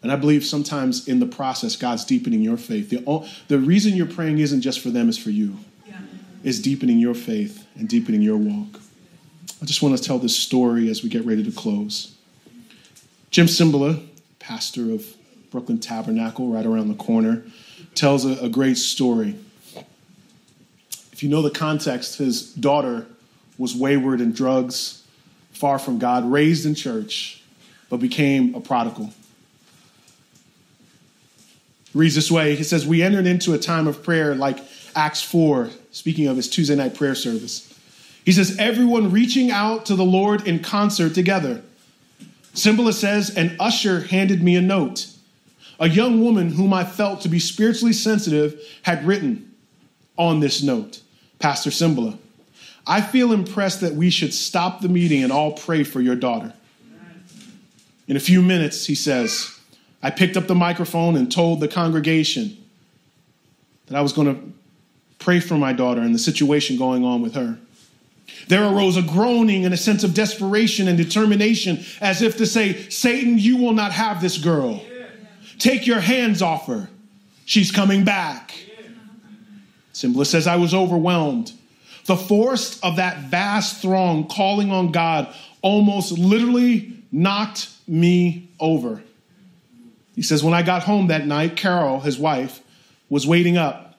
And 0.00 0.12
I 0.12 0.16
believe 0.16 0.44
sometimes 0.44 1.08
in 1.08 1.18
the 1.18 1.26
process, 1.26 1.74
God's 1.74 2.04
deepening 2.04 2.40
your 2.40 2.56
faith. 2.56 2.90
The, 2.90 3.28
the 3.48 3.58
reason 3.58 3.96
you're 3.96 4.06
praying 4.06 4.38
isn't 4.38 4.60
just 4.60 4.78
for 4.78 4.90
them, 4.90 5.08
it's 5.08 5.18
for 5.18 5.30
you. 5.30 5.56
Yeah. 5.88 5.96
It's 6.44 6.60
deepening 6.60 7.00
your 7.00 7.14
faith 7.14 7.66
and 7.74 7.88
deepening 7.88 8.22
your 8.22 8.36
walk. 8.36 8.80
I 9.60 9.64
just 9.64 9.82
want 9.82 9.98
to 9.98 10.02
tell 10.02 10.20
this 10.20 10.36
story 10.36 10.88
as 10.88 11.02
we 11.02 11.08
get 11.08 11.26
ready 11.26 11.42
to 11.42 11.50
close. 11.50 12.14
Jim 13.32 13.46
Cymbala, 13.46 14.06
pastor 14.38 14.92
of 14.92 15.04
Brooklyn 15.50 15.80
Tabernacle, 15.80 16.46
right 16.46 16.64
around 16.64 16.86
the 16.90 16.94
corner, 16.94 17.42
tells 17.96 18.24
a, 18.24 18.38
a 18.44 18.48
great 18.48 18.76
story. 18.76 19.34
If 21.12 21.24
you 21.24 21.28
know 21.28 21.42
the 21.42 21.50
context, 21.50 22.18
his 22.18 22.54
daughter 22.54 23.08
was 23.58 23.74
wayward 23.74 24.20
in 24.20 24.30
drugs, 24.30 25.02
far 25.58 25.78
from 25.78 25.98
God, 25.98 26.30
raised 26.30 26.64
in 26.64 26.74
church, 26.74 27.42
but 27.90 27.98
became 27.98 28.54
a 28.54 28.60
prodigal. 28.60 29.12
Reads 31.94 32.14
this 32.14 32.30
way 32.30 32.54
He 32.54 32.64
says, 32.64 32.86
We 32.86 33.02
entered 33.02 33.26
into 33.26 33.54
a 33.54 33.58
time 33.58 33.86
of 33.86 34.02
prayer 34.02 34.34
like 34.34 34.58
Acts 34.94 35.22
4, 35.22 35.70
speaking 35.90 36.26
of 36.26 36.36
his 36.36 36.48
Tuesday 36.48 36.76
night 36.76 36.94
prayer 36.94 37.14
service. 37.14 37.74
He 38.24 38.32
says, 38.32 38.56
Everyone 38.58 39.10
reaching 39.10 39.50
out 39.50 39.86
to 39.86 39.96
the 39.96 40.04
Lord 40.04 40.46
in 40.46 40.60
concert 40.60 41.14
together. 41.14 41.62
Cymbala 42.54 42.92
says, 42.92 43.36
An 43.36 43.56
usher 43.58 44.00
handed 44.00 44.42
me 44.42 44.56
a 44.56 44.60
note. 44.60 45.06
A 45.80 45.88
young 45.88 46.22
woman 46.22 46.50
whom 46.50 46.72
I 46.72 46.84
felt 46.84 47.20
to 47.22 47.28
be 47.28 47.38
spiritually 47.38 47.92
sensitive 47.92 48.60
had 48.82 49.06
written 49.06 49.54
on 50.16 50.40
this 50.40 50.62
note 50.62 51.00
Pastor 51.38 51.70
Cymbala, 51.70 52.18
I 52.88 53.02
feel 53.02 53.32
impressed 53.32 53.82
that 53.82 53.94
we 53.94 54.08
should 54.08 54.32
stop 54.32 54.80
the 54.80 54.88
meeting 54.88 55.22
and 55.22 55.30
all 55.30 55.52
pray 55.52 55.84
for 55.84 56.00
your 56.00 56.16
daughter. 56.16 56.54
In 58.08 58.16
a 58.16 58.20
few 58.20 58.40
minutes, 58.40 58.86
he 58.86 58.94
says, 58.94 59.54
I 60.02 60.10
picked 60.10 60.38
up 60.38 60.46
the 60.46 60.54
microphone 60.54 61.14
and 61.14 61.30
told 61.30 61.60
the 61.60 61.68
congregation 61.68 62.56
that 63.86 63.96
I 63.96 64.00
was 64.00 64.14
going 64.14 64.34
to 64.34 64.52
pray 65.18 65.38
for 65.38 65.54
my 65.54 65.74
daughter 65.74 66.00
and 66.00 66.14
the 66.14 66.18
situation 66.18 66.78
going 66.78 67.04
on 67.04 67.20
with 67.20 67.34
her. 67.34 67.58
There 68.46 68.64
arose 68.64 68.96
a 68.96 69.02
groaning 69.02 69.66
and 69.66 69.74
a 69.74 69.76
sense 69.76 70.02
of 70.02 70.14
desperation 70.14 70.88
and 70.88 70.96
determination, 70.96 71.84
as 72.00 72.22
if 72.22 72.38
to 72.38 72.46
say, 72.46 72.88
Satan, 72.88 73.38
you 73.38 73.58
will 73.58 73.74
not 73.74 73.92
have 73.92 74.22
this 74.22 74.38
girl. 74.38 74.82
Take 75.58 75.86
your 75.86 76.00
hands 76.00 76.40
off 76.40 76.66
her. 76.66 76.88
She's 77.44 77.70
coming 77.70 78.04
back. 78.04 78.54
Cymbala 79.92 80.24
says, 80.24 80.46
I 80.46 80.56
was 80.56 80.72
overwhelmed. 80.72 81.52
The 82.08 82.16
force 82.16 82.80
of 82.80 82.96
that 82.96 83.24
vast 83.24 83.82
throng 83.82 84.28
calling 84.28 84.72
on 84.72 84.92
God 84.92 85.28
almost 85.60 86.16
literally 86.16 86.94
knocked 87.12 87.68
me 87.86 88.48
over. 88.58 89.02
He 90.14 90.22
says, 90.22 90.42
When 90.42 90.54
I 90.54 90.62
got 90.62 90.84
home 90.84 91.08
that 91.08 91.26
night, 91.26 91.54
Carol, 91.54 92.00
his 92.00 92.18
wife, 92.18 92.62
was 93.10 93.26
waiting 93.26 93.58
up. 93.58 93.98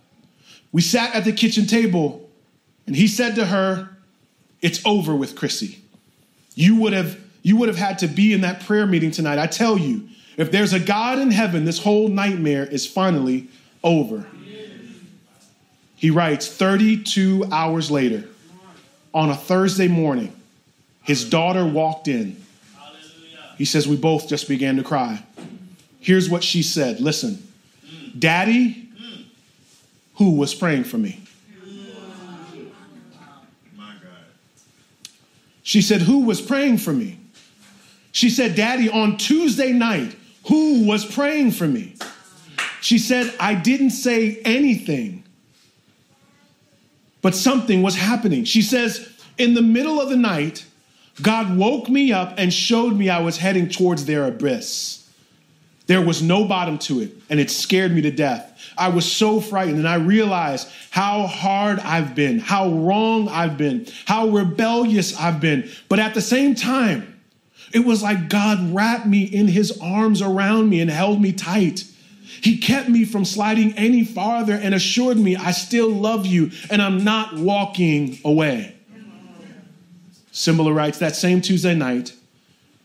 We 0.71 0.81
sat 0.81 1.13
at 1.13 1.23
the 1.23 1.31
kitchen 1.31 1.67
table, 1.67 2.27
and 2.87 2.95
he 2.95 3.07
said 3.07 3.35
to 3.35 3.45
her, 3.45 3.95
It's 4.59 4.83
over 4.87 5.15
with 5.15 5.35
Chrissy. 5.35 5.79
You 6.55 6.77
would 6.77 6.93
have 6.93 7.15
you 7.43 7.57
would 7.57 7.69
have 7.69 7.77
had 7.77 7.99
to 7.99 8.07
be 8.07 8.33
in 8.33 8.41
that 8.41 8.61
prayer 8.65 8.87
meeting 8.87 9.11
tonight. 9.11 9.37
I 9.37 9.45
tell 9.45 9.77
you, 9.77 10.09
if 10.35 10.51
there's 10.51 10.73
a 10.73 10.79
God 10.79 11.19
in 11.19 11.29
heaven, 11.29 11.63
this 11.63 11.77
whole 11.77 12.07
nightmare 12.07 12.65
is 12.65 12.87
finally 12.87 13.49
over. 13.83 14.25
He 15.99 16.11
writes 16.11 16.47
32 16.47 17.45
hours 17.51 17.91
later, 17.91 18.23
on 19.13 19.29
a 19.29 19.35
Thursday 19.35 19.89
morning, 19.89 20.33
his 21.03 21.29
daughter 21.29 21.65
walked 21.65 22.07
in. 22.07 22.41
He 23.57 23.65
says, 23.65 23.85
We 23.85 23.97
both 23.97 24.29
just 24.29 24.47
began 24.47 24.77
to 24.77 24.83
cry. 24.83 25.21
Here's 25.99 26.29
what 26.29 26.41
she 26.41 26.63
said 26.63 27.01
Listen, 27.01 27.45
Daddy, 28.17 28.87
who 30.15 30.37
was 30.37 30.55
praying 30.55 30.85
for 30.85 30.97
me? 30.97 31.21
She 35.63 35.81
said, 35.81 36.01
Who 36.03 36.25
was 36.25 36.39
praying 36.39 36.77
for 36.77 36.93
me? 36.93 37.19
She 38.13 38.29
said, 38.29 38.55
Daddy, 38.55 38.89
on 38.89 39.17
Tuesday 39.17 39.73
night, 39.73 40.15
who 40.47 40.87
was 40.87 41.03
praying 41.03 41.51
for 41.51 41.67
me. 41.67 41.97
She 42.79 42.97
said, 42.97 43.33
I 43.37 43.53
didn't 43.53 43.89
say 43.89 44.39
anything, 44.45 45.25
but 47.21 47.35
something 47.35 47.81
was 47.81 47.95
happening. 47.95 48.43
She 48.43 48.61
says, 48.61 49.09
In 49.37 49.53
the 49.53 49.61
middle 49.61 49.99
of 49.99 50.09
the 50.09 50.17
night, 50.17 50.65
God 51.21 51.57
woke 51.57 51.89
me 51.89 52.11
up 52.11 52.35
and 52.37 52.53
showed 52.53 52.95
me 52.95 53.09
I 53.09 53.19
was 53.19 53.37
heading 53.37 53.69
towards 53.69 54.05
their 54.05 54.25
abyss. 54.25 54.99
There 55.87 56.01
was 56.01 56.21
no 56.21 56.45
bottom 56.45 56.77
to 56.79 57.01
it, 57.01 57.13
and 57.31 57.39
it 57.39 57.49
scared 57.49 57.91
me 57.91 58.01
to 58.03 58.11
death. 58.11 58.45
I 58.77 58.89
was 58.89 59.11
so 59.11 59.41
frightened, 59.41 59.79
and 59.79 59.87
I 59.87 59.95
realized 59.95 60.67
how 60.91 61.25
hard 61.25 61.79
I've 61.79 62.13
been, 62.13 62.37
how 62.37 62.69
wrong 62.69 63.27
I've 63.27 63.57
been, 63.57 63.87
how 64.05 64.27
rebellious 64.27 65.19
I've 65.19 65.41
been. 65.41 65.67
But 65.89 65.97
at 65.97 66.13
the 66.13 66.21
same 66.21 66.53
time, 66.53 67.19
it 67.73 67.79
was 67.79 68.03
like 68.03 68.29
God 68.29 68.73
wrapped 68.73 69.07
me 69.07 69.23
in 69.23 69.47
his 69.47 69.79
arms 69.81 70.21
around 70.21 70.69
me 70.69 70.79
and 70.79 70.91
held 70.91 71.21
me 71.21 71.33
tight. 71.33 71.85
He 72.41 72.57
kept 72.57 72.89
me 72.89 73.05
from 73.05 73.25
sliding 73.25 73.73
any 73.73 74.03
farther 74.03 74.53
and 74.53 74.73
assured 74.73 75.17
me, 75.17 75.35
I 75.35 75.51
still 75.51 75.89
love 75.89 76.25
you 76.25 76.51
and 76.69 76.81
I'm 76.81 77.03
not 77.03 77.35
walking 77.35 78.19
away. 78.23 78.75
Cymbala 80.31 80.73
writes 80.73 80.99
that 80.99 81.15
same 81.15 81.41
Tuesday 81.41 81.75
night, 81.75 82.13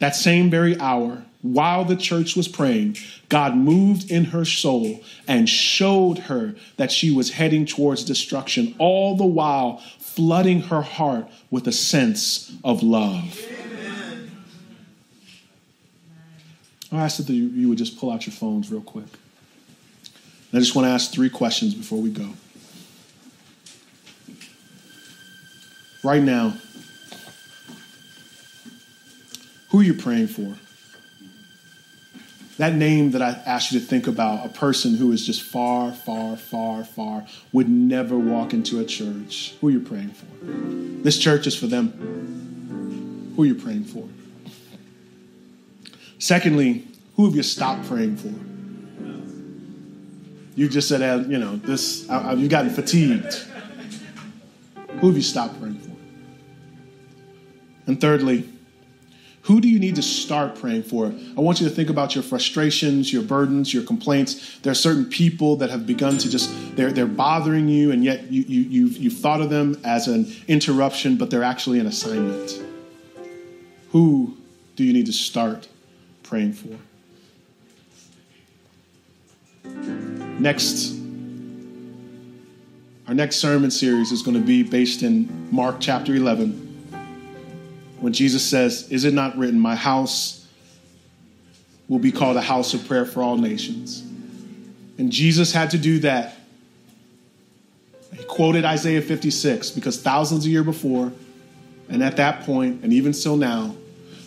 that 0.00 0.16
same 0.16 0.50
very 0.50 0.78
hour, 0.80 1.24
while 1.42 1.84
the 1.84 1.94
church 1.94 2.36
was 2.36 2.48
praying, 2.48 2.96
God 3.28 3.54
moved 3.54 4.10
in 4.10 4.24
her 4.26 4.46
soul 4.46 5.02
and 5.28 5.46
showed 5.46 6.20
her 6.20 6.54
that 6.78 6.90
she 6.90 7.10
was 7.10 7.32
heading 7.32 7.66
towards 7.66 8.02
destruction, 8.02 8.74
all 8.78 9.14
the 9.14 9.26
while 9.26 9.82
flooding 9.98 10.62
her 10.62 10.80
heart 10.80 11.28
with 11.50 11.68
a 11.68 11.72
sense 11.72 12.50
of 12.64 12.82
love. 12.82 13.38
Amen. 13.46 14.30
I 16.90 16.96
ask 17.04 17.18
that 17.18 17.30
you 17.30 17.68
would 17.68 17.78
just 17.78 17.98
pull 17.98 18.10
out 18.10 18.26
your 18.26 18.32
phones 18.32 18.70
real 18.70 18.80
quick. 18.80 19.04
I 20.54 20.60
just 20.60 20.76
want 20.76 20.86
to 20.86 20.90
ask 20.90 21.10
three 21.10 21.30
questions 21.30 21.74
before 21.74 22.00
we 22.00 22.10
go. 22.10 22.28
Right 26.04 26.22
now, 26.22 26.54
who 29.70 29.80
are 29.80 29.82
you 29.82 29.94
praying 29.94 30.28
for? 30.28 30.54
That 32.58 32.74
name 32.74 33.10
that 33.10 33.22
I 33.22 33.30
asked 33.46 33.72
you 33.72 33.80
to 33.80 33.84
think 33.84 34.06
about, 34.06 34.46
a 34.46 34.48
person 34.48 34.94
who 34.94 35.10
is 35.10 35.26
just 35.26 35.42
far, 35.42 35.90
far, 35.90 36.36
far, 36.36 36.84
far, 36.84 37.26
would 37.52 37.68
never 37.68 38.16
walk 38.16 38.52
into 38.52 38.78
a 38.78 38.84
church. 38.84 39.56
Who 39.60 39.68
are 39.68 39.72
you 39.72 39.80
praying 39.80 40.10
for? 40.10 40.26
This 41.02 41.18
church 41.18 41.48
is 41.48 41.56
for 41.56 41.66
them. 41.66 43.32
Who 43.34 43.42
are 43.42 43.46
you 43.46 43.56
praying 43.56 43.86
for? 43.86 44.08
Secondly, 46.20 46.86
who 47.16 47.24
have 47.26 47.34
you 47.34 47.42
stopped 47.42 47.88
praying 47.88 48.18
for? 48.18 48.53
You 50.54 50.68
just 50.68 50.88
said, 50.88 51.30
you 51.30 51.38
know, 51.38 51.56
this, 51.56 52.08
you've 52.36 52.50
gotten 52.50 52.70
fatigued. 52.70 53.34
Who 55.00 55.08
have 55.08 55.16
you 55.16 55.22
stopped 55.22 55.60
praying 55.60 55.78
for? 55.80 55.90
And 57.86 58.00
thirdly, 58.00 58.48
who 59.42 59.60
do 59.60 59.68
you 59.68 59.78
need 59.78 59.96
to 59.96 60.02
start 60.02 60.54
praying 60.54 60.84
for? 60.84 61.12
I 61.36 61.40
want 61.40 61.60
you 61.60 61.68
to 61.68 61.74
think 61.74 61.90
about 61.90 62.14
your 62.14 62.24
frustrations, 62.24 63.12
your 63.12 63.22
burdens, 63.22 63.74
your 63.74 63.82
complaints. 63.82 64.58
There 64.60 64.70
are 64.70 64.74
certain 64.74 65.04
people 65.04 65.56
that 65.56 65.68
have 65.68 65.86
begun 65.86 66.16
to 66.16 66.30
just, 66.30 66.50
they're, 66.76 66.92
they're 66.92 67.04
bothering 67.04 67.68
you, 67.68 67.90
and 67.90 68.02
yet 68.02 68.32
you, 68.32 68.42
you, 68.42 68.60
you've, 68.62 68.96
you've 68.96 69.18
thought 69.18 69.42
of 69.42 69.50
them 69.50 69.78
as 69.84 70.08
an 70.08 70.34
interruption, 70.48 71.16
but 71.16 71.30
they're 71.30 71.42
actually 71.42 71.78
an 71.78 71.86
assignment. 71.86 72.62
Who 73.90 74.34
do 74.76 74.84
you 74.84 74.94
need 74.94 75.06
to 75.06 75.12
start 75.12 75.68
praying 76.22 76.54
for? 76.54 76.78
Next, 80.38 80.92
our 83.06 83.14
next 83.14 83.36
sermon 83.36 83.70
series 83.70 84.10
is 84.10 84.22
going 84.22 84.36
to 84.36 84.44
be 84.44 84.64
based 84.64 85.02
in 85.02 85.48
Mark 85.52 85.76
chapter 85.78 86.12
11. 86.14 86.50
When 88.00 88.12
Jesus 88.12 88.44
says, 88.44 88.90
Is 88.90 89.04
it 89.04 89.14
not 89.14 89.38
written, 89.38 89.60
My 89.60 89.76
house 89.76 90.46
will 91.88 92.00
be 92.00 92.10
called 92.10 92.36
a 92.36 92.40
house 92.40 92.74
of 92.74 92.86
prayer 92.86 93.06
for 93.06 93.22
all 93.22 93.36
nations? 93.36 94.00
And 94.98 95.12
Jesus 95.12 95.52
had 95.52 95.70
to 95.70 95.78
do 95.78 96.00
that. 96.00 96.36
He 98.16 98.24
quoted 98.24 98.64
Isaiah 98.64 99.02
56 99.02 99.70
because 99.70 100.02
thousands 100.02 100.46
of 100.46 100.50
years 100.50 100.64
before, 100.64 101.12
and 101.88 102.02
at 102.02 102.16
that 102.16 102.42
point, 102.44 102.82
and 102.82 102.92
even 102.92 103.12
still 103.12 103.36
now, 103.36 103.76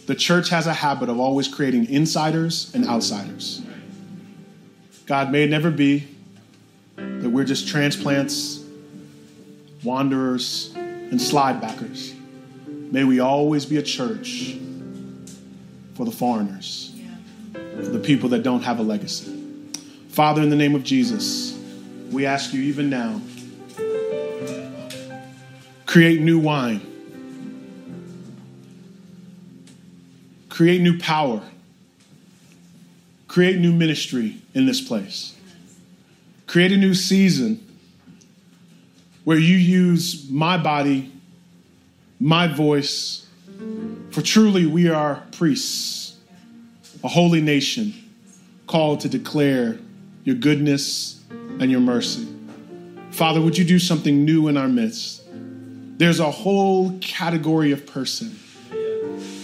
the 0.05 0.16
church 0.16 0.49
has 0.49 0.68
a 0.68 0.74
habit 0.74 1.10
of 1.10 1.20
always 1.20 1.49
creating 1.49 1.89
insiders 1.89 2.74
and 2.74 2.88
outsiders. 2.88 3.62
God, 5.08 5.32
may 5.32 5.43
it 5.43 5.49
never 5.49 5.72
be 5.72 6.05
that 6.97 7.30
we're 7.30 7.45
just 7.45 7.70
transplants, 7.70 8.62
wanderers, 9.82 10.74
and 10.76 11.14
slidebackers. 11.14 12.14
May 12.68 13.05
we 13.05 13.22
always 13.22 13.66
be 13.66 13.78
a 13.78 13.82
church 13.82 14.58
for 15.93 16.03
the 16.05 16.12
foreigners, 16.12 16.93
for 17.53 17.84
the 17.84 17.99
people 17.99 18.28
that 18.30 18.43
don't 18.43 18.64
have 18.64 18.80
a 18.80 18.84
legacy. 18.84 19.34
Father, 20.10 20.41
in 20.41 20.49
the 20.49 20.58
name 20.58 20.76
of 20.76 20.84
Jesus, 20.84 21.58
we 22.12 22.26
ask 22.26 22.53
you 22.53 22.62
even 22.64 22.89
now 22.89 23.22
create 25.86 26.20
new 26.20 26.38
wine, 26.38 26.82
create 30.49 30.82
new 30.82 30.99
power 30.99 31.41
Create 33.38 33.59
new 33.59 33.71
ministry 33.71 34.41
in 34.55 34.65
this 34.65 34.81
place. 34.81 35.35
Create 36.47 36.71
a 36.71 36.75
new 36.75 36.95
season 36.95 37.63
where 39.25 39.38
you 39.38 39.55
use 39.55 40.27
my 40.31 40.57
body, 40.57 41.11
my 42.19 42.47
voice, 42.47 43.27
for 44.09 44.23
truly 44.23 44.65
we 44.65 44.89
are 44.89 45.23
priests, 45.33 46.17
a 47.03 47.07
holy 47.07 47.39
nation 47.39 47.93
called 48.65 49.01
to 49.01 49.07
declare 49.07 49.77
your 50.23 50.35
goodness 50.35 51.21
and 51.29 51.69
your 51.69 51.79
mercy. 51.79 52.27
Father, 53.11 53.39
would 53.39 53.55
you 53.55 53.65
do 53.65 53.77
something 53.77 54.25
new 54.25 54.47
in 54.47 54.57
our 54.57 54.67
midst? 54.67 55.21
There's 55.99 56.19
a 56.19 56.31
whole 56.31 56.97
category 57.01 57.71
of 57.71 57.85
person 57.85 58.35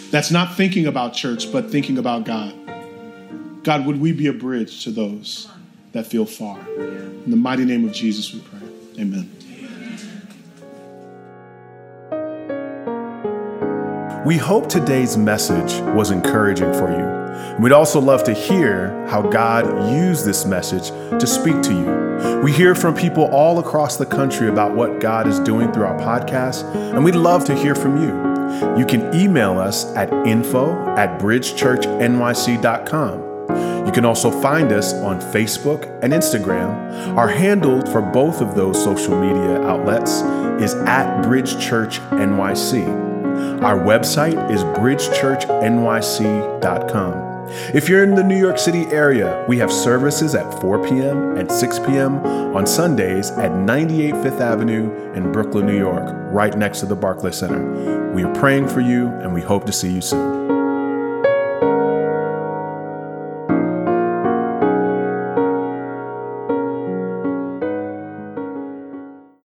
that's 0.10 0.32
not 0.32 0.56
thinking 0.56 0.88
about 0.88 1.14
church, 1.14 1.52
but 1.52 1.70
thinking 1.70 2.00
about 2.00 2.26
God. 2.26 2.63
God, 3.64 3.86
would 3.86 4.02
we 4.02 4.12
be 4.12 4.28
a 4.28 4.34
bridge 4.34 4.84
to 4.84 4.92
those 4.92 5.48
that 5.94 6.06
feel 6.06 6.26
far? 6.26 6.60
In 6.60 7.32
the 7.32 7.38
mighty 7.38 7.64
name 7.64 7.88
of 7.88 7.94
Jesus, 7.94 8.34
we 8.34 8.42
pray. 8.42 8.60
Amen. 9.00 9.30
We 14.26 14.38
hope 14.38 14.70
today's 14.70 15.18
message 15.18 15.82
was 15.96 16.12
encouraging 16.12 16.72
for 16.74 16.92
you. 16.92 17.24
We'd 17.62 17.72
also 17.72 18.00
love 18.00 18.24
to 18.26 18.34
hear 18.34 19.08
how 19.08 19.22
God 19.22 19.92
used 19.92 20.26
this 20.26 20.46
message 20.46 20.90
to 21.20 21.28
speak 21.28 21.62
to 21.62 21.74
you. 21.74 22.42
We 22.42 22.52
hear 22.52 22.76
from 22.76 22.96
people 22.96 23.26
all 23.26 23.60
across 23.60 23.98
the 23.98 24.06
country 24.06 24.50
about 24.50 24.76
what 24.76 25.00
God 25.00 25.28
is 25.28 25.40
doing 25.40 25.72
through 25.72 25.86
our 25.86 26.00
podcast, 26.00 26.64
and 26.94 27.04
we'd 27.04 27.16
love 27.16 27.44
to 27.46 27.56
hear 27.56 27.74
from 27.76 28.02
you. 28.02 28.10
You 28.78 28.86
can 28.86 29.14
email 29.14 29.60
us 29.60 29.86
at 29.96 30.12
info 30.26 30.74
at 30.96 31.20
bridgechurchnyc.com. 31.20 33.33
You 33.94 34.02
can 34.02 34.06
also 34.06 34.32
find 34.32 34.72
us 34.72 34.92
on 34.92 35.22
Facebook 35.22 35.88
and 36.02 36.14
Instagram. 36.14 37.16
Our 37.16 37.28
handle 37.28 37.80
for 37.92 38.02
both 38.02 38.42
of 38.42 38.56
those 38.56 38.84
social 38.84 39.16
media 39.16 39.62
outlets 39.62 40.22
is 40.60 40.74
at 40.88 41.22
Bridge 41.22 41.64
Church 41.64 42.00
NYC. 42.10 43.62
Our 43.62 43.78
website 43.78 44.50
is 44.50 44.64
bridgechurchnyc.com. 44.64 47.50
If 47.76 47.88
you're 47.88 48.04
in 48.04 48.16
the 48.16 48.24
New 48.24 48.40
York 48.40 48.58
City 48.58 48.88
area, 48.88 49.46
we 49.48 49.60
have 49.60 49.72
services 49.72 50.34
at 50.34 50.60
4 50.60 50.88
p.m. 50.88 51.38
and 51.38 51.52
6 51.52 51.78
p.m. 51.82 52.16
on 52.56 52.66
Sundays 52.66 53.30
at 53.30 53.54
98 53.54 54.16
Fifth 54.24 54.42
Avenue 54.42 54.92
in 55.14 55.32
Brooklyn, 55.32 55.68
New 55.68 55.78
York, 55.78 56.10
right 56.34 56.58
next 56.58 56.80
to 56.80 56.88
the 56.88 56.96
Barclay 56.96 57.32
Center. 57.32 58.12
We 58.12 58.24
are 58.24 58.34
praying 58.34 58.70
for 58.70 58.82
you 58.82 59.10
and 59.20 59.36
we 59.36 59.42
hope 59.42 59.68
to 59.68 59.72
see 59.72 59.92
you 59.92 60.02
soon. 60.02 60.53